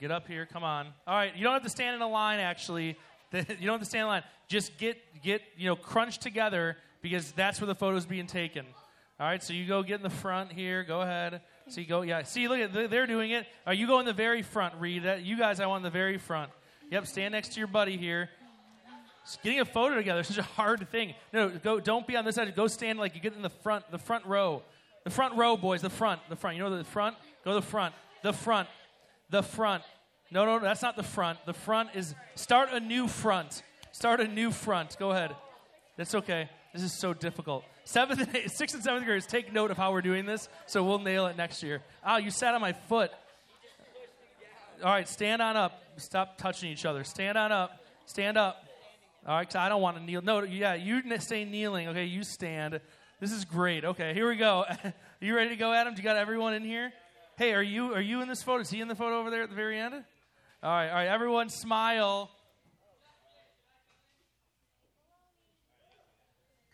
Get 0.00 0.10
up 0.10 0.28
here. 0.28 0.46
Come 0.46 0.64
on. 0.64 0.88
All 1.06 1.14
right, 1.14 1.34
you 1.36 1.42
don't 1.42 1.52
have 1.52 1.62
to 1.62 1.70
stand 1.70 1.96
in 1.96 2.02
a 2.02 2.08
line. 2.08 2.38
Actually, 2.38 2.96
you 3.32 3.42
don't 3.42 3.74
have 3.74 3.80
to 3.80 3.86
stand 3.86 4.02
in 4.02 4.08
line. 4.08 4.24
Just 4.48 4.76
get 4.78 4.98
get 5.22 5.42
you 5.56 5.66
know 5.66 5.76
crunch 5.76 6.18
together 6.18 6.76
because 7.00 7.32
that's 7.32 7.60
where 7.60 7.66
the 7.66 7.74
photo's 7.74 8.06
being 8.06 8.26
taken. 8.26 8.66
All 9.18 9.26
right, 9.26 9.42
so 9.42 9.52
you 9.52 9.66
go 9.66 9.82
get 9.82 9.96
in 9.96 10.02
the 10.02 10.10
front 10.10 10.52
here. 10.52 10.84
Go 10.84 11.00
ahead. 11.00 11.40
So 11.68 11.80
you 11.80 11.86
go. 11.86 12.02
Yeah. 12.02 12.22
See, 12.22 12.48
look 12.48 12.58
at 12.58 12.72
they're 12.72 13.06
doing 13.06 13.30
it. 13.30 13.44
All 13.44 13.70
right, 13.70 13.78
you 13.78 13.86
go 13.86 14.00
in 14.00 14.06
the 14.06 14.12
very 14.12 14.42
front. 14.42 14.80
That. 14.80 15.22
You 15.22 15.36
guys, 15.38 15.60
I 15.60 15.66
want 15.66 15.80
in 15.80 15.84
the 15.84 15.90
very 15.90 16.18
front. 16.18 16.50
Yep. 16.90 17.06
Stand 17.06 17.32
next 17.32 17.52
to 17.54 17.58
your 17.58 17.68
buddy 17.68 17.96
here. 17.96 18.28
Getting 19.44 19.60
a 19.60 19.64
photo 19.64 19.94
together 19.94 20.20
is 20.20 20.26
such 20.26 20.38
a 20.38 20.42
hard 20.42 20.90
thing. 20.90 21.14
No, 21.32 21.48
go. 21.48 21.78
Don't 21.78 22.06
be 22.06 22.16
on 22.16 22.24
this 22.24 22.34
side. 22.34 22.54
Go 22.56 22.66
stand 22.66 22.98
like 22.98 23.14
you 23.14 23.20
get 23.20 23.34
in 23.34 23.42
the 23.42 23.50
front, 23.50 23.88
the 23.90 23.98
front 23.98 24.26
row, 24.26 24.62
the 25.04 25.10
front 25.10 25.36
row, 25.36 25.56
boys. 25.56 25.80
The 25.80 25.90
front, 25.90 26.20
the 26.28 26.36
front. 26.36 26.56
You 26.56 26.62
know 26.64 26.76
the 26.76 26.84
front. 26.84 27.16
Go 27.44 27.54
the 27.54 27.62
front, 27.62 27.94
the 28.22 28.32
front, 28.32 28.68
the 29.30 29.42
front. 29.42 29.84
No, 30.30 30.44
no, 30.44 30.58
that's 30.58 30.82
not 30.82 30.96
the 30.96 31.02
front. 31.02 31.38
The 31.46 31.52
front 31.52 31.90
is 31.94 32.14
start 32.34 32.70
a 32.72 32.80
new 32.80 33.06
front. 33.06 33.62
Start 33.92 34.20
a 34.20 34.26
new 34.26 34.50
front. 34.50 34.96
Go 34.98 35.10
ahead. 35.10 35.36
That's 35.96 36.14
okay. 36.14 36.48
This 36.72 36.82
is 36.82 36.98
so 36.98 37.12
difficult. 37.12 37.64
Seventh, 37.84 38.20
and 38.20 38.36
eighth, 38.36 38.54
sixth, 38.54 38.74
and 38.74 38.84
seventh 38.84 39.04
graders, 39.04 39.26
take 39.26 39.52
note 39.52 39.70
of 39.70 39.76
how 39.76 39.92
we're 39.92 40.02
doing 40.02 40.24
this, 40.24 40.48
so 40.66 40.84
we'll 40.84 41.00
nail 41.00 41.26
it 41.26 41.36
next 41.36 41.62
year. 41.62 41.82
Oh, 42.06 42.16
you 42.16 42.30
sat 42.30 42.54
on 42.54 42.60
my 42.60 42.72
foot. 42.72 43.10
All 44.82 44.90
right, 44.90 45.08
stand 45.08 45.42
on 45.42 45.56
up. 45.56 45.82
Stop 45.96 46.38
touching 46.38 46.70
each 46.70 46.84
other. 46.84 47.04
Stand 47.04 47.36
on 47.36 47.52
up. 47.52 47.84
Stand 48.06 48.36
up. 48.36 48.64
All 49.26 49.36
right, 49.36 49.56
I 49.56 49.68
don't 49.68 49.82
want 49.82 49.96
to 49.96 50.02
kneel. 50.02 50.22
No, 50.22 50.42
yeah, 50.42 50.74
you 50.74 51.02
stay 51.18 51.44
kneeling. 51.44 51.88
Okay, 51.88 52.04
you 52.04 52.24
stand. 52.24 52.80
This 53.20 53.30
is 53.30 53.44
great. 53.44 53.84
Okay, 53.84 54.14
here 54.14 54.28
we 54.28 54.36
go. 54.36 54.64
You 55.22 55.36
ready 55.36 55.50
to 55.50 55.56
go, 55.56 55.72
Adam? 55.72 55.94
Do 55.94 55.98
you 55.98 56.04
got 56.04 56.16
everyone 56.16 56.52
in 56.52 56.64
here? 56.64 56.92
Hey, 57.36 57.52
are 57.52 57.62
you 57.62 57.94
are 57.94 58.00
you 58.00 58.22
in 58.22 58.28
this 58.28 58.42
photo? 58.42 58.62
Is 58.62 58.70
he 58.70 58.80
in 58.80 58.88
the 58.88 58.96
photo 58.96 59.20
over 59.20 59.30
there 59.30 59.44
at 59.44 59.50
the 59.50 59.54
very 59.54 59.78
end? 59.78 59.94
All 59.94 60.02
right, 60.70 60.88
all 60.88 60.94
right. 60.96 61.06
Everyone, 61.06 61.48
smile. 61.48 62.28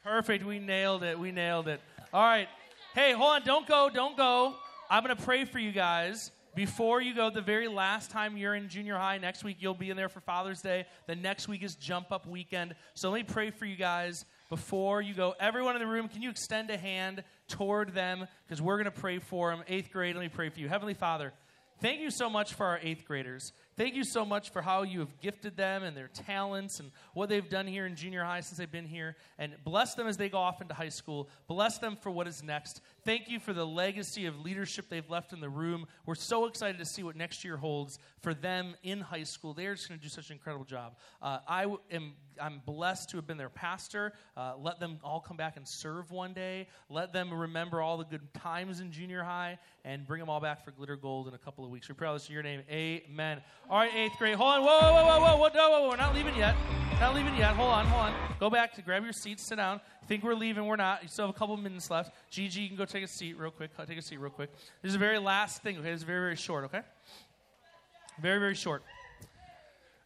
Perfect. 0.09 0.47
We 0.47 0.59
nailed 0.59 1.03
it. 1.03 1.18
We 1.18 1.33
nailed 1.33 1.69
it. 1.69 1.83
All 2.15 2.23
right. 2.23 2.48
Hey, 2.94 3.13
hold 3.13 3.31
on. 3.31 3.42
Don't 3.44 3.67
go. 3.67 3.90
Don't 3.92 4.17
go. 4.17 4.54
I'm 4.88 5.04
going 5.04 5.15
to 5.15 5.23
pray 5.23 5.44
for 5.44 5.59
you 5.59 5.71
guys 5.71 6.31
before 6.54 7.02
you 7.02 7.15
go, 7.15 7.31
the 7.31 7.42
very 7.42 7.69
last 7.69 8.11
time 8.11 8.37
you're 8.37 8.54
in 8.54 8.69
junior 8.69 8.96
high, 8.96 9.19
next 9.19 9.44
week 9.44 9.59
you'll 9.61 9.75
be 9.75 9.90
in 9.90 9.96
there 9.96 10.09
for 10.09 10.21
Father's 10.21 10.63
Day. 10.63 10.87
The 11.06 11.15
next 11.15 11.46
week 11.46 11.63
is 11.63 11.77
Jump 11.77 12.11
Up 12.11 12.27
Weekend. 12.27 12.75
So 12.94 13.11
let 13.11 13.19
me 13.19 13.23
pray 13.23 13.50
for 13.50 13.67
you 13.67 13.77
guys 13.77 14.25
before 14.48 15.02
you 15.02 15.13
go. 15.13 15.35
Everyone 15.38 15.77
in 15.77 15.83
the 15.83 15.87
room, 15.87 16.09
can 16.09 16.23
you 16.23 16.31
extend 16.31 16.71
a 16.71 16.77
hand 16.77 17.23
toward 17.46 17.94
them? 17.94 18.27
Because 18.46 18.63
we're 18.63 18.77
going 18.77 18.87
to 18.87 18.90
pray 18.90 19.19
for 19.19 19.50
them. 19.50 19.63
Eighth 19.69 19.92
grade, 19.92 20.17
let 20.17 20.23
me 20.23 20.31
pray 20.31 20.48
for 20.48 20.59
you. 20.59 20.69
Heavenly 20.69 20.94
Father, 20.94 21.33
thank 21.81 22.00
you 22.00 22.11
so 22.11 22.29
much 22.31 22.54
for 22.54 22.67
our 22.67 22.81
eighth 22.83 23.04
graders. 23.04 23.52
Thank 23.79 23.94
you 23.94 24.02
so 24.02 24.24
much 24.24 24.50
for 24.50 24.60
how 24.60 24.83
you 24.83 24.98
have 24.98 25.20
gifted 25.20 25.56
them 25.56 25.85
and 25.85 25.96
their 25.96 26.08
talents 26.08 26.81
and 26.81 26.90
what 27.14 27.29
they've 27.29 27.48
done 27.48 27.64
here 27.64 27.87
in 27.87 27.94
junior 27.94 28.24
high 28.24 28.40
since 28.40 28.58
they've 28.58 28.68
been 28.68 28.85
here. 28.85 29.14
And 29.38 29.54
bless 29.62 29.94
them 29.94 30.08
as 30.08 30.16
they 30.16 30.29
go 30.29 30.38
off 30.38 30.60
into 30.60 30.74
high 30.74 30.88
school. 30.88 31.29
Bless 31.46 31.79
them 31.79 31.94
for 31.94 32.10
what 32.10 32.26
is 32.26 32.42
next. 32.42 32.81
Thank 33.04 33.29
you 33.29 33.38
for 33.38 33.52
the 33.52 33.64
legacy 33.64 34.26
of 34.26 34.40
leadership 34.40 34.88
they've 34.88 35.08
left 35.08 35.33
in 35.33 35.40
the 35.40 35.48
room. 35.48 35.87
We're 36.06 36.16
so 36.16 36.46
excited 36.46 36.79
to 36.79 36.85
see 36.85 37.04
what 37.04 37.14
next 37.14 37.44
year 37.44 37.56
holds 37.56 38.00
for 38.20 38.35
them 38.35 38.74
in 38.83 39.00
high 39.00 39.22
school. 39.22 39.54
They're 39.54 39.76
just 39.76 39.88
going 39.88 40.00
to 40.00 40.02
do 40.02 40.10
such 40.10 40.31
an 40.31 40.33
incredible 40.33 40.64
job. 40.64 40.96
Uh, 41.22 41.38
I 41.46 41.72
am 41.92 42.14
I'm 42.40 42.62
blessed 42.64 43.10
to 43.10 43.16
have 43.16 43.26
been 43.26 43.37
their 43.37 43.48
pastor. 43.48 44.12
Uh, 44.37 44.54
let 44.58 44.81
them 44.81 44.98
all 45.02 45.20
come 45.20 45.37
back 45.37 45.56
and 45.56 45.66
serve 45.66 46.10
one 46.10 46.33
day. 46.33 46.68
Let 46.88 47.12
them 47.12 47.33
remember 47.33 47.81
all 47.81 47.98
the 47.98 48.04
good 48.04 48.33
times 48.35 48.81
in 48.81 48.92
junior 48.92 49.22
high 49.22 49.58
and 49.85 50.06
bring 50.06 50.20
them 50.20 50.29
all 50.29 50.40
back 50.40 50.64
for 50.64 50.70
glitter 50.70 50.96
gold 50.96 51.29
in 51.29 51.35
a 51.35 51.38
couple 51.38 51.64
of 51.64 51.70
weeks. 51.70 51.88
We 51.88 51.94
pray 51.94 52.12
this 52.12 52.29
in 52.29 52.35
your 52.35 52.42
name. 52.42 52.62
Amen. 52.70 53.40
All 53.71 53.77
right, 53.77 53.94
eighth 53.94 54.16
grade. 54.19 54.35
Hold 54.37 54.50
on. 54.50 54.60
Whoa, 54.62 54.81
whoa, 54.81 54.92
whoa, 54.94 55.21
whoa, 55.21 55.21
whoa, 55.21 55.37
whoa, 55.37 55.50
whoa, 55.52 55.83
whoa. 55.83 55.88
We're 55.90 55.96
not 55.96 56.14
leaving 56.14 56.35
yet. 56.37 56.56
Not 57.00 57.14
leaving 57.14 57.37
yet. 57.37 57.54
Hold 57.54 57.69
on, 57.69 57.85
hold 57.85 58.06
on. 58.06 58.14
Go 58.40 58.48
back 58.48 58.73
to 58.75 58.83
grab 58.83 59.04
your 59.04 59.12
seats, 59.12 59.46
sit 59.46 59.56
down. 59.56 59.83
Think 60.06 60.25
we're 60.25 60.33
leaving? 60.33 60.64
We're 60.64 60.77
not. 60.77 61.02
You 61.02 61.08
still 61.08 61.27
have 61.27 61.37
a 61.37 61.38
couple 61.38 61.54
minutes 61.58 61.90
left. 61.90 62.12
Gigi, 62.31 62.62
you 62.62 62.69
can 62.69 62.79
go 62.79 62.87
take 62.87 63.04
a 63.04 63.08
seat 63.08 63.38
real 63.38 63.50
quick. 63.50 63.71
Take 63.87 63.98
a 63.98 64.02
seat 64.02 64.16
real 64.16 64.31
quick. 64.31 64.50
This 64.81 64.88
is 64.88 64.92
the 64.94 64.98
very 64.98 65.19
last 65.19 65.62
thing. 65.62 65.77
Okay, 65.77 65.90
this 65.90 66.00
is 66.00 66.04
very, 66.04 66.21
very 66.21 66.37
short. 66.37 66.64
Okay, 66.64 66.81
very, 68.23 68.38
very 68.38 68.54
short. 68.54 68.83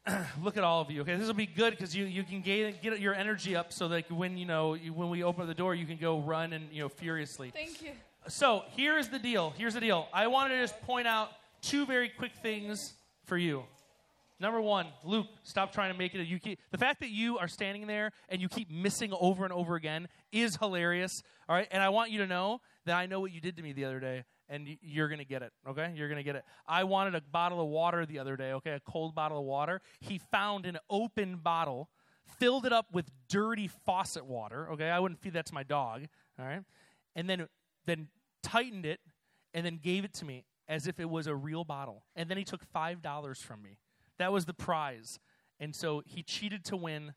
look 0.43 0.57
at 0.57 0.65
all 0.65 0.81
of 0.81 0.91
you. 0.91 1.03
Okay, 1.03 1.15
this 1.15 1.29
will 1.29 1.35
be 1.35 1.47
good 1.47 1.71
because 1.71 1.95
you, 1.95 2.05
you 2.05 2.25
can 2.25 2.41
gain, 2.41 2.75
get 2.83 2.99
your 2.99 3.15
energy 3.15 3.55
up 3.55 3.73
so 3.73 3.87
that 3.87 4.11
when 4.11 4.37
you 4.37 4.45
know 4.45 4.75
you, 4.75 4.93
when 4.93 5.09
we 5.09 5.23
open 5.23 5.47
the 5.47 5.55
door, 5.55 5.77
you 5.77 5.87
can 5.87 5.99
go 5.99 6.19
run 6.19 6.53
and 6.53 6.67
you 6.73 6.83
know 6.83 6.89
furiously. 6.89 7.51
Thank 7.51 7.81
you. 7.81 7.93
So 8.27 8.65
here's 8.77 9.09
the 9.09 9.21
deal. 9.21 9.55
Here's 9.57 9.75
the 9.75 9.81
deal. 9.81 10.09
I 10.13 10.27
wanted 10.27 10.57
to 10.57 10.61
just 10.63 10.81
point 10.83 11.07
out 11.07 11.29
two 11.61 11.87
very 11.87 12.09
quick 12.09 12.33
things 12.43 12.95
for 13.25 13.37
you. 13.37 13.65
Number 14.43 14.61
one, 14.61 14.87
Luke, 15.05 15.29
stop 15.45 15.73
trying 15.73 15.93
to 15.93 15.99
make 15.99 16.17
it. 16.17 16.21
A, 16.21 16.25
you 16.25 16.41
keep, 16.41 16.59
the 16.73 16.79
fact 16.79 16.99
that 16.99 17.11
you 17.11 17.39
are 17.39 17.47
standing 17.47 17.87
there 17.87 18.11
and 18.29 18.43
you 18.43 18.49
keep 18.49 18.69
missing 18.69 19.13
over 19.21 19.45
and 19.45 19.53
over 19.53 19.77
again 19.77 20.09
is 20.33 20.57
hilarious. 20.57 21.23
All 21.49 21.55
right, 21.55 21.69
and 21.71 21.81
I 21.81 21.91
want 21.91 22.11
you 22.11 22.19
to 22.19 22.27
know 22.27 22.61
that 22.85 22.97
I 22.97 23.07
know 23.07 23.21
what 23.21 23.31
you 23.31 23.41
did 23.41 23.57
to 23.59 23.63
me 23.63 23.73
the 23.73 23.85
other 23.85 24.01
day, 24.01 24.25
and 24.49 24.67
you're 24.83 25.09
gonna 25.09 25.23
get 25.23 25.43
it. 25.43 25.53
Okay, 25.69 25.93
you're 25.95 26.09
gonna 26.09 26.25
get 26.25 26.35
it. 26.35 26.45
I 26.67 26.83
wanted 26.83 27.15
a 27.15 27.21
bottle 27.21 27.61
of 27.61 27.69
water 27.69 28.05
the 28.05 28.19
other 28.19 28.37
day. 28.37 28.53
Okay, 28.55 28.73
a 28.73 28.81
cold 28.81 29.15
bottle 29.15 29.39
of 29.39 29.45
water. 29.45 29.81
He 30.01 30.19
found 30.19 30.67
an 30.67 30.79
open 30.91 31.37
bottle, 31.37 31.89
filled 32.41 32.67
it 32.67 32.73
up 32.73 32.87
with 32.93 33.13
dirty 33.29 33.69
faucet 33.69 34.27
water. 34.27 34.71
Okay, 34.73 34.91
I 34.91 34.99
wouldn't 34.99 35.21
feed 35.21 35.35
that 35.35 35.47
to 35.47 35.55
my 35.55 35.63
dog. 35.63 36.07
All 36.37 36.45
right, 36.45 36.63
and 37.15 37.31
then 37.31 37.47
then 37.87 38.09
tightened 38.43 38.87
it, 38.87 38.99
and 39.55 39.65
then 39.65 39.79
gave 39.81 40.05
it 40.05 40.15
to 40.15 40.25
me 40.25 40.47
as 40.73 40.87
if 40.87 40.99
it 40.99 41.11
was 41.11 41.27
a 41.27 41.35
real 41.37 41.65
bottle. 41.65 42.03
And 42.17 42.31
then 42.31 42.39
he 42.39 42.45
took 42.45 42.65
five 42.65 43.03
dollars 43.03 43.43
from 43.43 43.63
me. 43.63 43.77
That 44.19 44.33
was 44.33 44.47
the 44.47 44.55
prize. 44.55 45.19
And 45.61 45.77
so 45.77 46.03
he 46.07 46.23
cheated 46.23 46.65
to 46.65 46.77
win, 46.77 47.13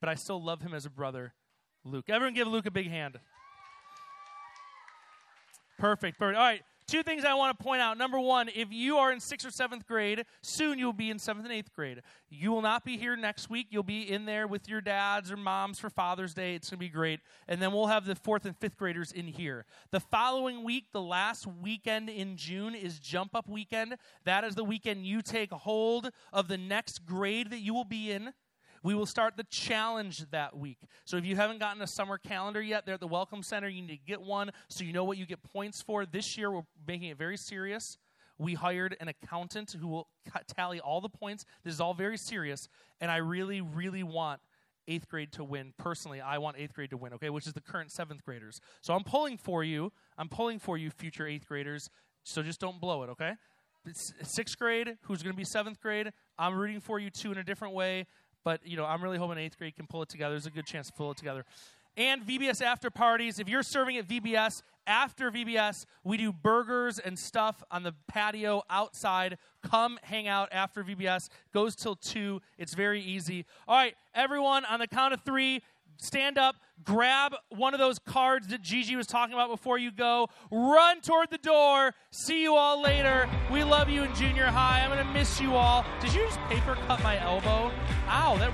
but 0.00 0.08
I 0.08 0.14
still 0.14 0.42
love 0.42 0.62
him 0.62 0.72
as 0.72 0.86
a 0.86 0.90
brother, 0.90 1.34
Luke. 1.84 2.06
Everyone 2.08 2.32
give 2.32 2.48
Luke 2.48 2.64
a 2.64 2.70
big 2.70 2.88
hand. 2.88 3.20
Perfect. 5.78 6.18
Perfect. 6.18 6.38
All 6.38 6.42
right. 6.42 6.62
Two 6.86 7.02
things 7.02 7.24
I 7.24 7.32
want 7.32 7.58
to 7.58 7.64
point 7.64 7.80
out. 7.80 7.96
Number 7.96 8.20
one, 8.20 8.50
if 8.54 8.68
you 8.70 8.98
are 8.98 9.10
in 9.10 9.18
sixth 9.18 9.46
or 9.46 9.50
seventh 9.50 9.86
grade, 9.86 10.24
soon 10.42 10.78
you'll 10.78 10.92
be 10.92 11.08
in 11.08 11.18
seventh 11.18 11.46
and 11.46 11.54
eighth 11.54 11.72
grade. 11.72 12.02
You 12.28 12.52
will 12.52 12.60
not 12.60 12.84
be 12.84 12.98
here 12.98 13.16
next 13.16 13.48
week. 13.48 13.68
You'll 13.70 13.82
be 13.82 14.02
in 14.02 14.26
there 14.26 14.46
with 14.46 14.68
your 14.68 14.82
dads 14.82 15.32
or 15.32 15.38
moms 15.38 15.78
for 15.78 15.88
Father's 15.88 16.34
Day. 16.34 16.54
It's 16.54 16.68
going 16.68 16.78
to 16.78 16.80
be 16.80 16.90
great. 16.90 17.20
And 17.48 17.60
then 17.62 17.72
we'll 17.72 17.86
have 17.86 18.04
the 18.04 18.14
fourth 18.14 18.44
and 18.44 18.54
fifth 18.58 18.76
graders 18.76 19.12
in 19.12 19.26
here. 19.26 19.64
The 19.92 20.00
following 20.00 20.62
week, 20.62 20.92
the 20.92 21.00
last 21.00 21.46
weekend 21.46 22.10
in 22.10 22.36
June, 22.36 22.74
is 22.74 22.98
Jump 22.98 23.34
Up 23.34 23.48
Weekend. 23.48 23.96
That 24.24 24.44
is 24.44 24.54
the 24.54 24.64
weekend 24.64 25.06
you 25.06 25.22
take 25.22 25.52
hold 25.52 26.10
of 26.34 26.48
the 26.48 26.58
next 26.58 27.06
grade 27.06 27.48
that 27.50 27.60
you 27.60 27.72
will 27.72 27.84
be 27.84 28.10
in. 28.10 28.34
We 28.84 28.94
will 28.94 29.06
start 29.06 29.38
the 29.38 29.44
challenge 29.44 30.30
that 30.30 30.58
week. 30.58 30.76
So 31.06 31.16
if 31.16 31.24
you 31.24 31.36
haven't 31.36 31.58
gotten 31.58 31.80
a 31.80 31.86
summer 31.86 32.18
calendar 32.18 32.60
yet, 32.60 32.84
there 32.84 32.94
at 32.94 33.00
the 33.00 33.08
Welcome 33.08 33.42
Center, 33.42 33.66
you 33.66 33.80
need 33.80 33.96
to 33.96 34.06
get 34.06 34.20
one 34.20 34.50
so 34.68 34.84
you 34.84 34.92
know 34.92 35.04
what 35.04 35.16
you 35.16 35.24
get 35.24 35.42
points 35.42 35.80
for. 35.80 36.04
This 36.04 36.36
year, 36.36 36.50
we're 36.50 36.66
making 36.86 37.08
it 37.08 37.16
very 37.16 37.38
serious. 37.38 37.96
We 38.36 38.52
hired 38.52 38.94
an 39.00 39.08
accountant 39.08 39.74
who 39.80 39.88
will 39.88 40.08
tally 40.54 40.80
all 40.80 41.00
the 41.00 41.08
points. 41.08 41.46
This 41.64 41.72
is 41.72 41.80
all 41.80 41.94
very 41.94 42.18
serious, 42.18 42.68
and 43.00 43.10
I 43.10 43.16
really, 43.16 43.62
really 43.62 44.02
want 44.02 44.42
eighth 44.86 45.08
grade 45.08 45.32
to 45.32 45.44
win. 45.44 45.72
Personally, 45.78 46.20
I 46.20 46.36
want 46.36 46.58
eighth 46.58 46.74
grade 46.74 46.90
to 46.90 46.98
win, 46.98 47.14
okay, 47.14 47.30
which 47.30 47.46
is 47.46 47.54
the 47.54 47.62
current 47.62 47.90
seventh 47.90 48.22
graders. 48.22 48.60
So 48.82 48.92
I'm 48.92 49.04
pulling 49.04 49.38
for 49.38 49.64
you. 49.64 49.92
I'm 50.18 50.28
pulling 50.28 50.58
for 50.58 50.76
you, 50.76 50.90
future 50.90 51.26
eighth 51.26 51.48
graders. 51.48 51.88
So 52.22 52.42
just 52.42 52.60
don't 52.60 52.82
blow 52.82 53.02
it, 53.02 53.08
okay? 53.10 53.32
Sixth 54.22 54.58
grade, 54.58 54.96
who's 55.02 55.22
going 55.22 55.34
to 55.34 55.36
be 55.36 55.44
seventh 55.44 55.80
grade? 55.80 56.10
I'm 56.38 56.54
rooting 56.54 56.80
for 56.80 56.98
you 56.98 57.10
too 57.10 57.32
in 57.32 57.38
a 57.38 57.44
different 57.44 57.74
way. 57.74 58.06
But 58.44 58.60
you 58.64 58.76
know, 58.76 58.84
I'm 58.84 59.02
really 59.02 59.18
hoping 59.18 59.38
eighth 59.38 59.58
grade 59.58 59.74
can 59.74 59.86
pull 59.86 60.02
it 60.02 60.08
together. 60.08 60.34
There's 60.34 60.46
a 60.46 60.50
good 60.50 60.66
chance 60.66 60.88
to 60.88 60.92
pull 60.92 61.10
it 61.10 61.16
together. 61.16 61.44
And 61.96 62.26
VBS 62.26 62.60
after 62.60 62.90
parties. 62.90 63.38
If 63.38 63.48
you're 63.48 63.62
serving 63.62 63.96
at 63.96 64.08
VBS 64.08 64.62
after 64.86 65.30
VBS, 65.30 65.86
we 66.02 66.16
do 66.16 66.32
burgers 66.32 66.98
and 66.98 67.16
stuff 67.18 67.62
on 67.70 67.84
the 67.84 67.94
patio 68.08 68.62
outside. 68.68 69.38
Come 69.62 69.98
hang 70.02 70.26
out 70.26 70.48
after 70.50 70.82
VBS. 70.82 71.28
Goes 71.52 71.76
till 71.76 71.94
two. 71.94 72.42
It's 72.58 72.74
very 72.74 73.00
easy. 73.00 73.46
All 73.68 73.76
right, 73.76 73.94
everyone, 74.14 74.64
on 74.64 74.80
the 74.80 74.88
count 74.88 75.14
of 75.14 75.20
three, 75.20 75.62
stand 75.96 76.38
up, 76.38 76.56
grab 76.84 77.34
one 77.48 77.72
of 77.74 77.80
those 77.80 77.98
cards 77.98 78.48
that 78.48 78.62
Gigi 78.62 78.96
was 78.96 79.06
talking 79.06 79.34
about 79.34 79.48
before 79.48 79.78
you 79.78 79.90
go, 79.90 80.28
run 80.50 81.00
toward 81.00 81.30
the 81.30 81.38
door. 81.38 81.92
See 82.10 82.42
you 82.42 82.54
all 82.56 82.82
later. 82.82 83.28
We 83.52 83.64
love 83.64 83.88
you 83.88 84.02
in 84.02 84.14
junior 84.14 84.46
high. 84.46 84.80
I'm 84.82 84.90
going 84.90 85.04
to 85.04 85.12
miss 85.12 85.40
you 85.40 85.54
all. 85.54 85.84
Did 86.00 86.12
you 86.12 86.22
just 86.26 86.40
paper 86.42 86.76
cut 86.86 87.02
my 87.02 87.20
elbow? 87.20 87.70
Ow, 88.08 88.36
that 88.38 88.52